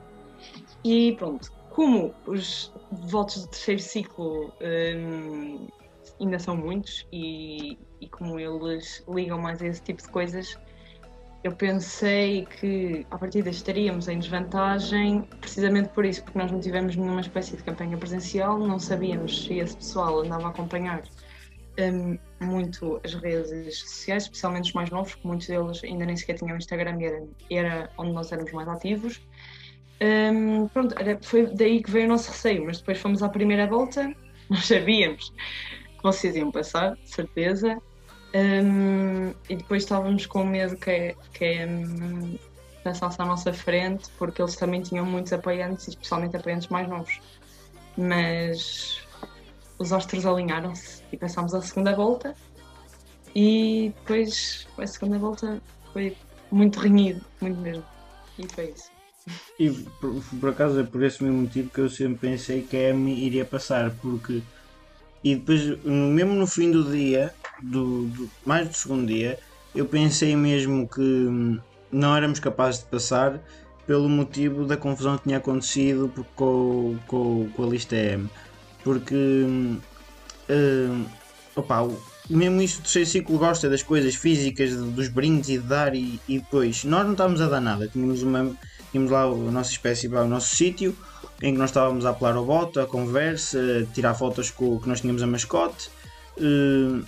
E 0.85 1.15
pronto, 1.17 1.53
como 1.71 2.15
os 2.27 2.73
votos 2.91 3.43
de 3.43 3.49
terceiro 3.49 3.81
ciclo 3.81 4.53
hum, 4.97 5.69
ainda 6.21 6.39
são 6.39 6.57
muitos 6.57 7.07
e, 7.13 7.79
e 8.01 8.09
como 8.09 8.39
eles 8.39 9.05
ligam 9.09 9.39
mais 9.39 9.61
a 9.61 9.67
esse 9.67 9.83
tipo 9.83 10.03
de 10.03 10.09
coisas, 10.09 10.59
eu 11.45 11.53
pensei 11.53 12.47
que 12.47 13.05
a 13.11 13.19
partir 13.19 13.43
daí 13.43 13.53
estaríamos 13.53 14.07
em 14.09 14.19
desvantagem, 14.19 15.23
precisamente 15.41 15.89
por 15.89 16.05
isso, 16.05 16.23
porque 16.23 16.39
nós 16.39 16.51
não 16.53 16.61
tivemos 16.61 16.95
nenhuma 16.95 17.21
espécie 17.21 17.57
de 17.57 17.63
campanha 17.65 17.97
presencial, 17.99 18.59
não 18.59 18.79
sabíamos 18.79 19.45
se 19.45 19.59
esse 19.59 19.77
pessoal 19.77 20.21
andava 20.21 20.47
a 20.47 20.51
acompanhar 20.51 21.03
hum, 21.81 22.17
muito 22.41 23.01
as 23.05 23.15
redes 23.15 23.79
sociais, 23.81 24.25
especialmente 24.25 24.67
os 24.67 24.73
mais 24.73 24.91
novos, 24.91 25.15
que 25.17 25.27
muitos 25.27 25.49
deles 25.49 25.83
ainda 25.83 26.07
nem 26.07 26.17
sequer 26.17 26.35
tinham 26.35 26.57
Instagram 26.57 27.01
e 27.01 27.05
era, 27.07 27.27
era 27.51 27.91
onde 27.99 28.13
nós 28.13 28.31
éramos 28.31 28.53
mais 28.53 28.69
ativos. 28.69 29.21
Hum, 30.01 30.69
pronto, 30.69 30.95
era- 30.99 31.19
foi 31.23 31.47
daí 31.47 31.83
que 31.83 31.91
veio 31.91 32.07
o 32.07 32.09
nosso 32.09 32.31
receio, 32.31 32.65
mas 32.65 32.79
depois 32.79 32.99
fomos 32.99 33.23
à 33.23 33.29
primeira 33.29 33.67
volta, 33.67 34.13
nós 34.49 34.67
sabíamos 34.67 35.31
que 35.31 36.03
vocês 36.03 36.37
iam 36.37 36.51
passar, 36.53 36.97
certeza, 37.05 37.79
Hum, 38.35 39.35
e 39.49 39.57
depois 39.57 39.83
estávamos 39.83 40.25
com 40.27 40.45
medo 40.45 40.77
que, 40.77 41.15
que 41.35 41.65
hum, 41.67 42.39
passasse 42.83 43.21
à 43.21 43.27
nossa 43.27 43.53
frente, 43.53 44.09
porque 44.19 44.41
eles 44.41 44.57
também 44.57 44.83
tinham 44.83 45.05
muitos 45.05 45.33
apoiantes, 45.33 45.89
especialmente 45.89 46.37
apoiantes 46.37 46.69
mais 46.69 46.89
novos. 46.89 47.21
Mas 47.97 49.03
os 49.79 49.93
astros 49.93 50.25
alinharam-se 50.25 51.03
e 51.13 51.17
passámos 51.17 51.55
à 51.55 51.61
segunda 51.61 51.95
volta, 51.95 52.35
e 53.35 53.93
depois 53.97 54.67
a 54.79 54.87
segunda 54.87 55.19
volta 55.19 55.61
foi 55.93 56.17
muito 56.51 56.81
renhido, 56.81 57.25
muito 57.41 57.61
mesmo. 57.61 57.85
E 58.39 58.47
foi 58.49 58.71
isso. 58.71 58.91
E 59.59 59.71
por, 59.71 60.23
por 60.41 60.51
acaso 60.51 60.81
é 60.81 60.85
por 60.85 61.03
esse 61.03 61.23
mesmo 61.23 61.43
motivo 61.43 61.71
que 61.71 61.81
eu 61.81 61.89
sempre 61.89 62.31
pensei 62.31 62.63
que 62.63 62.77
a 62.77 62.91
M 62.91 63.13
iria 63.13 63.45
passar, 63.45 63.91
porque 64.03 64.43
e 65.23 65.37
depois 65.37 65.83
mesmo 65.85 66.35
no 66.35 66.47
fim 66.47 66.71
do 66.71 66.91
dia, 66.91 67.33
do, 67.63 68.07
do- 68.07 68.31
mais 68.45 68.69
do 68.69 68.75
segundo 68.75 69.07
dia, 69.07 69.39
eu 69.75 69.87
pensei 69.87 70.37
mesmo 70.37 70.89
que 70.89 71.01
hum, 71.01 71.59
não 71.91 72.17
éramos 72.17 72.39
capazes 72.41 72.81
de 72.81 72.87
passar 72.87 73.41
pelo 73.87 74.09
motivo 74.09 74.65
da 74.65 74.77
confusão 74.77 75.17
que 75.19 75.25
tinha 75.25 75.39
acontecido 75.39 76.13
com, 76.37 76.97
com, 77.07 77.49
com 77.55 77.65
a 77.65 77.67
lista 77.67 77.97
M. 77.97 78.29
Porque 78.85 79.15
hum, 79.15 79.79
opa, 81.55 81.89
mesmo 82.29 82.61
isto 82.63 82.79
do 82.79 82.83
terceiro 82.85 83.09
ciclo 83.09 83.39
gosta 83.39 83.69
das 83.69 83.83
coisas 83.83 84.15
físicas, 84.15 84.75
dos 84.77 85.09
brindes 85.09 85.49
e 85.51 85.59
de 85.59 85.65
dar 85.67 85.95
e, 85.95 86.21
e 86.29 86.39
depois 86.39 86.85
nós 86.85 87.05
não 87.05 87.13
estávamos 87.13 87.41
a 87.41 87.49
dar 87.49 87.61
nada, 87.61 87.89
tínhamos 87.89 88.23
uma 88.23 88.55
tínhamos 88.91 89.11
lá 89.11 89.23
a 89.23 89.35
nossa 89.35 89.71
espécie, 89.71 90.07
o 90.07 90.27
nosso 90.27 90.55
sítio, 90.55 90.95
em 91.41 91.53
que 91.53 91.59
nós 91.59 91.71
estávamos 91.71 92.05
a 92.05 92.11
apelar 92.11 92.37
ao 92.37 92.45
voto, 92.45 92.79
a 92.79 92.87
conversa, 92.87 93.59
a 93.59 93.93
tirar 93.95 94.13
fotos 94.15 94.51
com 94.51 94.79
que 94.79 94.87
nós 94.87 95.01
tínhamos 95.01 95.23
a 95.23 95.27
mascote, 95.27 95.89
eh, 96.37 97.03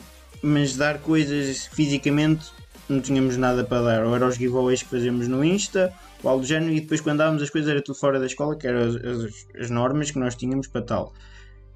mas 0.45 0.77
dar 0.77 0.99
coisas 0.99 1.67
fisicamente 1.73 2.47
não 2.89 3.01
tínhamos 3.01 3.37
nada 3.39 3.65
para 3.65 3.81
dar, 3.83 4.05
ou 4.05 4.15
eram 4.15 4.29
os 4.29 4.37
giveaways 4.37 4.83
que 4.83 4.91
fazíamos 4.91 5.27
no 5.27 5.43
Insta, 5.43 5.91
ou 6.23 6.29
algo 6.31 6.43
do 6.43 6.47
género, 6.47 6.71
e 6.73 6.81
depois 6.81 7.01
quando 7.01 7.19
dávamos 7.19 7.43
as 7.43 7.49
coisas 7.49 7.71
era 7.71 7.81
tudo 7.81 7.99
fora 7.99 8.21
da 8.21 8.27
escola, 8.27 8.55
que 8.55 8.67
eram 8.67 8.81
as, 8.89 8.97
as- 8.97 9.47
as 9.59 9.71
normas 9.71 10.11
que 10.11 10.19
nós 10.19 10.35
tínhamos 10.35 10.67
para 10.67 10.83
tal. 10.83 11.15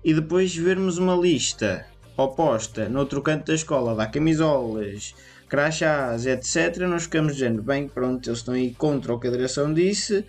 E 0.05 0.13
depois 0.13 0.55
vermos 0.55 0.99
uma 0.99 1.17
lista 1.17 1.87
oposta 2.17 2.89
no 2.91 2.99
outro 2.99 3.23
canto 3.23 3.47
da 3.47 3.55
escola, 3.55 3.95
dá 3.95 4.07
camisolas, 4.07 5.15
crachás, 5.49 6.27
etc. 6.27 6.77
Nós 6.87 7.05
ficamos 7.05 7.35
dizendo, 7.35 7.63
bem, 7.63 7.89
pronto, 7.89 8.29
eles 8.29 8.41
estão 8.41 8.53
aí 8.55 8.75
contra 8.75 9.15
o 9.15 9.19
que 9.19 9.29
a 9.29 9.31
direção 9.31 9.73
disse, 9.73 10.25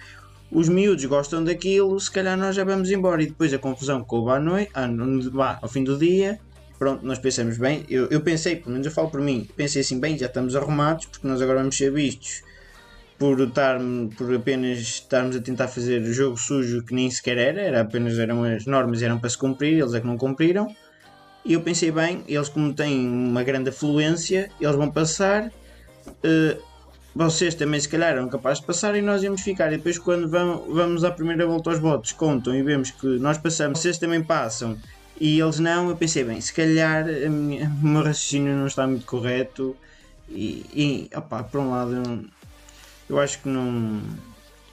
os 0.51 0.69
miúdos 0.69 1.03
gostam 1.05 1.43
daquilo, 1.43 1.99
se 1.99 2.09
calhar 2.09 2.37
nós 2.37 2.55
já 2.55 2.63
vamos 2.63 2.89
embora. 2.89 3.21
E 3.21 3.27
depois 3.27 3.53
a 3.53 3.57
confusão 3.59 4.03
que 4.03 4.15
houve 4.15 4.31
à 4.31 4.39
noite, 4.39 4.71
no- 4.89 5.29
vá, 5.31 5.59
ao 5.61 5.67
fim 5.67 5.83
do 5.83 5.97
dia, 5.97 6.39
pronto, 6.79 7.05
nós 7.05 7.19
pensamos 7.19 7.57
bem, 7.57 7.85
eu, 7.89 8.07
eu 8.07 8.21
pensei, 8.21 8.55
pelo 8.55 8.71
menos 8.71 8.87
eu 8.87 8.93
falo 8.93 9.11
por 9.11 9.19
mim, 9.19 9.47
pensei 9.55 9.81
assim, 9.81 9.99
bem, 9.99 10.17
já 10.17 10.27
estamos 10.27 10.55
arrumados, 10.55 11.05
porque 11.05 11.27
nós 11.27 11.41
agora 11.41 11.59
vamos 11.59 11.75
ser 11.75 11.91
vistos 11.91 12.41
por, 13.19 13.39
estar, 13.41 13.77
por 14.17 14.33
apenas 14.33 14.79
estarmos 14.79 15.35
a 15.35 15.41
tentar 15.41 15.67
fazer 15.67 16.01
jogo 16.05 16.37
sujo 16.37 16.81
que 16.83 16.95
nem 16.95 17.11
sequer 17.11 17.37
era, 17.37 17.61
era 17.61 17.81
apenas 17.81 18.17
eram 18.17 18.45
as 18.45 18.65
normas 18.65 19.01
eram 19.01 19.19
para 19.19 19.29
se 19.29 19.37
cumprir, 19.37 19.77
eles 19.77 19.93
é 19.93 19.99
que 19.99 20.07
não 20.07 20.17
cumpriram. 20.17 20.73
E 21.43 21.53
eu 21.53 21.61
pensei 21.61 21.91
bem, 21.91 22.23
eles 22.27 22.47
como 22.47 22.73
têm 22.73 23.07
uma 23.07 23.43
grande 23.43 23.69
afluência, 23.69 24.49
eles 24.59 24.75
vão 24.75 24.89
passar. 24.89 25.51
eh, 26.23 26.57
vocês 27.13 27.55
também 27.55 27.79
se 27.79 27.89
calhar 27.89 28.11
eram 28.11 28.29
capazes 28.29 28.61
de 28.61 28.67
passar 28.67 28.95
e 28.95 29.01
nós 29.01 29.21
íamos 29.23 29.41
ficar. 29.41 29.73
E 29.73 29.77
depois 29.77 29.97
quando 29.97 30.29
vamos, 30.29 30.73
vamos 30.73 31.03
à 31.03 31.11
primeira 31.11 31.45
volta 31.45 31.71
aos 31.71 31.79
votos, 31.79 32.13
contam 32.13 32.55
e 32.55 32.63
vemos 32.63 32.91
que 32.91 33.07
nós 33.19 33.37
passamos, 33.37 33.79
vocês 33.79 33.97
também 33.97 34.23
passam 34.23 34.77
e 35.19 35.39
eles 35.39 35.59
não, 35.59 35.89
eu 35.89 35.95
pensei 35.97 36.23
bem, 36.23 36.39
se 36.41 36.53
calhar 36.53 37.05
o 37.27 37.87
meu 37.87 38.03
raciocínio 38.03 38.55
não 38.55 38.67
está 38.67 38.87
muito 38.87 39.05
correto 39.05 39.75
e, 40.29 40.65
e 41.11 41.17
opá, 41.17 41.43
por 41.43 41.59
um 41.61 41.71
lado 41.71 41.93
eu, 41.95 42.25
eu 43.09 43.19
acho 43.19 43.39
que 43.41 43.49
não. 43.49 44.01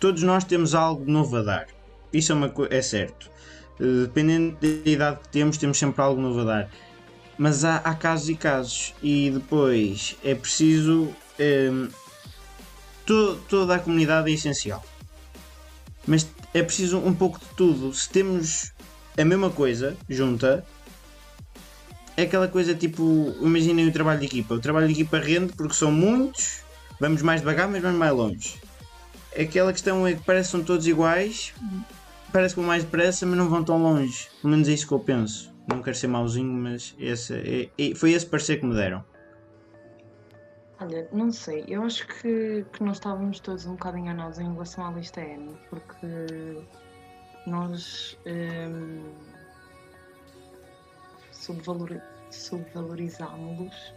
Todos 0.00 0.22
nós 0.22 0.44
temos 0.44 0.74
algo 0.74 1.10
novo 1.10 1.36
a 1.36 1.42
dar. 1.42 1.66
Isso 2.12 2.32
é, 2.32 2.34
uma, 2.34 2.52
é 2.70 2.82
certo. 2.82 3.30
Eh, 3.80 4.02
Dependendo 4.02 4.56
da 4.60 4.90
idade 4.90 5.20
que 5.22 5.28
temos, 5.28 5.56
temos 5.58 5.78
sempre 5.78 6.02
algo 6.02 6.20
novo 6.20 6.40
a 6.40 6.44
dar. 6.44 6.70
Mas 7.38 7.64
há, 7.64 7.76
há 7.78 7.94
casos 7.94 8.28
e 8.28 8.36
casos. 8.36 8.94
E 9.02 9.30
depois 9.30 10.16
é 10.24 10.34
preciso. 10.34 11.14
ehm, 11.38 11.88
to- 13.04 13.36
toda 13.48 13.74
a 13.76 13.78
comunidade 13.78 14.30
é 14.30 14.34
essencial. 14.34 14.82
mas 16.06 16.26
é 16.54 16.62
preciso 16.62 16.98
um 16.98 17.14
pouco 17.14 17.38
de 17.38 17.46
tudo. 17.56 17.92
Se 17.92 18.08
temos 18.08 18.72
a 19.16 19.24
mesma 19.24 19.50
coisa 19.50 19.96
junta, 20.08 20.64
é 22.16 22.22
aquela 22.22 22.48
coisa 22.48 22.74
tipo, 22.74 23.34
imaginem 23.40 23.88
o 23.88 23.92
trabalho 23.92 24.20
de 24.20 24.26
equipa. 24.26 24.54
O 24.54 24.60
trabalho 24.60 24.86
de 24.86 24.94
equipa 24.94 25.18
rende 25.18 25.52
porque 25.52 25.74
são 25.74 25.92
muitos, 25.92 26.62
vamos 27.00 27.22
mais 27.22 27.40
devagar, 27.40 27.68
mas 27.68 27.82
vamos 27.82 27.98
mais 27.98 28.12
longe. 28.12 28.60
Aquela 29.38 29.72
questão 29.72 30.06
é 30.06 30.14
que 30.14 30.22
parece 30.24 30.48
que 30.48 30.52
são 30.52 30.64
todos 30.64 30.86
iguais, 30.86 31.52
parece 32.32 32.54
que 32.54 32.60
vão 32.60 32.68
mais 32.68 32.84
depressa, 32.84 33.26
mas 33.26 33.36
não 33.36 33.48
vão 33.48 33.62
tão 33.62 33.82
longe. 33.82 34.28
Pelo 34.40 34.52
menos 34.52 34.68
é 34.68 34.72
isso 34.72 34.86
que 34.86 34.94
eu 34.94 35.00
penso. 35.00 35.54
Não 35.68 35.82
quero 35.82 35.96
ser 35.96 36.06
mauzinho, 36.06 36.52
mas 36.52 36.94
esse, 36.98 37.34
é, 37.34 37.70
é, 37.78 37.94
foi 37.94 38.12
esse 38.12 38.24
parecer 38.24 38.60
que 38.60 38.66
me 38.66 38.74
deram. 38.74 39.04
Olha, 40.80 41.08
não 41.10 41.32
sei, 41.32 41.64
eu 41.68 41.82
acho 41.82 42.06
que, 42.06 42.64
que 42.70 42.82
nós 42.82 42.98
estávamos 42.98 43.40
todos 43.40 43.64
um 43.64 43.72
bocado 43.72 43.96
enganados 43.96 44.38
em 44.38 44.52
relação 44.52 44.86
à 44.86 44.90
lista 44.90 45.22
N, 45.22 45.56
porque 45.70 46.06
nós 47.46 48.18
hum, 48.26 49.12
subvalor, 51.32 52.00
subvalorizámos-los. 52.30 53.94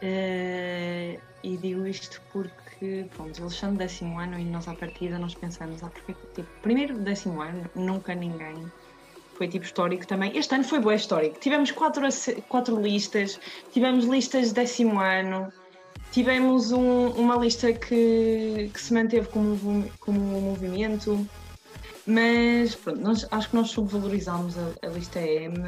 Uh, 0.00 1.20
e 1.42 1.56
digo 1.56 1.84
isto 1.86 2.20
porque, 2.32 3.06
pronto, 3.16 3.40
eles 3.40 3.54
são 3.54 3.74
décimo 3.74 4.20
ano 4.20 4.38
e 4.38 4.44
nós 4.44 4.68
à 4.68 4.74
partida 4.74 5.18
nós 5.18 5.34
pensamos, 5.34 5.82
ah, 5.82 5.90
porque, 5.90 6.14
tipo, 6.34 6.48
primeiro 6.62 6.96
décimo 6.98 7.40
ano, 7.42 7.68
nunca 7.74 8.14
ninguém 8.14 8.70
foi 9.38 9.48
tipo 9.48 9.64
histórico 9.64 10.06
também. 10.06 10.36
Este 10.36 10.54
ano 10.54 10.64
foi 10.64 10.80
bom 10.80 10.92
histórico. 10.92 11.38
Tivemos 11.38 11.70
quatro, 11.70 12.02
quatro 12.48 12.80
listas, 12.80 13.40
tivemos 13.72 14.04
listas 14.04 14.48
de 14.48 14.54
décimo 14.54 15.00
ano, 15.00 15.52
tivemos 16.10 16.72
um, 16.72 17.10
uma 17.10 17.36
lista 17.36 17.72
que, 17.72 18.70
que 18.72 18.80
se 18.80 18.92
manteve 18.92 19.28
como, 19.28 19.90
como 20.00 20.18
movimento, 20.40 21.26
mas 22.08 22.74
pronto, 22.74 23.00
nós, 23.00 23.26
acho 23.30 23.50
que 23.50 23.56
nós 23.56 23.70
subvalorizámos 23.70 24.56
a, 24.58 24.86
a 24.86 24.88
lista 24.88 25.20
M. 25.20 25.58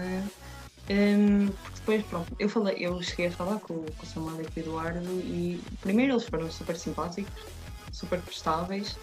Um, 0.89 1.47
depois, 1.77 2.03
pronto, 2.07 2.35
eu, 2.39 2.49
falei, 2.49 2.77
eu 2.79 3.01
cheguei 3.03 3.27
a 3.27 3.31
falar 3.31 3.61
com, 3.61 3.85
com 3.85 4.03
o 4.03 4.07
Samuel 4.07 4.41
e 4.41 4.45
com 4.45 4.59
o 4.59 4.63
Eduardo 4.63 5.11
e 5.21 5.61
primeiro 5.83 6.15
eles 6.15 6.25
foram 6.25 6.51
super 6.51 6.77
simpáticos, 6.77 7.45
super 7.93 8.21
prestáveis 8.21 8.97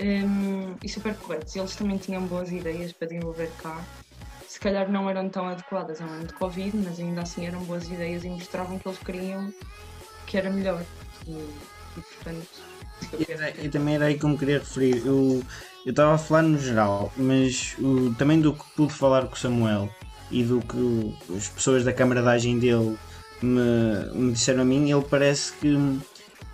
um, 0.00 0.74
e 0.82 0.88
super 0.88 1.14
corretos. 1.16 1.54
Eles 1.56 1.76
também 1.76 1.98
tinham 1.98 2.22
boas 2.26 2.50
ideias 2.50 2.92
para 2.92 3.08
desenvolver 3.08 3.50
cá 3.58 3.84
se 4.54 4.60
calhar 4.60 4.88
não 4.88 5.10
eram 5.10 5.28
tão 5.28 5.48
adequadas 5.48 6.00
ao 6.00 6.06
ano 6.06 6.28
de 6.28 6.32
Covid, 6.34 6.76
mas 6.76 7.00
ainda 7.00 7.22
assim 7.22 7.44
eram 7.44 7.64
boas 7.64 7.88
ideias 7.88 8.22
e 8.22 8.28
mostravam 8.28 8.78
que 8.78 8.86
eles 8.86 8.98
queriam 9.00 9.52
que 10.28 10.38
era 10.38 10.48
melhor. 10.48 10.80
E, 11.26 11.32
e 11.32 12.00
portanto. 12.00 12.46
E, 13.18 13.32
era, 13.32 13.50
e 13.60 13.68
também 13.68 13.96
era 13.96 14.04
aí 14.06 14.16
que 14.16 14.24
eu 14.24 14.28
me 14.28 14.38
queria 14.38 14.60
referir. 14.60 15.04
Eu 15.04 15.42
estava 15.90 16.14
a 16.14 16.18
falar 16.18 16.42
no 16.42 16.58
geral, 16.58 17.12
mas 17.16 17.76
o, 17.78 18.14
também 18.14 18.40
do 18.40 18.52
que 18.52 18.64
pude 18.76 18.92
falar 18.92 19.26
com 19.26 19.34
o 19.34 19.38
Samuel 19.38 19.88
e 20.30 20.42
do 20.42 20.60
que 20.60 21.14
as 21.36 21.48
pessoas 21.48 21.84
da 21.84 21.92
camaradagem 21.92 22.58
dele 22.58 22.96
me, 23.42 24.10
me 24.14 24.32
disseram 24.32 24.62
a 24.62 24.64
mim, 24.64 24.90
ele 24.90 25.04
parece 25.08 25.52
que 25.54 25.76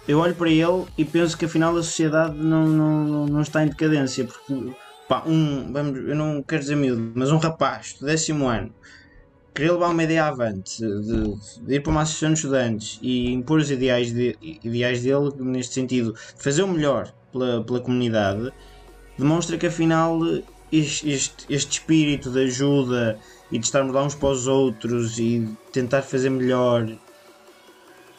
eu 0.08 0.18
olho 0.18 0.34
para 0.34 0.50
ele 0.50 0.84
e 0.98 1.04
penso 1.04 1.36
que 1.36 1.44
afinal 1.44 1.76
a 1.76 1.82
sociedade 1.82 2.36
não, 2.36 2.66
não, 2.66 3.26
não 3.26 3.40
está 3.40 3.62
em 3.62 3.68
decadência, 3.68 4.24
porque 4.24 4.72
pá, 5.08 5.22
um, 5.26 5.72
vamos, 5.72 5.98
eu 6.08 6.16
não 6.16 6.42
quero 6.42 6.62
dizer 6.62 6.76
miúdo, 6.76 7.12
mas 7.14 7.30
um 7.30 7.38
rapaz 7.38 7.96
do 7.98 8.06
décimo 8.06 8.48
ano 8.48 8.72
querer 9.54 9.72
levar 9.72 9.88
uma 9.88 10.02
ideia 10.02 10.24
avante, 10.24 10.78
de, 10.80 11.64
de, 11.66 11.74
ir 11.74 11.80
para 11.80 11.90
uma 11.90 12.02
associação 12.02 12.30
de 12.32 12.38
estudantes 12.38 12.98
e 13.02 13.32
impor 13.32 13.58
os 13.58 13.70
ideais, 13.70 14.12
de, 14.12 14.36
ideais 14.40 15.02
dele, 15.02 15.30
neste 15.38 15.74
sentido, 15.74 16.14
fazer 16.36 16.62
o 16.62 16.68
melhor 16.68 17.12
pela, 17.32 17.62
pela 17.64 17.80
comunidade, 17.80 18.52
demonstra 19.20 19.56
que 19.56 19.66
afinal 19.66 20.18
este, 20.72 21.10
este, 21.10 21.46
este 21.48 21.72
espírito 21.72 22.30
de 22.30 22.40
ajuda 22.40 23.18
e 23.50 23.58
de 23.58 23.64
estarmos 23.64 23.94
lá 23.94 24.02
uns 24.02 24.14
para 24.14 24.30
os 24.30 24.46
outros 24.46 25.18
e 25.18 25.48
tentar 25.72 26.02
fazer 26.02 26.30
melhor 26.30 26.88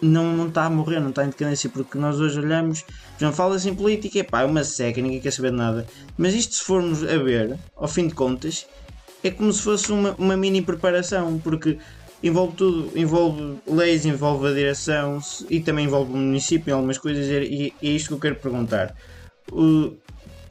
não, 0.02 0.36
não 0.36 0.48
está 0.48 0.66
a 0.66 0.70
morrer, 0.70 1.00
não 1.00 1.10
está 1.10 1.24
em 1.24 1.30
decadência, 1.30 1.70
porque 1.70 1.98
nós 1.98 2.20
hoje 2.20 2.40
olhamos, 2.40 2.84
já 3.20 3.32
fala-se 3.32 3.70
em 3.70 3.76
política, 3.76 4.20
é 4.20 4.24
pá, 4.24 4.42
é 4.42 4.46
uma 4.46 4.64
seca, 4.64 5.00
ninguém 5.00 5.22
quer 5.22 5.32
saber 5.32 5.52
de 5.52 5.58
nada. 5.58 5.86
Mas 6.18 6.34
isto, 6.34 6.56
se 6.56 6.64
formos 6.64 7.04
a 7.04 7.18
ver, 7.18 7.58
ao 7.76 7.88
fim 7.88 8.08
de 8.08 8.16
contas, 8.16 8.66
é 9.24 9.30
como 9.30 9.54
se 9.54 9.62
fosse 9.62 9.92
uma, 9.92 10.16
uma 10.18 10.36
mini 10.36 10.62
preparação, 10.62 11.40
porque 11.40 11.78
envolve 12.24 12.56
tudo, 12.56 12.92
envolve 12.98 13.58
leis, 13.68 14.06
envolve 14.06 14.48
a 14.48 14.54
direção 14.54 15.20
e 15.50 15.60
também 15.60 15.86
envolve 15.86 16.12
o 16.12 16.18
município 16.18 16.72
em 16.72 16.74
algumas 16.74 16.98
coisas, 16.98 17.28
e, 17.28 17.74
e 17.82 17.88
é 17.88 17.92
isto 17.92 18.08
que 18.08 18.14
eu 18.14 18.20
quero 18.20 18.36
perguntar. 18.36 18.96
O, 19.52 19.94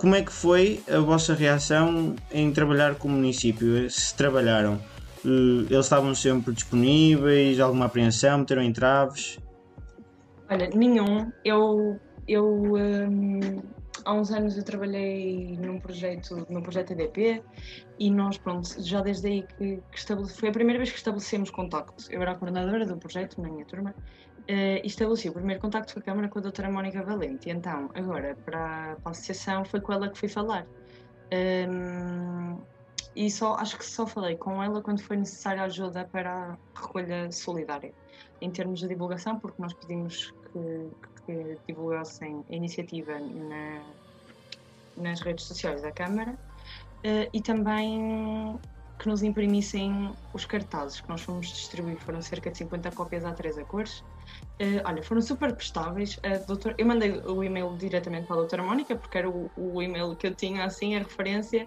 como 0.01 0.14
é 0.14 0.22
que 0.22 0.32
foi 0.32 0.82
a 0.90 0.98
vossa 0.98 1.34
reação 1.34 2.16
em 2.32 2.51
trabalhar 2.51 2.94
com 2.94 3.07
o 3.07 3.11
município? 3.11 3.88
Se 3.90 4.16
trabalharam? 4.16 4.80
Uh, 5.22 5.66
eles 5.68 5.84
estavam 5.84 6.14
sempre 6.14 6.55
disponíveis? 6.55 7.61
Alguma 7.61 7.84
apreensão? 7.84 8.38
Meteram 8.38 8.62
entraves? 8.62 9.38
Olha, 10.48 10.70
nenhum. 10.74 11.30
Eu, 11.44 12.01
eu 12.26 12.46
um, 12.46 13.61
há 14.07 14.14
uns 14.14 14.30
anos 14.30 14.57
eu 14.57 14.64
trabalhei 14.64 15.59
num 15.61 15.78
projeto, 15.78 16.46
num 16.48 16.62
projeto 16.62 16.92
EDP 16.92 17.42
e 17.98 18.11
nós, 18.11 18.38
pronto, 18.38 18.82
já 18.82 19.03
desde 19.03 19.28
aí 19.28 19.46
que, 19.59 19.82
que 19.92 20.34
foi 20.34 20.48
a 20.48 20.53
primeira 20.53 20.78
vez 20.78 20.90
que 20.90 20.96
estabelecemos 20.96 21.51
contacto. 21.51 22.11
Eu 22.11 22.22
era 22.22 22.32
a 22.32 22.34
coordenadora 22.36 22.86
do 22.86 22.96
projeto 22.96 23.38
na 23.38 23.51
minha 23.51 23.66
turma 23.66 23.94
uh, 24.51 24.86
estabeleci 24.86 25.28
o 25.28 25.32
primeiro 25.32 25.61
contacto 25.61 25.94
com 25.94 26.01
a 26.01 26.03
Câmara 26.03 26.28
com 26.28 26.38
a 26.38 26.42
doutora 26.42 26.70
Mónica 26.70 27.03
Valente. 27.03 27.48
E 27.48 27.53
então, 27.53 27.88
agora, 27.94 28.36
para, 28.44 28.96
para 28.96 28.96
a 29.05 29.11
associação, 29.11 29.64
foi 29.64 29.80
com 29.80 29.92
ela 29.92 30.09
que 30.09 30.18
fui 30.18 30.28
falar. 30.28 30.66
Um, 31.32 32.59
e 33.14 33.30
só 33.30 33.55
acho 33.55 33.78
que 33.78 33.84
só 33.84 34.07
falei 34.07 34.36
com 34.36 34.62
ela 34.62 34.82
quando 34.82 35.03
foi 35.03 35.16
necessária 35.16 35.62
ajuda 35.62 36.05
para 36.05 36.57
a 36.74 36.80
recolha 36.80 37.30
solidária 37.30 37.92
em 38.40 38.51
termos 38.51 38.80
de 38.80 38.88
divulgação, 38.88 39.38
porque 39.38 39.61
nós 39.61 39.72
pedimos 39.72 40.32
que, 40.53 40.90
que 41.26 41.59
divulgassem 41.66 42.44
a 42.51 42.55
iniciativa 42.55 43.18
na, 43.18 43.82
nas 44.96 45.20
redes 45.20 45.44
sociais 45.44 45.82
da 45.82 45.92
Câmara 45.92 46.32
uh, 46.32 47.30
e 47.32 47.40
também 47.40 48.59
que 48.98 49.09
nos 49.09 49.22
imprimissem 49.22 50.12
os 50.32 50.44
cartazes 50.44 51.01
que 51.01 51.09
nós 51.09 51.22
fomos 51.22 51.48
distribuir, 51.48 51.96
foram 51.98 52.20
cerca 52.20 52.51
de 52.51 52.59
50 52.59 52.90
cópias 52.92 53.24
a 53.24 53.32
três 53.32 53.57
cores. 53.66 54.05
Uh, 54.61 54.83
olha, 54.85 55.03
foram 55.03 55.22
super 55.22 55.55
prestáveis. 55.55 56.18
A 56.22 56.37
doutora, 56.39 56.74
eu 56.76 56.87
mandei 56.87 57.12
o 57.12 57.43
e-mail 57.43 57.76
diretamente 57.76 58.26
para 58.26 58.37
a 58.37 58.39
doutora 58.41 58.62
Mónica, 58.62 58.95
porque 58.95 59.16
era 59.18 59.28
o, 59.28 59.51
o 59.57 59.83
e-mail 59.83 60.14
que 60.16 60.26
eu 60.26 60.35
tinha 60.35 60.64
assim, 60.64 60.97
a 60.97 60.99
referência, 60.99 61.66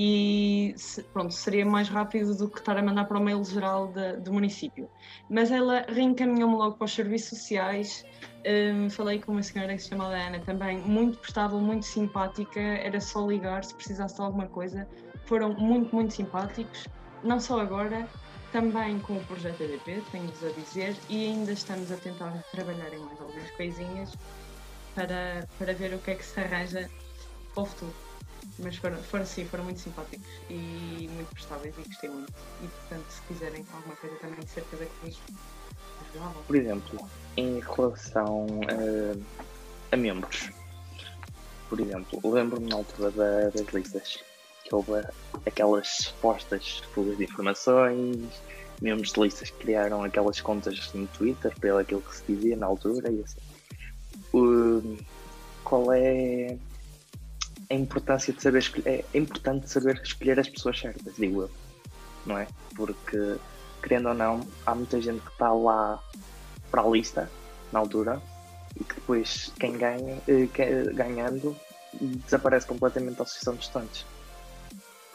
e 0.00 0.76
pronto, 1.12 1.34
seria 1.34 1.66
mais 1.66 1.88
rápido 1.88 2.32
do 2.36 2.48
que 2.48 2.60
estar 2.60 2.76
a 2.76 2.82
mandar 2.82 3.06
para 3.06 3.18
o 3.18 3.20
mail 3.20 3.42
geral 3.42 3.88
de, 3.88 4.18
do 4.18 4.32
município. 4.32 4.88
Mas 5.28 5.50
ela 5.50 5.84
reencaminhou-me 5.88 6.54
logo 6.54 6.76
para 6.76 6.84
os 6.84 6.94
serviços 6.94 7.40
sociais. 7.40 8.04
Um, 8.46 8.88
falei 8.88 9.18
com 9.18 9.32
uma 9.32 9.42
senhora 9.42 9.74
que 9.74 9.82
se 9.82 9.88
chama 9.88 10.04
Ana 10.04 10.38
também, 10.38 10.78
muito 10.78 11.18
prestável, 11.18 11.58
muito 11.60 11.84
simpática. 11.84 12.60
Era 12.60 13.00
só 13.00 13.26
ligar 13.26 13.64
se 13.64 13.74
precisasse 13.74 14.14
de 14.14 14.22
alguma 14.22 14.46
coisa. 14.46 14.86
Foram 15.24 15.54
muito, 15.54 15.92
muito 15.92 16.14
simpáticos. 16.14 16.86
Não 17.24 17.40
só 17.40 17.58
agora, 17.58 18.08
também 18.52 18.98
com 19.00 19.16
o 19.16 19.24
projeto 19.24 19.60
EDP, 19.62 20.02
tenho-vos 20.10 20.44
a 20.44 20.50
dizer, 20.50 20.96
e 21.08 21.26
ainda 21.26 21.52
estamos 21.52 21.90
a 21.92 21.96
tentar 21.96 22.32
trabalhar 22.52 22.92
em 22.92 22.98
mais 22.98 23.20
algumas 23.20 23.50
coisinhas 23.52 24.10
para, 24.94 25.46
para 25.58 25.72
ver 25.74 25.94
o 25.94 25.98
que 25.98 26.12
é 26.12 26.14
que 26.14 26.24
se 26.24 26.40
arranja 26.40 26.88
para 27.54 27.62
o 27.62 27.66
futuro 27.66 28.08
mas 28.58 28.76
foram, 28.76 28.96
foram 29.04 29.26
sim, 29.26 29.44
foram 29.44 29.64
muito 29.64 29.80
simpáticos 29.80 30.28
e 30.50 31.08
muito 31.12 31.28
prestáveis 31.32 31.74
e 31.78 31.82
gostei 31.82 32.10
muito. 32.10 32.32
E 32.62 32.68
portanto, 32.68 33.10
se 33.10 33.22
quiserem 33.22 33.64
alguma 33.72 33.96
coisa 33.96 34.16
também, 34.16 34.40
de 34.40 34.50
certeza 34.50 34.86
que 34.86 35.06
vos 35.06 35.18
ajudavam. 36.10 36.42
Por 36.42 36.56
exemplo, 36.56 37.10
em 37.36 37.60
relação 37.60 38.46
uh, 38.46 39.22
a 39.92 39.96
membros, 39.96 40.50
por 41.68 41.80
exemplo, 41.80 42.20
lembro-me 42.24 42.68
na 42.68 42.76
altura 42.76 43.10
da, 43.10 43.50
das 43.50 43.66
listas 43.72 44.24
que 44.68 44.74
houve 44.74 44.92
aquelas 45.46 45.88
supostas 45.88 46.82
fugas 46.92 47.16
de 47.16 47.24
informações, 47.24 48.18
membros 48.80 49.12
de 49.12 49.20
listas 49.20 49.50
criaram 49.50 50.04
aquelas 50.04 50.40
contas 50.40 50.92
no 50.94 51.06
Twitter 51.08 51.52
para 51.58 51.80
aquilo 51.80 52.02
que 52.02 52.16
se 52.16 52.22
dizia 52.28 52.56
na 52.56 52.66
altura 52.66 53.10
e 53.10 53.22
assim. 53.22 53.38
Qual 55.64 55.92
é 55.92 56.56
a 57.70 57.74
importância 57.74 58.32
de 58.32 58.42
saber 58.42 58.58
escolher, 58.60 59.04
é 59.12 59.18
importante 59.18 59.68
saber 59.68 60.00
escolher 60.02 60.40
as 60.40 60.48
pessoas 60.48 60.78
certas, 60.78 61.14
digo 61.16 61.42
eu, 61.42 61.50
não 62.24 62.38
é? 62.38 62.46
Porque, 62.74 63.36
querendo 63.82 64.08
ou 64.08 64.14
não, 64.14 64.40
há 64.64 64.74
muita 64.74 65.00
gente 65.00 65.20
que 65.20 65.30
está 65.30 65.52
lá 65.52 66.02
para 66.70 66.82
a 66.82 66.88
lista, 66.88 67.30
na 67.70 67.80
altura, 67.80 68.22
e 68.76 68.84
que 68.84 68.94
depois 68.94 69.52
quem 69.58 69.76
ganha, 69.76 70.18
eh, 70.26 70.48
ganhando, 70.94 71.54
desaparece 71.92 72.66
completamente 72.66 73.16
da 73.16 73.24
associação 73.24 73.54
de 73.54 73.64
estudantes. 73.64 74.06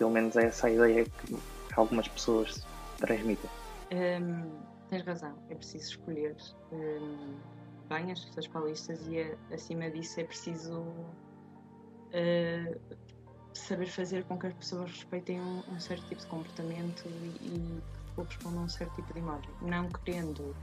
Pelo 0.04 0.12
menos 0.12 0.36
é 0.36 0.48
essa 0.48 0.68
a 0.68 0.70
ideia 0.70 1.06
que 1.06 1.40
algumas 1.78 2.10
pessoas 2.10 2.68
transmitem. 2.98 3.50
Hum, 3.94 4.52
tens 4.90 5.02
razão, 5.06 5.34
é 5.50 5.56
preciso 5.56 5.92
escolher 5.92 6.36
hum, 6.74 7.38
bem 7.88 8.12
as 8.12 8.20
pessoas 8.26 8.48
para 8.48 8.66
listas 8.66 9.00
e 9.08 9.34
acima 9.54 9.90
disso 9.90 10.20
é 10.20 10.26
preciso 10.26 10.82
uh, 10.82 11.16
saber 13.54 13.86
fazer 13.86 14.26
com 14.26 14.38
que 14.38 14.48
as 14.48 14.54
pessoas 14.56 14.92
respeitem 14.92 15.40
um, 15.40 15.64
um 15.70 15.80
certo 15.80 16.06
tipo 16.10 16.20
de 16.20 16.28
comportamento 16.28 17.08
e, 17.08 17.48
e 17.48 17.82
correspondam 18.14 18.64
a 18.64 18.66
um 18.66 18.70
certo 18.70 18.94
tipo 18.96 19.14
de 19.14 19.20
imagem. 19.20 19.52
Não 19.62 19.88
querendo 19.88 20.54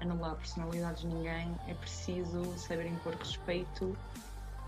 anular 0.00 0.36
personalidades 0.36 1.00
de 1.00 1.08
ninguém, 1.08 1.56
é 1.66 1.72
preciso 1.72 2.42
saber 2.58 2.88
impor 2.88 3.14
respeito 3.14 3.96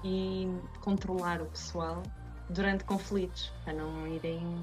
e 0.02 0.48
controlar 0.80 1.42
o 1.42 1.46
pessoal 1.46 2.02
durante 2.50 2.84
conflitos, 2.84 3.52
para 3.64 3.72
não 3.72 4.06
irem 4.06 4.62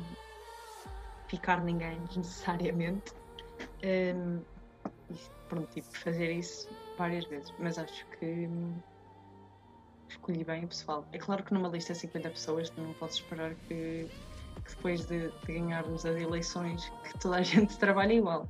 picar 1.28 1.64
ninguém 1.64 2.00
desnecessariamente. 2.08 3.14
Um, 3.84 4.42
e 5.10 5.16
pronto, 5.48 5.68
tipo, 5.74 5.98
fazer 5.98 6.32
isso 6.32 6.70
várias 6.98 7.26
vezes, 7.26 7.54
mas 7.60 7.78
acho 7.78 8.06
que 8.20 8.50
escolhi 10.10 10.44
bem 10.44 10.66
o 10.66 10.68
pessoal. 10.68 11.06
É 11.12 11.18
claro 11.18 11.44
que 11.44 11.54
numa 11.54 11.70
lista 11.70 11.94
de 11.94 12.00
50 12.00 12.30
pessoas 12.30 12.72
não 12.78 12.94
posso 12.94 13.22
esperar 13.22 13.56
que, 13.68 14.08
que 14.66 14.76
depois 14.76 15.06
de, 15.06 15.30
de, 15.30 15.48
ganharmos 15.48 16.06
as 16.06 16.16
eleições 16.16 16.92
que 17.04 17.18
toda 17.20 17.38
a 17.38 17.42
gente 17.44 17.78
trabalhe 17.78 18.18
igual. 18.18 18.48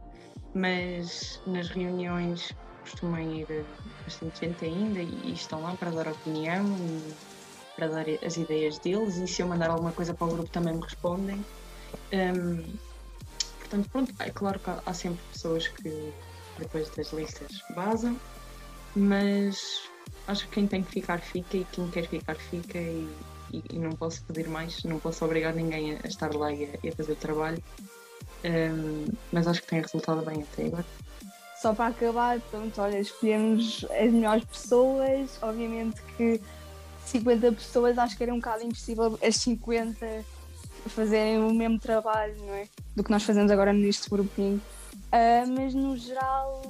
Mas 0.54 1.42
nas 1.48 1.70
reuniões 1.70 2.54
costumam 2.82 3.22
ir 3.22 3.48
bastante 4.04 4.46
gente 4.46 4.66
ainda 4.66 5.00
e, 5.00 5.30
e 5.30 5.34
estão 5.34 5.62
lá 5.62 5.76
para 5.76 5.92
dar 5.92 6.08
opinião 6.08 6.76
e 6.78 7.31
para 7.82 7.88
dar 7.88 8.06
as 8.24 8.38
ideias 8.38 8.78
deles 8.78 9.18
e 9.18 9.28
se 9.28 9.42
eu 9.42 9.48
mandar 9.48 9.72
alguma 9.72 9.92
coisa 9.92 10.14
para 10.14 10.28
o 10.28 10.30
grupo 10.30 10.50
também 10.52 10.76
me 10.76 10.82
respondem. 10.82 11.44
Um, 12.14 12.64
portanto, 13.60 13.90
pronto, 13.90 14.14
é 14.20 14.30
claro 14.30 14.60
que 14.60 14.70
há, 14.86 14.94
sempre 14.94 15.20
pessoas 15.34 15.68
que 15.68 16.14
depois 16.60 16.88
das 16.92 17.12
listas 17.12 17.64
vazam, 17.74 18.16
mas 18.96 19.82
acho 20.28 20.48
que 20.48 20.54
quem 20.54 20.68
tem 20.68 20.84
que 20.84 20.92
ficar 20.92 21.22
fica 21.22 21.58
e 21.58 21.66
quem 21.72 21.90
quer 21.90 22.08
ficar 22.08 22.36
fica 22.36 22.78
e, 22.78 23.10
e, 23.52 23.64
e 23.72 23.80
não 23.80 23.94
posso 23.94 24.24
pedir 24.26 24.48
mais, 24.48 24.84
não 24.84 25.00
posso 25.00 25.26
obrigar 25.26 25.56
ninguém 25.56 25.98
a 26.04 26.08
estar 26.08 26.36
lá 26.36 26.52
e 26.52 26.66
a, 26.66 26.70
e 26.84 26.90
a 26.90 26.92
fazer 26.92 27.14
o 27.14 27.16
trabalho. 27.16 27.64
Um, 28.46 29.06
mas 29.32 29.48
acho 29.48 29.60
que 29.64 29.70
tem 29.70 29.82
resultado 29.82 30.24
bem 30.24 30.44
até 30.44 30.68
agora. 30.68 30.86
Só 31.60 31.74
para 31.74 31.88
acabar, 31.88 32.40
pronto, 32.52 32.80
olha, 32.80 33.00
escolhemos 33.00 33.86
as 33.90 34.12
melhores 34.12 34.44
pessoas, 34.46 35.40
obviamente 35.42 36.00
que 36.16 36.40
50 37.06 37.52
pessoas 37.54 37.98
acho 37.98 38.18
que 38.18 38.24
era 38.24 38.34
um 38.34 38.38
bocado 38.38 38.64
impossível 38.64 39.18
as 39.22 39.36
50 39.38 40.26
fazerem 40.88 41.40
o 41.40 41.54
mesmo 41.54 41.80
trabalho, 41.80 42.36
não 42.40 42.54
é? 42.54 42.68
Do 42.96 43.04
que 43.04 43.12
nós 43.12 43.24
fazemos 43.24 43.52
agora 43.52 43.72
neste 43.72 44.10
grupinho. 44.10 44.62
Uh, 44.94 45.48
mas 45.56 45.74
no 45.74 45.96
geral 45.98 46.62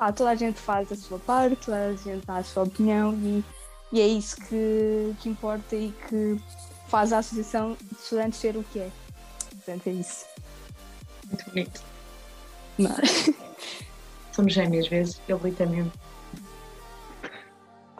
ah, 0.00 0.10
toda 0.10 0.30
a 0.30 0.34
gente 0.34 0.58
faz 0.58 0.90
a 0.90 0.96
sua 0.96 1.18
parte, 1.18 1.66
toda 1.66 1.88
a 1.88 1.92
gente 1.94 2.26
dá 2.26 2.36
a 2.36 2.42
sua 2.42 2.62
opinião 2.62 3.12
e, 3.14 3.44
e 3.92 4.00
é 4.00 4.06
isso 4.06 4.36
que, 4.36 5.14
que 5.20 5.28
importa 5.28 5.76
e 5.76 5.92
que 6.08 6.40
faz 6.88 7.12
a 7.12 7.18
Associação 7.18 7.76
de 7.80 8.00
Estudantes 8.00 8.40
ser 8.40 8.56
o 8.56 8.64
que 8.64 8.78
é. 8.78 8.90
Portanto, 9.50 9.86
é 9.88 9.90
isso. 9.90 10.24
Muito 11.26 11.44
bonito. 11.50 11.82
Mas... 12.78 13.30
Somos 14.32 14.54
gêmeas, 14.54 14.88
vezes, 14.88 15.20
ele 15.28 15.52
também. 15.52 15.92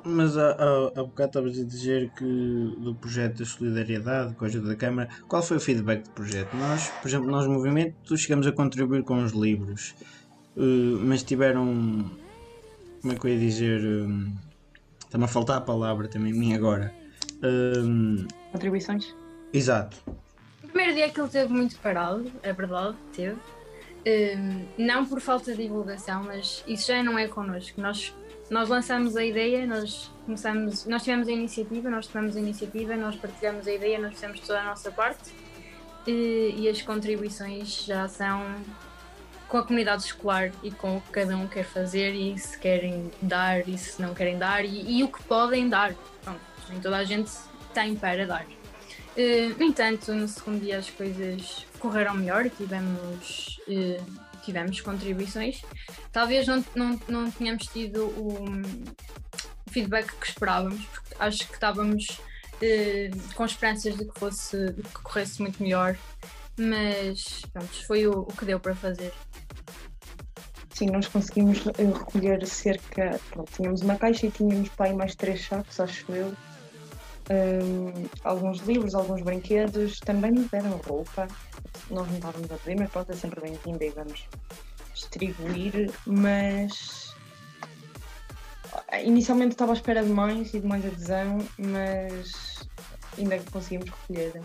Mas 0.04 0.36
há, 0.36 0.52
há, 0.52 1.00
há 1.00 1.04
bocado 1.04 1.28
estavas 1.28 1.58
a 1.58 1.64
dizer 1.64 2.10
que 2.16 2.24
do 2.24 2.94
projeto 2.94 3.38
da 3.38 3.44
solidariedade, 3.44 4.34
com 4.34 4.44
a 4.44 4.48
ajuda 4.48 4.68
da 4.68 4.76
Câmara, 4.76 5.08
qual 5.28 5.42
foi 5.42 5.58
o 5.58 5.60
feedback 5.60 6.04
do 6.04 6.10
projeto? 6.10 6.56
Nós, 6.56 6.88
por 6.88 7.08
exemplo, 7.08 7.30
nós 7.30 7.46
movimento 7.46 8.16
chegamos 8.16 8.46
a 8.46 8.52
contribuir 8.52 9.02
com 9.02 9.22
os 9.22 9.32
livros. 9.32 9.94
Uh, 10.56 10.98
mas 11.04 11.22
tiveram. 11.22 12.10
Como 13.00 13.14
é 13.14 13.16
que 13.16 13.26
eu 13.26 13.30
ia 13.32 13.38
dizer? 13.38 13.80
Um, 13.80 14.32
Está-me 15.10 15.24
a 15.24 15.28
faltar 15.28 15.56
a 15.56 15.60
palavra 15.60 16.06
também, 16.06 16.32
mim 16.32 16.54
agora. 16.54 16.94
Um, 17.42 18.28
Contribuições? 18.52 19.12
Exato. 19.52 19.96
O 20.62 20.68
primeiro 20.68 20.94
dia 20.94 21.10
que 21.10 21.20
ele 21.20 21.28
teve 21.28 21.52
muito 21.52 21.76
parado, 21.80 22.30
é 22.44 22.52
verdade, 22.52 22.96
teve. 23.12 23.36
Um, 24.06 24.66
não 24.78 25.04
por 25.04 25.20
falta 25.20 25.50
de 25.50 25.64
divulgação, 25.64 26.22
mas 26.22 26.62
isso 26.64 26.86
já 26.86 27.02
não 27.02 27.18
é 27.18 27.26
connosco. 27.26 27.80
Nós, 27.80 28.14
nós 28.50 28.68
lançamos 28.68 29.16
a 29.16 29.24
ideia, 29.24 29.64
nós 29.66 30.10
começamos, 30.26 30.84
nós 30.86 31.02
tivemos 31.02 31.28
a 31.28 31.32
iniciativa, 31.32 31.88
nós 31.88 32.06
tomamos 32.08 32.36
a 32.36 32.40
iniciativa, 32.40 32.96
nós 32.96 33.14
partilhamos 33.16 33.66
a 33.66 33.72
ideia, 33.72 33.98
nós 33.98 34.14
fizemos 34.14 34.40
toda 34.40 34.60
a 34.60 34.64
nossa 34.64 34.90
parte 34.90 35.30
e, 36.06 36.54
e 36.58 36.68
as 36.68 36.82
contribuições 36.82 37.84
já 37.84 38.08
são 38.08 38.44
com 39.48 39.58
a 39.58 39.62
comunidade 39.62 40.04
escolar 40.04 40.52
e 40.62 40.70
com 40.70 40.96
o 40.96 41.00
que 41.00 41.10
cada 41.10 41.36
um 41.36 41.46
quer 41.46 41.64
fazer 41.64 42.12
e 42.12 42.38
se 42.38 42.58
querem 42.58 43.10
dar 43.22 43.68
e 43.68 43.78
se 43.78 44.00
não 44.00 44.14
querem 44.14 44.38
dar 44.38 44.64
e, 44.64 44.98
e 44.98 45.02
o 45.02 45.08
que 45.08 45.22
podem 45.24 45.68
dar. 45.68 45.94
Pronto, 46.22 46.40
nem 46.68 46.80
toda 46.80 46.96
a 46.96 47.04
gente 47.04 47.30
tem 47.72 47.94
para 47.96 48.26
dar. 48.26 48.46
Uh, 49.16 49.58
no 49.58 49.64
entanto, 49.64 50.12
no 50.12 50.26
segundo 50.28 50.60
dia 50.60 50.78
as 50.78 50.88
coisas 50.88 51.66
correram 51.78 52.14
melhor 52.14 52.46
e 52.46 52.50
tivemos, 52.50 53.60
uh, 53.66 54.20
tivemos 54.50 54.80
contribuições. 54.80 55.62
Talvez 56.12 56.46
não, 56.46 56.64
não, 56.74 57.00
não 57.08 57.30
tenhamos 57.30 57.66
tido 57.66 58.06
o 58.06 58.44
feedback 59.70 60.12
que 60.16 60.26
esperávamos, 60.26 60.84
porque 60.86 61.14
acho 61.18 61.46
que 61.46 61.54
estávamos 61.54 62.08
uh, 62.08 63.34
com 63.34 63.44
esperanças 63.44 63.96
de 63.96 64.04
que, 64.04 64.18
fosse, 64.18 64.72
de 64.72 64.82
que 64.82 65.02
corresse 65.02 65.40
muito 65.40 65.62
melhor, 65.62 65.96
mas 66.58 67.42
pronto, 67.52 67.86
foi 67.86 68.06
o, 68.06 68.22
o 68.22 68.26
que 68.26 68.44
deu 68.44 68.58
para 68.58 68.74
fazer. 68.74 69.12
Sim, 70.74 70.86
nós 70.86 71.06
conseguimos 71.08 71.66
eh, 71.66 71.84
recolher 71.84 72.46
cerca. 72.46 73.20
Pronto, 73.30 73.52
tínhamos 73.52 73.82
uma 73.82 73.96
caixa 73.96 74.26
e 74.26 74.30
tínhamos 74.30 74.70
aí 74.78 74.94
mais 74.94 75.14
três 75.14 75.44
sacos, 75.44 75.78
acho 75.78 76.10
eu. 76.10 76.34
Um, 77.30 78.08
alguns 78.24 78.58
livros, 78.60 78.94
alguns 78.94 79.22
brinquedos, 79.22 80.00
também 80.00 80.32
nos 80.32 80.50
deram 80.50 80.76
roupa. 80.78 81.28
Nós 81.90 82.08
não 82.08 82.16
estávamos 82.16 82.50
a 82.50 82.56
pedir, 82.56 82.80
mas 82.80 82.90
pronto, 82.90 83.12
é 83.12 83.14
sempre 83.14 83.40
bem-vinda 83.40 83.84
e 83.84 83.90
vamos 83.90 84.26
distribuir. 84.92 85.90
Mas 86.06 87.14
inicialmente 89.04 89.52
estava 89.52 89.72
à 89.72 89.74
espera 89.74 90.02
de 90.02 90.10
mais 90.10 90.52
e 90.54 90.60
de 90.60 90.66
mais 90.66 90.84
adesão, 90.84 91.38
mas 91.58 92.68
ainda 93.18 93.38
conseguimos 93.50 93.90
recolher 93.90 94.42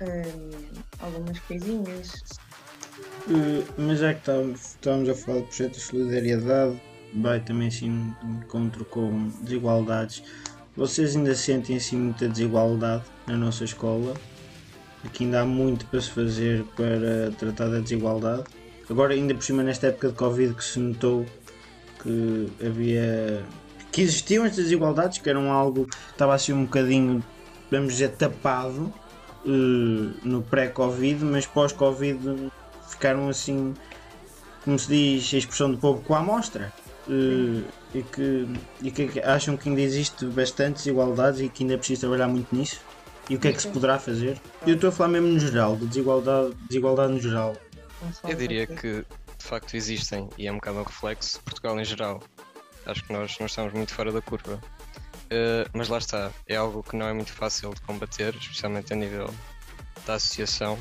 um, 0.00 1.04
algumas 1.04 1.38
coisinhas. 1.40 2.22
Uh, 3.28 3.64
mas 3.78 3.98
já 3.98 4.14
que 4.14 4.20
estávamos 4.20 5.08
a 5.08 5.14
falar 5.14 5.40
do 5.40 5.46
projeto 5.46 5.72
de 5.72 5.80
solidariedade, 5.80 6.80
vai 7.14 7.40
também 7.40 7.68
assim 7.68 8.14
encontro 8.22 8.84
com 8.84 9.28
desigualdades. 9.42 10.22
Vocês 10.76 11.16
ainda 11.16 11.34
sentem 11.34 11.76
assim 11.76 11.96
muita 11.96 12.28
desigualdade 12.28 13.04
na 13.26 13.36
nossa 13.36 13.64
escola? 13.64 14.14
Aqui 15.04 15.24
ainda 15.24 15.40
há 15.40 15.44
muito 15.44 15.86
para 15.86 16.00
se 16.00 16.10
fazer 16.10 16.64
para 16.76 17.32
tratar 17.38 17.68
da 17.68 17.80
desigualdade. 17.80 18.44
Agora 18.88 19.14
ainda 19.14 19.34
por 19.34 19.42
cima 19.42 19.62
nesta 19.62 19.88
época 19.88 20.08
de 20.08 20.14
Covid 20.14 20.54
que 20.54 20.64
se 20.64 20.78
notou 20.78 21.26
que 22.02 22.48
havia 22.64 23.44
que 23.90 24.02
existiam 24.02 24.44
estas 24.44 24.64
desigualdades, 24.64 25.18
que 25.18 25.28
eram 25.28 25.50
algo 25.50 25.86
que 25.86 25.96
estava 26.12 26.34
assim 26.34 26.52
um 26.52 26.64
bocadinho, 26.64 27.22
vamos 27.70 27.94
dizer, 27.94 28.10
tapado 28.10 28.92
uh, 29.44 29.48
no 30.22 30.42
pré-Covid, 30.42 31.24
mas 31.24 31.46
pós-Covid 31.46 32.50
ficaram 32.88 33.28
assim, 33.28 33.74
como 34.64 34.78
se 34.78 34.88
diz, 34.88 35.34
a 35.34 35.38
expressão 35.38 35.70
do 35.72 35.78
povo 35.78 36.02
com 36.02 36.14
a 36.14 36.20
amostra. 36.20 36.72
Uh, 37.08 37.64
e, 37.94 38.02
que, 38.02 38.48
e 38.82 38.90
que 38.90 39.20
acham 39.20 39.56
que 39.56 39.68
ainda 39.68 39.80
existe 39.80 40.26
bastante 40.26 40.76
desigualdades 40.76 41.40
e 41.40 41.48
que 41.48 41.64
ainda 41.64 41.74
é 41.74 41.76
preciso 41.76 42.02
trabalhar 42.02 42.28
muito 42.28 42.54
nisso. 42.54 42.80
E 43.28 43.36
o 43.36 43.38
que 43.38 43.48
é 43.48 43.52
que 43.52 43.62
se 43.62 43.68
poderá 43.68 43.98
fazer? 43.98 44.40
Eu 44.66 44.74
estou 44.74 44.88
a 44.88 44.92
falar 44.92 45.10
mesmo 45.10 45.28
no 45.28 45.38
geral, 45.38 45.76
de 45.76 45.86
desigualdade, 45.86 46.54
desigualdade 46.68 47.12
no 47.12 47.20
geral. 47.20 47.56
Eu 48.24 48.36
diria 48.36 48.66
que 48.66 49.04
de 49.38 49.44
facto 49.44 49.74
existem 49.74 50.28
e 50.36 50.46
é 50.46 50.52
um 50.52 50.56
bocado 50.56 50.78
um 50.78 50.82
reflexo 50.82 51.40
Portugal 51.42 51.78
em 51.78 51.84
geral. 51.84 52.22
Acho 52.86 53.04
que 53.04 53.12
nós, 53.12 53.36
nós 53.38 53.50
estamos 53.50 53.72
muito 53.72 53.94
fora 53.94 54.10
da 54.10 54.20
curva. 54.20 54.60
Uh, 55.26 55.68
mas 55.72 55.88
lá 55.88 55.98
está, 55.98 56.32
é 56.48 56.56
algo 56.56 56.82
que 56.82 56.96
não 56.96 57.06
é 57.06 57.12
muito 57.12 57.32
fácil 57.32 57.72
de 57.72 57.80
combater, 57.82 58.34
especialmente 58.34 58.92
a 58.92 58.96
nível 58.96 59.32
da 60.04 60.14
associação, 60.14 60.76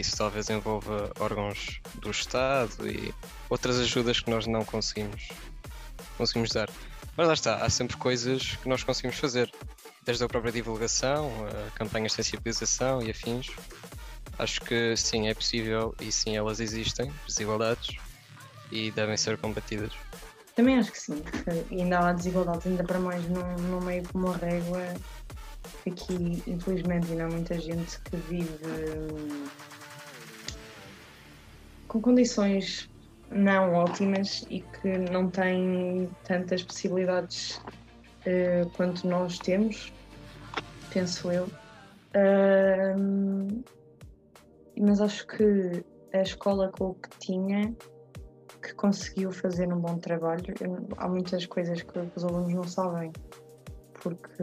isso 0.00 0.16
talvez 0.16 0.50
envolva 0.50 1.12
órgãos 1.18 1.80
do 1.94 2.10
Estado 2.10 2.88
e 2.88 3.14
outras 3.48 3.78
ajudas 3.78 4.20
que 4.20 4.30
nós 4.30 4.46
não 4.46 4.64
conseguimos, 4.64 5.28
conseguimos 6.16 6.50
dar. 6.50 6.68
Mas 7.16 7.26
lá 7.28 7.34
está, 7.34 7.56
há 7.56 7.70
sempre 7.70 7.96
coisas 7.96 8.56
que 8.56 8.68
nós 8.68 8.82
conseguimos 8.82 9.16
fazer, 9.18 9.50
desde 10.04 10.24
a 10.24 10.28
própria 10.28 10.52
divulgação, 10.52 11.30
a 11.48 11.70
campanhas 11.70 12.12
de 12.12 12.16
sensibilização 12.16 13.00
e 13.02 13.10
afins. 13.10 13.50
Acho 14.38 14.60
que 14.62 14.96
sim, 14.96 15.28
é 15.28 15.34
possível 15.34 15.94
e 16.00 16.10
sim, 16.10 16.36
elas 16.36 16.58
existem, 16.58 17.12
desigualdades, 17.26 17.96
e 18.72 18.90
devem 18.90 19.16
ser 19.16 19.38
combatidas. 19.38 19.92
Também 20.56 20.78
acho 20.78 20.90
que 20.90 21.00
sim, 21.00 21.22
ainda 21.70 22.00
há 22.00 22.12
desigualdades, 22.12 22.66
ainda 22.66 22.82
para 22.84 22.98
mais 22.98 23.24
num, 23.28 23.56
num 23.56 23.80
meio 23.80 24.02
como 24.08 24.32
a 24.32 24.36
régua, 24.36 24.82
aqui 25.86 26.42
infelizmente 26.46 27.10
ainda 27.10 27.24
há 27.24 27.28
muita 27.28 27.58
gente 27.60 27.98
que 28.00 28.16
vive 28.16 28.58
com 31.94 32.00
condições 32.00 32.90
não 33.30 33.72
ótimas 33.72 34.44
e 34.50 34.60
que 34.60 34.98
não 35.12 35.30
têm 35.30 36.10
tantas 36.24 36.60
possibilidades 36.64 37.60
uh, 38.26 38.68
quanto 38.76 39.06
nós 39.06 39.38
temos, 39.38 39.92
penso 40.92 41.30
eu. 41.30 41.46
Ahm, 42.16 43.62
mas 44.76 45.00
acho 45.00 45.24
que 45.28 45.84
a 46.12 46.22
escola 46.22 46.68
com 46.72 46.86
o 46.90 46.94
que 46.94 47.10
tinha 47.20 47.72
que 48.60 48.74
conseguiu 48.74 49.30
fazer 49.30 49.72
um 49.72 49.78
bom 49.78 49.96
trabalho. 49.96 50.52
Eu- 50.60 50.88
há 50.96 51.08
muitas 51.08 51.46
coisas 51.46 51.80
que 51.80 51.96
os 52.16 52.24
alunos 52.24 52.52
não 52.52 52.64
sabem 52.64 53.12
porque 54.02 54.42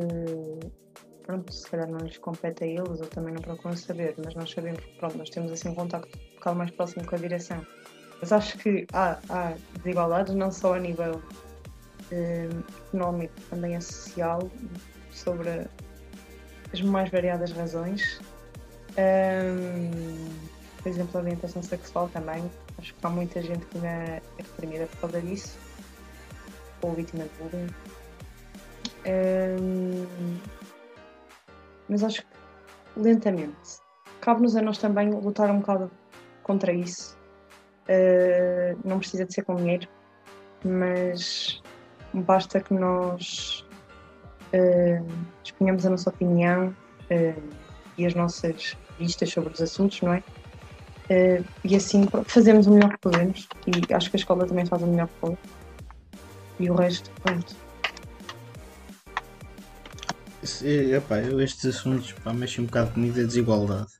pronto, 1.23 1.51
se 1.51 1.69
calhar 1.69 1.89
não 1.89 1.99
lhes 1.99 2.17
compete 2.17 2.63
a 2.63 2.67
eles 2.67 3.01
ou 3.01 3.07
também 3.07 3.33
não 3.33 3.41
procuram 3.41 3.75
saber, 3.75 4.15
mas 4.23 4.35
nós 4.35 4.49
sabemos 4.49 4.85
que 4.85 4.97
pronto, 4.97 5.17
nós 5.17 5.29
temos 5.29 5.51
assim 5.51 5.67
um 5.67 5.75
contacto 5.75 6.17
um 6.41 6.43
bocado 6.43 6.57
mais 6.57 6.71
próximo 6.71 7.05
com 7.05 7.15
a 7.15 7.19
direção. 7.19 7.65
Mas 8.19 8.31
acho 8.31 8.57
que 8.57 8.85
há, 8.93 9.17
há 9.29 9.53
desigualdades 9.77 10.33
não 10.33 10.51
só 10.51 10.75
a 10.75 10.79
nível 10.79 11.21
eh, 12.11 12.49
económico, 12.87 13.33
também 13.49 13.75
é 13.75 13.79
social, 13.79 14.39
sobre 15.11 15.67
as 16.73 16.81
mais 16.81 17.09
variadas 17.09 17.51
razões. 17.51 18.19
Ahm, 18.97 20.29
por 20.81 20.89
exemplo, 20.89 21.19
a 21.19 21.23
orientação 21.23 21.61
sexual 21.61 22.09
também. 22.09 22.49
Acho 22.77 22.93
que 22.93 23.05
há 23.05 23.09
muita 23.09 23.41
gente 23.41 23.65
que 23.67 23.77
ainda 23.77 23.87
é 23.87 24.21
reprimida 24.37 24.87
por 24.87 25.01
causa 25.01 25.21
disso, 25.21 25.57
ou 26.81 26.93
vítima 26.93 27.23
de 27.23 27.29
bullying. 27.39 27.67
Ahm, 29.05 30.39
mas 31.89 32.03
acho 32.03 32.21
que 32.21 32.27
lentamente. 32.97 33.79
Cabe-nos 34.21 34.55
a 34.55 34.61
nós 34.61 34.77
também 34.77 35.09
lutar 35.09 35.49
um 35.49 35.59
bocado 35.59 35.91
contra 36.43 36.73
isso. 36.73 37.17
Ah, 37.89 38.75
não 38.85 38.99
precisa 38.99 39.25
de 39.25 39.33
ser 39.33 39.43
com 39.43 39.55
dinheiro, 39.55 39.87
mas 40.63 41.61
basta 42.13 42.59
que 42.59 42.73
nós 42.73 43.65
ah, 44.53 45.03
exponhamos 45.43 45.85
a 45.85 45.89
nossa 45.89 46.09
opinião 46.09 46.75
ah, 47.09 47.41
e 47.97 48.05
as 48.05 48.13
nossas 48.13 48.77
vistas 48.99 49.29
sobre 49.29 49.53
os 49.53 49.61
assuntos, 49.61 50.01
não 50.01 50.13
é? 50.13 50.23
Ah, 51.09 51.43
e 51.63 51.75
assim 51.75 52.07
fazemos 52.25 52.67
o 52.67 52.71
melhor 52.71 52.91
que 52.91 52.99
podemos 52.99 53.47
e 53.67 53.93
acho 53.93 54.09
que 54.09 54.15
a 54.15 54.19
escola 54.19 54.45
também 54.45 54.65
faz 54.65 54.81
o 54.81 54.87
melhor 54.87 55.07
que 55.07 55.15
pode. 55.19 55.37
E 56.59 56.69
o 56.69 56.75
resto, 56.75 57.09
pronto. 57.23 57.55
Estes 60.43 61.65
assuntos 61.65 62.15
mexem 62.33 62.63
um 62.63 62.67
bocado 62.67 62.91
comigo 62.91 63.15
da 63.15 63.23
desigualdade. 63.23 63.91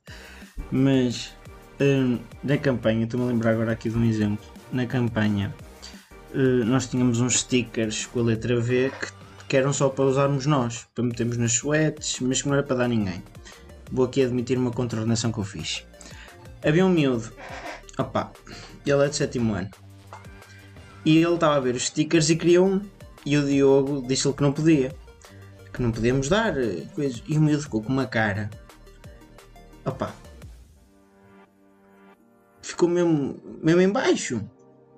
Mas 0.70 1.34
hum, 1.80 2.18
na 2.42 2.58
campanha, 2.58 3.04
estou-me 3.04 3.26
a 3.26 3.28
lembrar 3.28 3.52
agora 3.52 3.72
aqui 3.72 3.88
de 3.88 3.96
um 3.96 4.04
exemplo. 4.04 4.44
Na 4.72 4.86
campanha 4.86 5.54
eh, 6.34 6.64
nós 6.64 6.86
tínhamos 6.86 7.20
uns 7.20 7.40
stickers 7.40 8.06
com 8.06 8.20
a 8.20 8.22
letra 8.22 8.58
V 8.58 8.90
que, 8.90 9.12
que 9.48 9.56
eram 9.56 9.72
só 9.72 9.88
para 9.88 10.04
usarmos 10.04 10.46
nós, 10.46 10.86
para 10.94 11.04
metermos 11.04 11.36
nas 11.36 11.52
suetes, 11.52 12.18
mas 12.20 12.40
que 12.40 12.48
não 12.48 12.54
era 12.54 12.62
para 12.62 12.76
dar 12.76 12.88
ninguém. 12.88 13.22
Vou 13.90 14.06
aqui 14.06 14.22
admitir 14.22 14.56
uma 14.56 14.70
contraordenação 14.70 15.30
que 15.30 15.38
eu 15.38 15.44
fiz. 15.44 15.86
Havia 16.64 16.86
um 16.86 16.90
miúdo, 16.90 17.30
opá, 17.98 18.32
ele 18.86 19.04
é 19.04 19.08
de 19.08 19.16
sétimo 19.16 19.54
ano. 19.54 19.70
E 21.04 21.18
ele 21.18 21.34
estava 21.34 21.56
a 21.56 21.60
ver 21.60 21.74
os 21.74 21.86
stickers 21.86 22.30
e 22.30 22.36
queria 22.36 22.62
um. 22.62 22.80
E 23.26 23.36
o 23.36 23.44
Diogo 23.44 24.06
disse-lhe 24.06 24.34
que 24.34 24.42
não 24.42 24.52
podia 24.52 24.94
que 25.72 25.82
não 25.82 25.90
podemos 25.90 26.28
dar 26.28 26.56
eh, 26.56 26.86
coisas. 26.94 27.22
E 27.26 27.36
o 27.36 27.40
miúdo 27.40 27.62
ficou 27.62 27.82
com 27.82 27.92
uma 27.92 28.06
cara. 28.06 28.50
Opa. 29.84 30.14
Ficou 32.82 32.88
mesmo, 32.88 33.36
mesmo 33.62 33.80
em 33.80 33.88
baixo. 33.88 34.42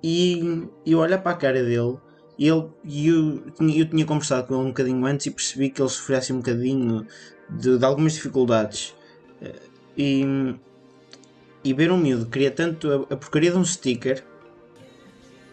E 0.03 0.67
eu 0.87 0.97
olho 0.97 1.21
para 1.21 1.33
a 1.33 1.35
cara 1.35 1.63
dele 1.63 1.97
e 2.37 2.47
ele, 2.47 2.67
eu, 2.83 3.43
eu 3.59 3.85
tinha 3.85 4.05
conversado 4.05 4.47
com 4.47 4.55
ele 4.55 4.63
um 4.63 4.67
bocadinho 4.69 5.05
antes 5.05 5.27
e 5.27 5.31
percebi 5.31 5.69
que 5.69 5.79
ele 5.79 5.89
sofria 5.89 6.17
assim 6.17 6.33
um 6.33 6.37
bocadinho 6.37 7.05
de, 7.47 7.77
de 7.77 7.85
algumas 7.85 8.13
dificuldades. 8.13 8.95
Eh, 9.39 9.53
E, 9.95 10.25
e 11.63 11.73
ver 11.73 11.91
um 11.91 11.97
miúdo 11.97 12.25
que 12.25 12.31
queria 12.31 12.49
tanto 12.49 12.91
a, 12.91 13.13
a 13.13 13.17
porcaria 13.17 13.51
de 13.51 13.57
um 13.57 13.63
sticker 13.63 14.23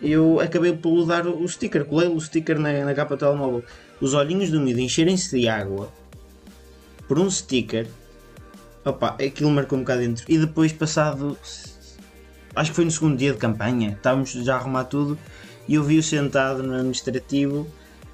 eu 0.01 0.41
acabei 0.41 0.73
por 0.73 1.05
dar 1.05 1.27
o 1.27 1.47
sticker, 1.47 1.85
colei 1.85 2.09
o 2.09 2.19
sticker 2.19 2.59
na, 2.59 2.73
na 2.85 2.95
capa 2.95 3.15
do 3.15 3.21
telemóvel. 3.21 3.63
Os 4.01 4.15
olhinhos 4.15 4.51
do 4.51 4.59
miúdo 4.59 4.81
encherem-se 4.81 5.39
de 5.39 5.49
água 5.49 5.93
por 7.07 7.19
um 7.19 7.31
sticker. 7.31 7.87
Opa, 8.85 9.17
aquilo 9.25 9.51
marcou 9.51 9.79
um 9.79 9.83
bocado 9.83 10.01
dentro. 10.01 10.25
E 10.29 10.37
depois, 10.39 10.73
passado, 10.73 11.39
acho 12.55 12.71
que 12.71 12.77
foi 12.77 12.85
no 12.85 12.91
segundo 12.91 13.17
dia 13.17 13.33
de 13.33 13.39
campanha, 13.39 13.91
estávamos 13.91 14.33
já 14.33 14.55
a 14.55 14.59
arrumar 14.59 14.85
tudo 14.85 15.19
e 15.69 15.75
eu 15.75 15.85
vi-o 15.85 16.03
sentado 16.03 16.63
no 16.63 16.75
administrativo. 16.75 17.67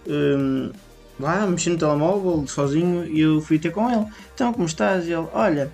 hum, 0.06 0.70
lá, 1.18 1.46
mexendo 1.46 1.74
no 1.74 1.78
telemóvel, 1.80 2.46
sozinho, 2.46 3.04
e 3.04 3.20
eu 3.20 3.40
fui 3.40 3.58
ter 3.58 3.70
com 3.70 3.90
ele. 3.90 4.06
Então, 4.34 4.52
como 4.52 4.66
estás? 4.66 5.06
E 5.06 5.12
ele, 5.12 5.26
olha, 5.32 5.72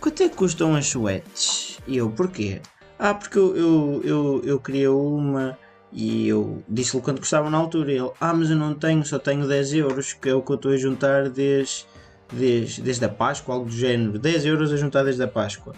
quanto 0.00 0.22
é 0.22 0.28
que 0.28 0.36
custam 0.36 0.74
as 0.74 0.86
suetes? 0.86 1.78
E 1.86 1.96
eu, 1.96 2.10
porquê? 2.10 2.60
Ah, 2.98 3.14
porque 3.14 3.38
eu, 3.38 3.54
eu, 3.56 4.00
eu, 4.04 4.42
eu 4.44 4.60
queria 4.60 4.92
uma 4.92 5.58
e 5.92 6.28
eu 6.28 6.62
disse-lhe 6.68 7.02
quanto 7.02 7.20
custava 7.20 7.50
na 7.50 7.58
altura. 7.58 7.92
E 7.92 7.96
ele, 7.96 8.10
ah, 8.20 8.32
mas 8.32 8.50
eu 8.50 8.56
não 8.56 8.74
tenho, 8.74 9.04
só 9.04 9.18
tenho 9.18 9.46
10 9.46 9.74
euros, 9.74 10.12
que 10.12 10.28
é 10.28 10.34
o 10.34 10.42
que 10.42 10.52
eu 10.52 10.56
estou 10.56 10.72
a 10.72 10.76
juntar 10.76 11.28
desde, 11.28 11.86
desde, 12.32 12.82
desde 12.82 13.04
a 13.04 13.08
Páscoa, 13.08 13.54
algo 13.54 13.66
do 13.66 13.74
género. 13.74 14.18
10 14.18 14.44
euros 14.44 14.72
a 14.72 14.76
juntar 14.76 15.02
desde 15.02 15.22
a 15.22 15.28
Páscoa. 15.28 15.74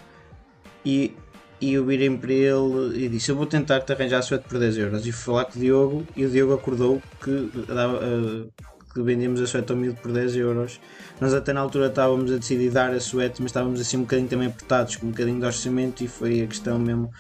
E, 0.85 1.15
e 1.63 1.75
eu 1.75 1.85
virei 1.85 2.11
para 2.11 2.33
ele 2.33 3.05
e 3.05 3.09
disse: 3.09 3.31
Eu 3.31 3.37
vou 3.37 3.47
tentar 3.47 3.81
te 3.83 3.93
arranjar 3.93 4.19
a 4.19 4.23
suéte 4.23 4.49
por 4.49 4.59
10 4.59 4.79
euros. 4.79 5.07
E 5.07 5.13
fui 5.13 5.33
falar 5.33 5.45
com 5.45 5.57
o 5.57 5.63
Diogo 5.63 6.07
e 6.17 6.27
o 6.27 6.29
Diogo 6.29 6.55
acordou 6.55 7.01
que, 7.23 7.51
dava, 7.69 8.01
eh, 8.03 8.49
que 8.93 9.01
vendíamos 9.01 9.41
a 9.41 9.47
suéte 9.47 9.71
ao 9.71 9.79
miúdo 9.79 9.97
por 10.03 10.11
10 10.11 10.35
euros. 10.35 10.81
Nós 11.21 11.33
até 11.33 11.53
na 11.53 11.61
altura 11.61 11.87
estávamos 11.87 12.33
a 12.33 12.37
decidir 12.37 12.69
dar 12.71 12.93
a 12.93 12.99
suéte, 12.99 13.41
mas 13.41 13.51
estávamos 13.51 13.81
assim 13.81 13.97
um 13.97 14.01
bocadinho 14.01 14.29
também 14.29 14.49
apertados, 14.49 14.97
com 14.97 15.07
um 15.07 15.11
bocadinho 15.11 15.39
de 15.39 15.47
orçamento 15.47 16.03
e 16.03 16.09
foi 16.09 16.43
a 16.43 16.47
questão 16.49 16.81
mesmo. 16.81 17.13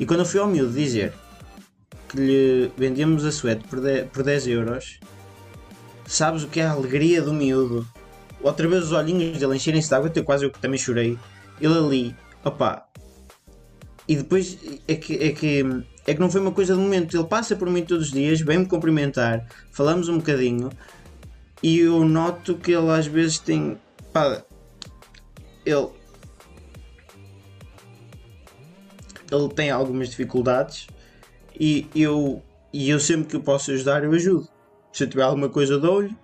E 0.00 0.06
quando 0.06 0.20
eu 0.20 0.26
fui 0.26 0.40
ao 0.40 0.46
miúdo 0.46 0.72
dizer 0.72 1.12
que 2.08 2.16
lhe 2.16 2.72
vendíamos 2.78 3.26
a 3.26 3.30
suéte 3.30 3.68
por 3.68 3.78
10, 3.78 4.08
por 4.08 4.22
10 4.22 4.46
euros, 4.46 5.00
sabes 6.06 6.44
o 6.44 6.48
que 6.48 6.60
é 6.60 6.64
a 6.64 6.70
alegria 6.70 7.20
do 7.20 7.34
miúdo? 7.34 7.86
Outra 8.40 8.66
vez 8.66 8.84
os 8.84 8.92
olhinhos 8.92 9.36
dele 9.36 9.54
encherem-se 9.54 9.90
de 9.90 9.94
água, 9.94 10.08
até 10.08 10.22
quase 10.22 10.46
eu 10.46 10.50
que 10.50 10.58
também 10.58 10.78
chorei. 10.78 11.18
Ele 11.60 11.78
ali, 11.78 12.16
opá. 12.42 12.86
E 14.08 14.16
depois 14.16 14.58
é 14.88 14.94
que, 14.94 15.14
é 15.14 15.30
que 15.30 15.84
é 16.06 16.14
que 16.14 16.20
não 16.20 16.30
foi 16.30 16.40
uma 16.40 16.50
coisa 16.50 16.74
de 16.74 16.80
momento. 16.80 17.16
Ele 17.16 17.26
passa 17.26 17.54
por 17.54 17.70
mim 17.70 17.84
todos 17.84 18.06
os 18.06 18.12
dias, 18.12 18.40
vem-me 18.40 18.66
cumprimentar, 18.66 19.46
falamos 19.70 20.08
um 20.08 20.18
bocadinho 20.18 20.70
e 21.62 21.78
eu 21.78 22.04
noto 22.04 22.56
que 22.56 22.72
ele 22.72 22.90
às 22.90 23.06
vezes 23.06 23.38
tem. 23.38 23.78
Pá, 24.12 24.42
ele. 25.64 25.88
Ele 29.30 29.48
tem 29.48 29.70
algumas 29.70 30.10
dificuldades 30.10 30.88
e 31.58 31.86
eu, 31.94 32.42
e 32.70 32.90
eu 32.90 33.00
sempre 33.00 33.28
que 33.28 33.36
o 33.36 33.40
posso 33.40 33.70
ajudar, 33.70 34.04
eu 34.04 34.12
ajudo. 34.12 34.46
Se 34.92 35.04
eu 35.04 35.08
tiver 35.08 35.22
alguma 35.22 35.48
coisa, 35.48 35.78
dou-lhe. 35.78 36.14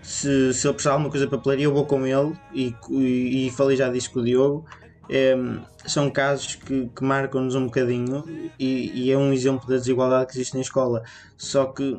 Se, 0.00 0.52
se 0.52 0.66
ele 0.66 0.74
precisar 0.74 0.90
de 0.90 0.94
alguma 0.94 1.10
coisa 1.10 1.26
para 1.26 1.38
papelaria, 1.38 1.64
eu 1.64 1.72
vou 1.72 1.86
com 1.86 2.06
ele 2.06 2.36
e, 2.52 2.74
e, 2.90 3.46
e 3.46 3.50
falei 3.50 3.76
já 3.76 3.88
disso 3.88 4.12
com 4.12 4.20
o 4.20 4.24
Diogo. 4.24 4.64
São 5.86 6.10
casos 6.10 6.54
que, 6.54 6.88
que 6.94 7.04
marcam-nos 7.04 7.54
um 7.54 7.66
bocadinho 7.66 8.24
e, 8.58 8.90
e 8.94 9.12
é 9.12 9.18
um 9.18 9.32
exemplo 9.32 9.68
da 9.68 9.76
desigualdade 9.76 10.26
que 10.26 10.32
existe 10.32 10.54
na 10.54 10.60
escola. 10.60 11.02
Só 11.36 11.66
que 11.66 11.98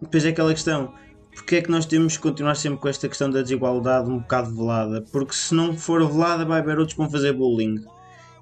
depois 0.00 0.24
é 0.24 0.28
aquela 0.28 0.52
questão: 0.52 0.94
porque 1.34 1.56
é 1.56 1.62
que 1.62 1.70
nós 1.70 1.84
temos 1.84 2.16
que 2.16 2.22
continuar 2.22 2.54
sempre 2.54 2.78
com 2.78 2.88
esta 2.88 3.08
questão 3.08 3.30
da 3.30 3.42
desigualdade 3.42 4.08
um 4.08 4.18
bocado 4.18 4.54
velada? 4.54 5.02
Porque 5.10 5.34
se 5.34 5.54
não 5.54 5.76
for 5.76 6.06
velada, 6.06 6.44
vai 6.44 6.60
haver 6.60 6.78
outros 6.78 6.94
que 6.94 7.00
vão 7.00 7.10
fazer 7.10 7.32
bullying. 7.32 7.84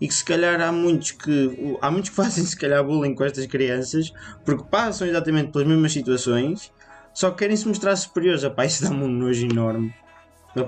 E 0.00 0.08
que 0.08 0.14
se 0.14 0.24
calhar 0.24 0.60
há 0.60 0.72
muitos 0.72 1.12
que 1.12 1.76
há 1.80 1.90
muitos 1.90 2.10
que 2.10 2.16
fazem 2.16 2.44
se 2.44 2.56
calhar 2.56 2.84
bullying 2.84 3.14
com 3.14 3.24
estas 3.24 3.46
crianças 3.46 4.12
porque 4.44 4.64
passam 4.70 5.06
exatamente 5.06 5.52
pelas 5.52 5.66
mesmas 5.66 5.92
situações, 5.92 6.72
só 7.14 7.30
que 7.30 7.38
querem 7.38 7.56
se 7.56 7.66
mostrar 7.66 7.96
superiores. 7.96 8.44
Epá, 8.44 8.66
isso 8.66 8.82
dá-me 8.82 9.04
um 9.04 9.08
nojo 9.08 9.46
enorme. 9.46 9.94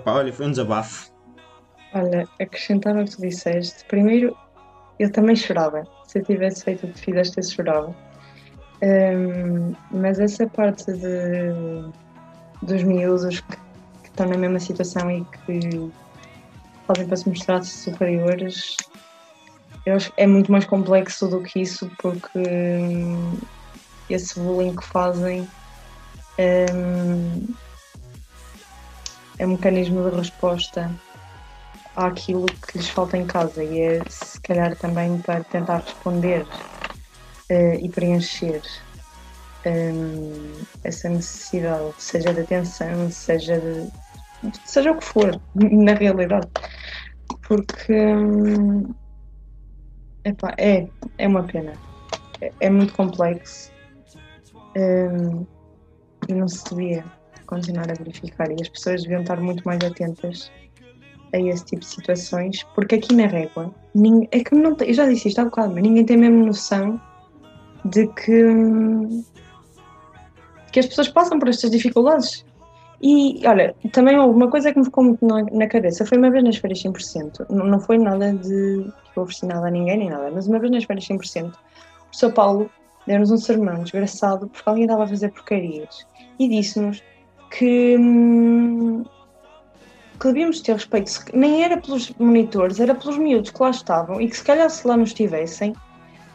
Olha, 0.06 0.32
foi 0.32 0.46
um 0.46 0.50
desabafo. 0.50 1.13
Olha, 1.94 2.28
acrescentar 2.40 2.96
ao 2.96 3.04
que 3.04 3.12
tu 3.12 3.20
disseste, 3.20 3.84
primeiro 3.84 4.36
eu 4.98 5.10
também 5.10 5.36
chorava. 5.36 5.84
Se 6.06 6.18
eu 6.18 6.24
tivesse 6.24 6.64
feito 6.64 6.86
o 6.86 6.92
que 6.92 7.00
fizeste, 7.00 7.38
eu 7.38 7.42
chorava. 7.44 7.94
Hum, 8.82 9.74
mas 9.90 10.18
essa 10.18 10.46
parte 10.48 10.92
de, 10.92 11.52
dos 12.62 12.82
miúdos 12.82 13.40
que, 13.40 13.56
que 13.56 14.08
estão 14.08 14.26
na 14.28 14.36
mesma 14.36 14.58
situação 14.58 15.10
e 15.10 15.24
que 15.24 15.92
fazem 16.86 17.06
para 17.06 17.16
se 17.16 17.28
mostrar 17.28 17.62
superiores, 17.62 18.76
eu 19.86 19.94
acho 19.94 20.12
é 20.16 20.26
muito 20.26 20.50
mais 20.50 20.64
complexo 20.64 21.28
do 21.28 21.42
que 21.42 21.60
isso, 21.60 21.88
porque 21.98 22.38
hum, 22.38 23.38
esse 24.10 24.38
bullying 24.38 24.74
que 24.74 24.84
fazem 24.84 25.48
hum, 26.72 27.54
é 29.38 29.46
um 29.46 29.50
mecanismo 29.50 30.08
de 30.08 30.16
resposta 30.16 30.90
àquilo 31.96 32.46
que 32.46 32.78
lhes 32.78 32.88
falta 32.90 33.16
em 33.16 33.26
casa 33.26 33.62
e 33.62 33.80
é 33.80 34.02
se 34.08 34.40
calhar 34.40 34.76
também 34.76 35.20
para 35.20 35.44
tentar 35.44 35.78
responder 35.80 36.46
eh, 37.48 37.76
e 37.76 37.88
preencher 37.90 38.60
hum, 39.66 40.60
essa 40.82 41.08
necessidade, 41.08 41.94
seja 41.98 42.32
de 42.34 42.40
atenção, 42.40 43.10
seja 43.10 43.60
de, 43.60 43.88
seja 44.64 44.92
o 44.92 44.98
que 44.98 45.04
for, 45.04 45.40
na 45.54 45.94
realidade. 45.94 46.48
Porque 47.46 47.92
hum, 47.92 48.94
epá, 50.24 50.54
é, 50.58 50.88
é 51.18 51.28
uma 51.28 51.46
pena. 51.46 51.72
É, 52.40 52.52
é 52.60 52.70
muito 52.70 52.94
complexo. 52.94 53.72
E 56.28 56.34
não 56.34 56.48
se 56.48 56.64
devia 56.74 57.04
continuar 57.46 57.90
a 57.90 57.94
verificar. 57.94 58.50
E 58.50 58.60
as 58.60 58.68
pessoas 58.68 59.02
deviam 59.02 59.22
estar 59.22 59.40
muito 59.40 59.62
mais 59.64 59.82
atentas 59.84 60.50
a 61.34 61.40
esse 61.40 61.64
tipo 61.64 61.80
de 61.80 61.88
situações, 61.88 62.62
porque 62.74 62.94
aqui 62.96 63.14
na 63.14 63.26
régua, 63.26 63.74
ninguém, 63.94 64.28
é 64.30 64.42
que 64.42 64.54
não, 64.54 64.76
eu 64.80 64.94
já 64.94 65.06
disse 65.06 65.28
isto 65.28 65.40
há 65.40 65.44
bocado, 65.44 65.74
mas 65.74 65.82
ninguém 65.82 66.04
tem 66.04 66.16
mesmo 66.16 66.46
noção 66.46 67.00
de 67.84 68.06
que, 68.08 69.24
que 70.72 70.80
as 70.80 70.86
pessoas 70.86 71.08
passam 71.08 71.38
por 71.38 71.48
estas 71.48 71.70
dificuldades. 71.70 72.44
E 73.02 73.46
olha, 73.46 73.74
também 73.92 74.18
uma 74.18 74.48
coisa 74.48 74.72
que 74.72 74.78
me 74.78 74.84
ficou 74.84 75.04
muito 75.04 75.26
na, 75.26 75.42
na 75.42 75.66
cabeça 75.66 76.06
foi 76.06 76.16
uma 76.16 76.30
vez 76.30 76.42
nas 76.42 76.56
férias 76.56 76.82
100%, 76.82 77.46
não, 77.50 77.66
não 77.66 77.80
foi 77.80 77.98
nada 77.98 78.32
de 78.32 78.90
que 79.12 79.20
ofereci 79.20 79.44
nada 79.44 79.66
a 79.66 79.70
ninguém 79.70 79.98
nem 79.98 80.10
nada, 80.10 80.30
mas 80.32 80.46
uma 80.46 80.58
vez 80.58 80.72
nas 80.72 80.84
férias 80.84 81.06
100%, 81.06 81.50
o 81.50 82.16
São 82.16 82.30
Paulo 82.30 82.70
deu-nos 83.06 83.30
um 83.30 83.36
sermão 83.36 83.82
desgraçado 83.82 84.48
porque 84.48 84.66
alguém 84.66 84.84
estava 84.84 85.04
a 85.04 85.06
fazer 85.06 85.30
porcarias 85.32 86.06
e 86.38 86.48
disse-nos 86.48 87.02
que, 87.50 87.96
hum, 87.98 89.04
que 90.18 90.26
devíamos 90.28 90.60
ter 90.60 90.72
respeito, 90.72 91.10
nem 91.32 91.62
era 91.62 91.76
pelos 91.76 92.10
monitores, 92.18 92.80
era 92.80 92.94
pelos 92.94 93.18
miúdos 93.18 93.50
que 93.50 93.62
lá 93.62 93.70
estavam 93.70 94.20
e 94.20 94.28
que 94.28 94.36
se 94.36 94.44
calhar 94.44 94.68
se 94.70 94.86
lá 94.86 94.96
não 94.96 95.04
estivessem, 95.04 95.72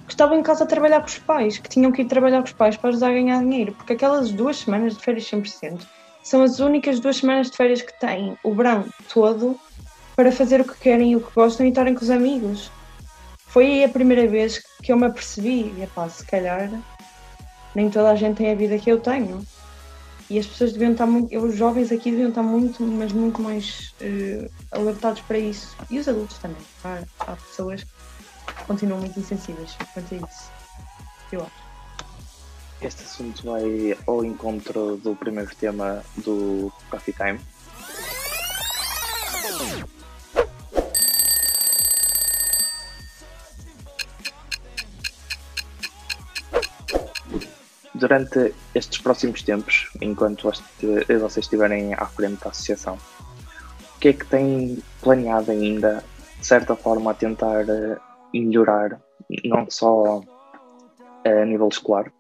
que 0.05 0.13
estavam 0.13 0.37
em 0.39 0.43
casa 0.43 0.63
a 0.63 0.67
trabalhar 0.67 1.01
com 1.01 1.07
os 1.07 1.19
pais, 1.19 1.57
que 1.57 1.69
tinham 1.69 1.91
que 1.91 2.01
ir 2.01 2.05
trabalhar 2.05 2.39
com 2.39 2.47
os 2.47 2.53
pais 2.53 2.75
para 2.75 2.89
ajudar 2.89 3.09
a 3.09 3.13
ganhar 3.13 3.39
dinheiro, 3.39 3.73
porque 3.73 3.93
aquelas 3.93 4.31
duas 4.31 4.57
semanas 4.57 4.97
de 4.97 5.03
férias 5.03 5.25
100% 5.25 5.81
são 6.23 6.43
as 6.43 6.59
únicas 6.59 6.99
duas 6.99 7.17
semanas 7.17 7.49
de 7.49 7.57
férias 7.57 7.81
que 7.81 7.97
têm 7.99 8.37
o 8.43 8.53
verão 8.53 8.85
todo 9.11 9.59
para 10.15 10.31
fazer 10.31 10.61
o 10.61 10.65
que 10.65 10.77
querem 10.79 11.13
e 11.13 11.15
o 11.15 11.21
que 11.21 11.33
gostam 11.33 11.65
e 11.65 11.69
estarem 11.69 11.95
com 11.95 12.01
os 12.01 12.09
amigos. 12.09 12.69
Foi 13.47 13.65
aí 13.65 13.83
a 13.83 13.89
primeira 13.89 14.27
vez 14.27 14.61
que 14.83 14.91
eu 14.91 14.97
me 14.97 15.05
apercebi, 15.05 15.73
e 15.81 15.87
pá, 15.95 16.07
se 16.09 16.25
calhar 16.25 16.69
nem 17.73 17.89
toda 17.89 18.11
a 18.11 18.15
gente 18.15 18.37
tem 18.37 18.51
a 18.51 18.55
vida 18.55 18.77
que 18.77 18.91
eu 18.91 18.99
tenho. 18.99 19.41
E 20.29 20.37
as 20.37 20.45
pessoas 20.45 20.73
deviam 20.73 20.91
estar 20.91 21.07
muito, 21.07 21.35
os 21.39 21.55
jovens 21.55 21.91
aqui 21.91 22.11
deviam 22.11 22.29
estar 22.29 22.43
muito, 22.43 22.83
mas 22.83 23.11
muito 23.11 23.41
mais 23.41 23.93
uh, 23.99 24.51
alertados 24.71 25.21
para 25.21 25.39
isso. 25.39 25.75
E 25.89 25.97
os 25.97 26.07
adultos 26.07 26.37
também. 26.37 26.61
Há, 26.83 27.03
há 27.19 27.35
pessoas 27.35 27.83
que 27.83 28.63
continuam 28.67 28.99
muito 28.99 29.19
insensíveis 29.19 29.75
quanto 29.93 30.13
a 30.13 30.17
isso. 30.17 30.51
Eu 31.31 31.41
acho. 31.41 31.69
Este 32.81 33.03
assunto 33.03 33.43
vai 33.43 33.97
ao 34.07 34.23
encontro 34.23 34.97
do 34.97 35.15
primeiro 35.15 35.53
tema 35.55 36.03
do 36.17 36.71
Coffee 36.89 37.13
Time. 37.13 37.39
Durante 47.99 48.55
estes 48.73 48.99
próximos 48.99 49.43
tempos, 49.43 49.89
enquanto 50.01 50.43
vocês 50.43 51.37
estiverem 51.37 51.93
à 51.93 52.05
frente 52.05 52.41
da 52.43 52.49
associação, 52.49 52.97
o 53.95 53.99
que 53.99 54.09
é 54.09 54.13
que 54.13 54.25
têm 54.25 54.81
planeado 55.01 55.51
ainda, 55.51 56.03
de 56.39 56.45
certa 56.45 56.75
forma, 56.75 57.11
a 57.11 57.13
tentar 57.13 57.67
eh, 57.67 57.97
melhorar, 58.33 59.01
não 59.43 59.69
só 59.69 60.21
a 61.25 61.45
nível 61.45 61.67
escolar, 61.67 62.11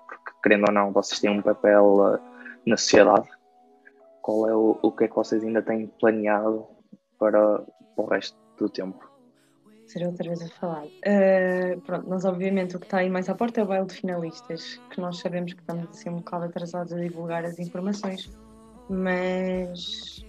querendo 0.43 0.65
ou 0.67 0.73
não, 0.73 0.91
vocês 0.91 1.21
têm 1.21 1.29
um 1.29 1.41
papel 1.41 2.19
na 2.65 2.75
sociedade. 2.75 3.29
Qual 4.21 4.49
é 4.49 4.55
o, 4.55 4.77
o 4.81 4.91
que 4.91 5.05
é 5.05 5.07
que 5.07 5.15
vocês 5.15 5.43
ainda 5.43 5.61
têm 5.61 5.87
planeado 5.99 6.67
para, 7.17 7.59
para 7.95 8.03
o 8.03 8.07
resto 8.07 8.37
do 8.57 8.69
tempo? 8.69 9.08
Ser 9.89 10.05
outra 10.05 10.27
vez 10.27 10.39
a 10.43 10.47
falar. 10.49 10.85
Uh, 10.85 11.81
pronto, 11.81 12.07
nós 12.07 12.23
obviamente 12.23 12.75
o 12.75 12.79
que 12.79 12.85
está 12.85 12.99
aí 12.99 13.09
mais 13.09 13.27
à 13.27 13.33
porta 13.33 13.59
é 13.59 13.63
o 13.63 13.65
baile 13.65 13.87
de 13.87 13.95
finalistas, 13.95 14.79
que 14.91 15.01
nós 15.01 15.17
sabemos 15.17 15.51
que 15.51 15.61
estamos 15.61 15.89
assim 15.89 16.09
um 16.09 16.17
bocado 16.17 16.45
atrasados 16.45 16.93
a 16.93 16.99
divulgar 16.99 17.43
as 17.43 17.57
informações, 17.57 18.29
mas 18.87 20.23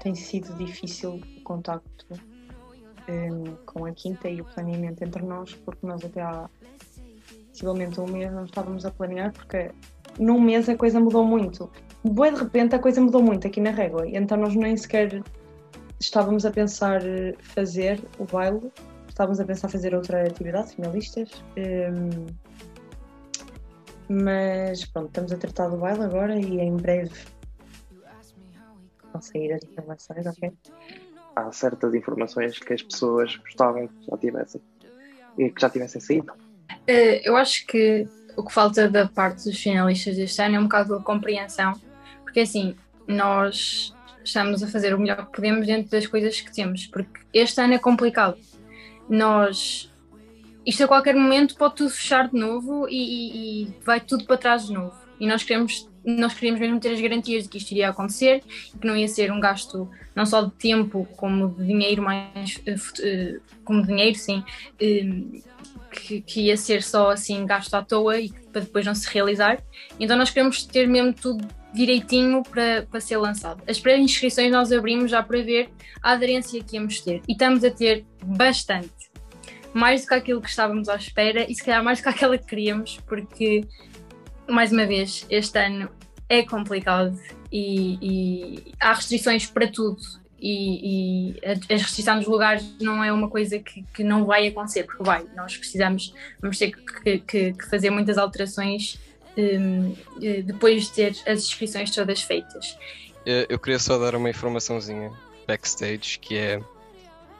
tem 0.00 0.14
sido 0.14 0.54
difícil 0.54 1.20
o 1.36 1.40
contacto 1.42 2.06
um, 3.08 3.56
com 3.66 3.86
a 3.86 3.90
quinta 3.90 4.28
e 4.28 4.40
o 4.40 4.44
planeamento 4.44 5.02
entre 5.02 5.24
nós, 5.24 5.52
porque 5.52 5.84
nós 5.84 6.04
até 6.04 6.22
há 6.22 6.48
possivelmente 7.50 8.00
um 8.00 8.06
mês 8.06 8.32
não 8.32 8.44
estávamos 8.44 8.86
a 8.86 8.92
planear, 8.92 9.32
porque 9.32 9.72
num 10.16 10.40
mês 10.40 10.68
a 10.68 10.76
coisa 10.76 11.00
mudou 11.00 11.24
muito. 11.24 11.68
Boa 12.04 12.30
de 12.30 12.38
repente 12.38 12.76
a 12.76 12.78
coisa 12.78 13.00
mudou 13.00 13.20
muito 13.20 13.48
aqui 13.48 13.60
na 13.60 13.70
régua, 13.70 14.06
então 14.06 14.38
nós 14.38 14.54
nem 14.54 14.76
sequer 14.76 15.24
estávamos 15.98 16.46
a 16.46 16.52
pensar 16.52 17.04
eh, 17.04 17.34
fazer 17.40 18.00
o 18.18 18.24
baile, 18.24 18.72
estávamos 19.12 19.40
a 19.40 19.44
pensar 19.44 19.68
fazer 19.68 19.94
outra 19.94 20.26
atividade, 20.26 20.74
finalistas. 20.74 21.44
Um, 21.56 22.26
mas 24.08 24.84
pronto, 24.86 25.08
estamos 25.08 25.32
a 25.32 25.36
tratar 25.36 25.68
do 25.68 25.76
baile 25.76 26.02
agora 26.02 26.38
e 26.38 26.60
em 26.60 26.76
breve 26.76 27.12
vão 29.12 29.22
sair 29.22 29.52
as 29.52 29.62
informações, 29.62 30.26
ok? 30.26 30.52
Há 31.36 31.52
certas 31.52 31.94
informações 31.94 32.58
que 32.58 32.72
as 32.72 32.82
pessoas 32.82 33.36
gostavam 33.36 33.88
que 33.88 34.06
já 34.10 34.16
tivessem 34.16 34.60
e 35.38 35.50
que 35.50 35.60
já 35.60 35.70
tivessem 35.70 36.00
saído. 36.00 36.32
Uh, 36.32 37.20
eu 37.22 37.36
acho 37.36 37.66
que 37.66 38.06
o 38.36 38.42
que 38.42 38.52
falta 38.52 38.88
da 38.88 39.06
parte 39.06 39.44
dos 39.44 39.62
finalistas 39.62 40.16
deste 40.16 40.40
ano 40.42 40.56
é 40.56 40.58
um 40.58 40.64
bocado 40.64 40.94
a 40.94 41.02
compreensão, 41.02 41.72
porque 42.24 42.40
assim, 42.40 42.74
nós 43.06 43.94
estamos 44.24 44.62
a 44.62 44.66
fazer 44.66 44.94
o 44.94 44.98
melhor 44.98 45.26
que 45.26 45.32
podemos 45.32 45.66
dentro 45.66 45.90
das 45.90 46.06
coisas 46.06 46.40
que 46.40 46.52
temos, 46.52 46.86
porque 46.86 47.20
este 47.32 47.60
ano 47.60 47.74
é 47.74 47.78
complicado. 47.78 48.36
Nós. 49.12 49.92
Isto 50.64 50.84
a 50.84 50.88
qualquer 50.88 51.14
momento 51.14 51.56
pode 51.56 51.74
tudo 51.76 51.90
fechar 51.90 52.28
de 52.28 52.38
novo 52.38 52.88
e, 52.88 52.94
e, 52.94 53.62
e 53.64 53.74
vai 53.84 54.00
tudo 54.00 54.24
para 54.24 54.38
trás 54.38 54.66
de 54.66 54.72
novo. 54.72 54.94
E 55.20 55.26
nós 55.26 55.42
queremos 55.42 55.90
nós 56.04 56.34
queríamos 56.34 56.60
mesmo 56.60 56.80
ter 56.80 56.92
as 56.92 57.00
garantias 57.00 57.44
de 57.44 57.48
que 57.48 57.58
isto 57.58 57.70
iria 57.70 57.90
acontecer 57.90 58.42
e 58.74 58.78
que 58.78 58.86
não 58.86 58.96
ia 58.96 59.06
ser 59.06 59.30
um 59.30 59.38
gasto 59.38 59.88
não 60.16 60.26
só 60.26 60.42
de 60.42 60.50
tempo 60.52 61.06
como 61.16 61.50
de 61.50 61.64
dinheiro 61.64 62.02
mais 62.02 62.56
uh, 62.56 63.40
como 63.64 63.86
dinheiro 63.86 64.18
sim 64.18 64.38
uh, 64.40 65.42
que, 65.92 66.20
que, 66.22 66.40
ia 66.42 66.56
ser 66.56 66.82
só 66.82 67.10
assim 67.10 67.46
gasto 67.46 67.72
à 67.74 67.82
toa 67.84 68.18
e 68.18 68.30
para 68.52 68.62
depois 68.62 68.86
não 68.86 68.94
se 68.94 69.08
realizar. 69.08 69.58
Então 69.98 70.16
nós 70.16 70.30
queremos 70.30 70.62
ter 70.64 70.86
mesmo 70.86 71.12
tudo 71.12 71.46
direitinho 71.72 72.42
para, 72.42 72.86
para 72.90 73.00
ser 73.00 73.16
lançado. 73.16 73.62
As 73.66 73.80
pré-inscrições 73.80 74.52
nós 74.52 74.70
abrimos 74.70 75.10
já 75.10 75.22
para 75.22 75.42
ver 75.42 75.70
a 76.02 76.12
aderência 76.12 76.62
que 76.62 76.76
íamos 76.76 77.00
ter 77.00 77.22
e 77.26 77.32
estamos 77.32 77.64
a 77.64 77.70
ter 77.70 78.04
bastante. 78.24 79.10
Mais 79.72 80.02
do 80.02 80.08
que 80.08 80.14
aquilo 80.14 80.42
que 80.42 80.50
estávamos 80.50 80.88
à 80.88 80.96
espera 80.96 81.50
e 81.50 81.54
se 81.54 81.64
calhar 81.64 81.82
mais 81.82 81.98
do 81.98 82.02
que 82.02 82.08
aquela 82.10 82.36
que 82.36 82.46
queríamos, 82.46 83.00
porque, 83.06 83.62
mais 84.46 84.70
uma 84.70 84.84
vez, 84.84 85.26
este 85.30 85.58
ano 85.58 85.88
é 86.28 86.42
complicado 86.42 87.18
e, 87.50 87.98
e 88.02 88.72
há 88.78 88.92
restrições 88.92 89.46
para 89.46 89.66
tudo 89.66 90.21
e, 90.42 91.36
e, 91.38 91.40
restrição 91.70 92.18
dos 92.18 92.26
lugares 92.26 92.64
não 92.80 93.04
é 93.04 93.12
uma 93.12 93.30
coisa 93.30 93.60
que, 93.60 93.84
que, 93.94 94.02
não 94.02 94.24
vai 94.24 94.48
acontecer, 94.48 94.82
porque 94.82 95.02
vai, 95.02 95.24
nós 95.36 95.56
precisamos, 95.56 96.12
vamos 96.40 96.58
ter 96.58 96.72
que, 96.72 97.18
que, 97.20 97.52
que 97.52 97.70
fazer 97.70 97.90
muitas 97.90 98.18
alterações 98.18 98.98
um, 99.36 99.94
eh, 100.20 100.42
depois 100.42 100.86
de 100.86 100.92
ter 100.92 101.16
as 101.26 101.44
inscrições 101.44 101.90
todas 101.92 102.22
feitas. 102.22 102.76
Eu 103.24 103.56
queria 103.56 103.78
só 103.78 103.96
dar 103.98 104.16
uma 104.16 104.28
informaçãozinha 104.28 105.12
backstage, 105.46 106.18
que 106.18 106.36
é 106.36 106.60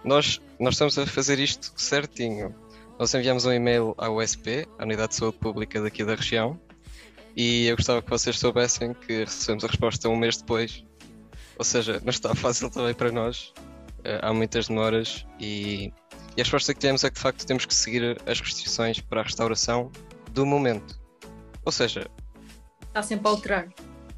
nós, 0.04 0.40
nós 0.60 0.74
estamos 0.74 0.96
a 0.96 1.04
fazer 1.04 1.40
isto 1.40 1.72
certinho. 1.76 2.54
Nós 3.00 3.12
enviamos 3.14 3.44
um 3.44 3.52
e-mail 3.52 3.96
à 3.98 4.08
USP, 4.08 4.68
a 4.78 4.84
Unidade 4.84 5.08
de 5.08 5.16
Saúde 5.16 5.38
Pública 5.38 5.82
daqui 5.82 6.04
da 6.04 6.14
região, 6.14 6.56
e 7.36 7.66
eu 7.66 7.76
gostava 7.76 8.00
que 8.00 8.08
vocês 8.08 8.38
soubessem 8.38 8.94
que 8.94 9.24
recebemos 9.24 9.64
a 9.64 9.66
resposta 9.66 10.08
um 10.08 10.16
mês 10.16 10.36
depois 10.36 10.84
ou 11.58 11.64
seja, 11.64 12.00
não 12.02 12.10
está 12.10 12.34
fácil 12.34 12.70
também 12.70 12.94
para 12.94 13.10
nós. 13.10 13.52
Uh, 14.00 14.18
há 14.20 14.32
muitas 14.32 14.66
demoras 14.66 15.24
e, 15.38 15.92
e 16.36 16.40
a 16.40 16.44
resposta 16.44 16.74
que 16.74 16.80
temos 16.80 17.04
é 17.04 17.08
que 17.08 17.14
de 17.14 17.20
facto 17.20 17.46
temos 17.46 17.64
que 17.64 17.74
seguir 17.74 18.20
as 18.26 18.40
restrições 18.40 19.00
para 19.00 19.20
a 19.20 19.24
restauração 19.24 19.90
do 20.32 20.44
momento. 20.44 21.00
Ou 21.64 21.70
seja, 21.70 22.08
está 22.88 23.02
sempre 23.02 23.28
a 23.28 23.30
alterar. 23.30 23.68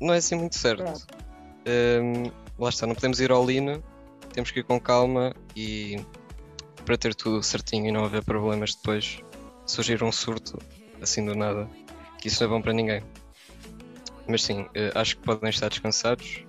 Não 0.00 0.14
é 0.14 0.18
assim 0.18 0.34
muito 0.34 0.56
certo. 0.56 1.06
Ehm, 1.66 2.30
lá 2.58 2.68
está, 2.68 2.86
não 2.86 2.94
podemos 2.94 3.20
ir 3.20 3.30
ao 3.30 3.44
lean, 3.44 3.80
temos 4.32 4.50
que 4.50 4.60
ir 4.60 4.64
com 4.64 4.80
calma 4.80 5.34
e 5.54 5.96
para 6.84 6.96
ter 6.96 7.14
tudo 7.14 7.42
certinho 7.42 7.88
e 7.88 7.92
não 7.92 8.04
haver 8.04 8.22
problemas 8.24 8.74
depois 8.74 9.20
surgir 9.66 10.02
um 10.02 10.12
surto 10.12 10.58
assim 11.00 11.24
do 11.24 11.34
nada, 11.34 11.68
que 12.18 12.28
isso 12.28 12.42
não 12.42 12.50
é 12.50 12.56
bom 12.56 12.62
para 12.62 12.72
ninguém. 12.72 13.02
Mas 14.26 14.42
sim, 14.42 14.62
uh, 14.62 14.70
acho 14.94 15.16
que 15.16 15.22
podem 15.22 15.50
estar 15.50 15.68
descansados. 15.68 16.44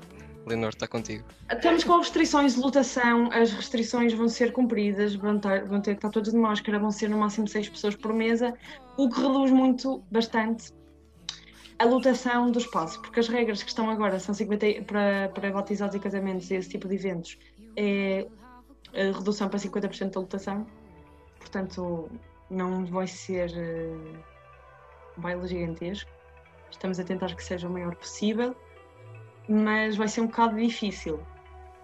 Leonor, 0.45 0.69
está 0.69 0.87
contigo. 0.87 1.25
Estamos 1.51 1.83
com 1.83 1.97
restrições 1.97 2.55
de 2.55 2.61
lotação, 2.61 3.29
as 3.31 3.51
restrições 3.51 4.13
vão 4.13 4.29
ser 4.29 4.53
cumpridas, 4.53 5.15
vão 5.15 5.39
ter, 5.39 5.65
vão 5.65 5.81
ter 5.81 5.91
que 5.91 5.97
estar 5.97 6.09
todos 6.09 6.31
de 6.31 6.37
máscara, 6.37 6.77
vão 6.77 6.91
ser 6.91 7.09
no 7.09 7.17
máximo 7.17 7.47
seis 7.47 7.67
pessoas 7.67 7.95
por 7.95 8.13
mesa, 8.13 8.53
o 8.97 9.09
que 9.09 9.19
reduz 9.19 9.51
muito, 9.51 10.03
bastante, 10.11 10.71
a 11.79 11.85
lotação 11.85 12.51
do 12.51 12.59
espaço, 12.59 13.01
porque 13.01 13.19
as 13.19 13.27
regras 13.27 13.61
que 13.61 13.69
estão 13.69 13.89
agora 13.89 14.19
são 14.19 14.33
50 14.33 14.83
para, 14.83 15.29
para 15.33 15.51
batizados 15.51 15.95
e 15.95 15.99
casamentos 15.99 16.49
e 16.49 16.55
esse 16.55 16.69
tipo 16.69 16.87
de 16.87 16.95
eventos 16.95 17.37
é 17.75 18.27
redução 18.93 19.49
para 19.49 19.59
50% 19.59 20.11
da 20.11 20.19
lotação, 20.21 20.65
portanto 21.39 22.09
não 22.49 22.85
vai 22.85 23.07
ser 23.07 23.51
um 25.17 25.21
baile 25.21 25.47
gigantesco. 25.47 26.09
Estamos 26.71 26.99
a 26.99 27.03
tentar 27.03 27.33
que 27.35 27.43
seja 27.43 27.67
o 27.67 27.71
maior 27.71 27.95
possível, 27.95 28.55
mas 29.47 29.95
vai 29.95 30.07
ser 30.07 30.21
um 30.21 30.27
bocado 30.27 30.55
difícil. 30.55 31.19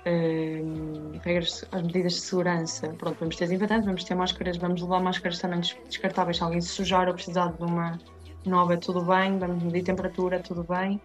Uh, 0.05 1.19
regras, 1.23 1.63
as 1.71 1.83
medidas 1.83 2.13
de 2.13 2.21
segurança, 2.21 2.89
pronto, 2.97 3.19
vamos 3.19 3.35
ter 3.35 3.45
desinfetantes, 3.45 3.85
vamos 3.85 4.03
ter 4.03 4.15
máscaras, 4.15 4.57
vamos 4.57 4.81
levar 4.81 4.99
máscaras 4.99 5.37
também 5.37 5.59
descartáveis 5.59 6.37
se 6.37 6.43
alguém 6.43 6.59
se 6.59 6.69
sujar 6.69 7.07
ou 7.07 7.13
precisar 7.13 7.51
de 7.51 7.61
uma 7.63 7.99
nova, 8.43 8.75
tudo 8.77 9.03
bem, 9.03 9.37
vamos 9.37 9.61
medir 9.61 9.83
temperatura, 9.83 10.39
tudo 10.39 10.63
bem. 10.63 10.99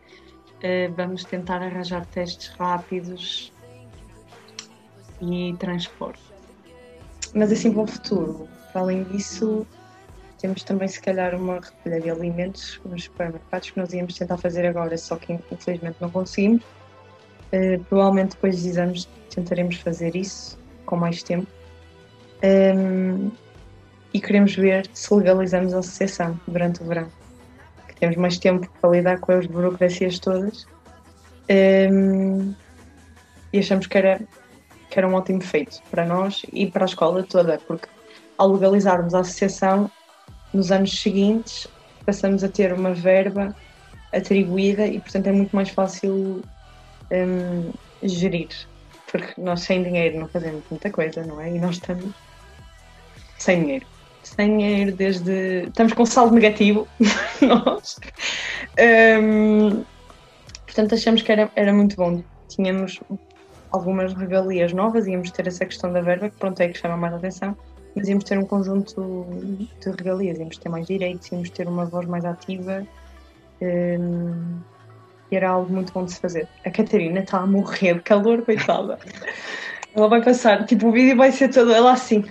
Uh, 0.56 0.92
vamos 0.96 1.24
tentar 1.24 1.62
arranjar 1.62 2.06
testes 2.06 2.48
rápidos 2.58 3.52
e 5.20 5.54
transporte. 5.58 6.22
Mas 7.34 7.52
assim 7.52 7.72
para 7.72 7.82
o 7.82 7.86
futuro, 7.86 8.48
para 8.72 8.80
além 8.80 9.04
disso, 9.04 9.66
temos 10.46 10.62
também 10.62 10.86
se 10.86 11.00
calhar 11.00 11.34
uma 11.34 11.60
recolha 11.60 12.00
de 12.00 12.10
alimentos 12.10 12.80
nos 12.84 13.04
supermercados 13.04 13.70
que 13.70 13.78
nós 13.78 13.92
íamos 13.92 14.14
tentar 14.14 14.36
fazer 14.36 14.64
agora, 14.66 14.96
só 14.96 15.16
que 15.16 15.32
infelizmente 15.50 15.96
não 16.00 16.10
conseguimos. 16.10 16.62
Uh, 17.52 17.82
provavelmente 17.88 18.34
depois 18.34 18.56
dos 18.56 18.66
exames 18.66 19.08
tentaremos 19.34 19.76
fazer 19.76 20.14
isso 20.14 20.58
com 20.84 20.96
mais 20.96 21.22
tempo. 21.22 21.46
Um, 22.42 22.46
ehm, 22.46 23.30
e 24.12 24.20
queremos 24.20 24.54
ver 24.54 24.88
se 24.92 25.12
legalizamos 25.12 25.74
a 25.74 25.78
associação 25.78 26.38
durante 26.46 26.82
o 26.82 26.86
verão 26.86 27.08
temos 27.98 28.16
mais 28.16 28.38
tempo 28.38 28.68
para 28.80 28.90
lidar 28.90 29.20
com 29.20 29.32
as 29.32 29.46
burocracias 29.46 30.18
todas. 30.18 30.66
Um, 31.50 32.54
e 33.52 33.58
achamos 33.58 33.86
que 33.86 33.96
era, 33.96 34.20
que 34.90 34.98
era 34.98 35.08
um 35.08 35.14
ótimo 35.14 35.40
feito 35.40 35.80
para 35.90 36.04
nós 36.04 36.44
e 36.52 36.70
para 36.70 36.84
a 36.84 36.86
escola 36.86 37.22
toda, 37.22 37.58
porque 37.66 37.88
ao 38.36 38.52
legalizarmos 38.52 39.14
a 39.14 39.20
associação, 39.20 39.90
nos 40.56 40.72
anos 40.72 41.00
seguintes 41.00 41.66
passamos 42.04 42.42
a 42.42 42.48
ter 42.48 42.72
uma 42.72 42.94
verba 42.94 43.54
atribuída 44.12 44.86
e, 44.86 45.00
portanto, 45.00 45.26
é 45.26 45.32
muito 45.32 45.54
mais 45.54 45.68
fácil 45.70 46.42
um, 47.10 47.72
gerir, 48.02 48.48
porque 49.10 49.40
nós 49.40 49.60
sem 49.60 49.82
dinheiro 49.82 50.20
não 50.20 50.28
fazemos 50.28 50.64
muita 50.70 50.90
coisa, 50.90 51.24
não 51.24 51.40
é? 51.40 51.50
E 51.50 51.58
nós 51.58 51.76
estamos 51.76 52.12
sem 53.38 53.62
dinheiro 53.62 53.86
sem 54.26 54.58
dinheiro 54.58 54.96
desde. 54.96 55.66
Estamos 55.68 55.92
com 55.92 56.04
saldo 56.04 56.34
negativo, 56.34 56.88
nós. 57.40 58.00
Um, 59.22 59.84
portanto, 60.64 60.94
achamos 60.94 61.22
que 61.22 61.30
era, 61.30 61.50
era 61.54 61.72
muito 61.72 61.94
bom. 61.96 62.22
Tínhamos 62.48 63.00
algumas 63.70 64.12
regalias 64.14 64.72
novas, 64.72 65.06
íamos 65.06 65.30
ter 65.30 65.46
essa 65.46 65.64
questão 65.64 65.92
da 65.92 66.00
verba, 66.00 66.28
que 66.28 66.36
pronto 66.36 66.60
é 66.60 66.68
que 66.68 66.78
chama 66.78 66.96
mais 66.96 67.14
atenção, 67.14 67.56
mas 67.96 68.08
íamos 68.08 68.24
ter 68.24 68.38
um 68.38 68.44
conjunto 68.44 69.26
de 69.80 69.90
regalias, 69.90 70.38
íamos 70.38 70.58
ter 70.58 70.68
mais 70.68 70.86
direitos, 70.86 71.32
íamos 71.32 71.50
ter 71.50 71.66
uma 71.66 71.86
voz 71.86 72.06
mais 72.06 72.24
ativa. 72.24 72.86
Um, 73.60 74.60
e 75.30 75.36
era 75.36 75.50
algo 75.50 75.72
muito 75.72 75.92
bom 75.92 76.04
de 76.04 76.12
se 76.12 76.20
fazer. 76.20 76.46
A 76.64 76.70
Catarina 76.70 77.20
está 77.20 77.38
a 77.38 77.46
morrer 77.46 77.94
de 77.94 78.02
calor, 78.02 78.42
coitada. 78.42 78.98
Ela 79.94 80.08
vai 80.08 80.22
passar, 80.22 80.66
tipo, 80.66 80.88
o 80.88 80.92
vídeo 80.92 81.16
vai 81.16 81.32
ser 81.32 81.48
todo 81.48 81.72
ela 81.72 81.90
assim 81.92 82.22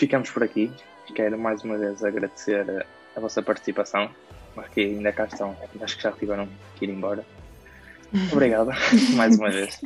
ficamos 0.00 0.30
por 0.30 0.42
aqui. 0.42 0.72
Quero 1.14 1.38
mais 1.38 1.62
uma 1.62 1.76
vez 1.76 2.02
agradecer 2.02 2.86
a 3.14 3.20
vossa 3.20 3.42
participação. 3.42 4.08
Porque 4.54 4.80
ainda 4.80 5.12
cá 5.12 5.24
estão, 5.24 5.56
acho 5.80 5.96
que 5.96 6.02
já 6.02 6.12
tiveram 6.12 6.48
que 6.76 6.84
ir 6.84 6.90
embora. 6.90 7.24
Obrigado 8.32 8.70
mais 9.14 9.38
uma 9.38 9.50
vez. 9.50 9.80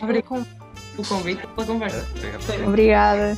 Obrigado 0.00 0.46
pelo 0.94 1.08
convite, 1.08 1.46
pela 1.48 1.66
conversa. 1.66 2.06
Obrigada. 2.66 3.36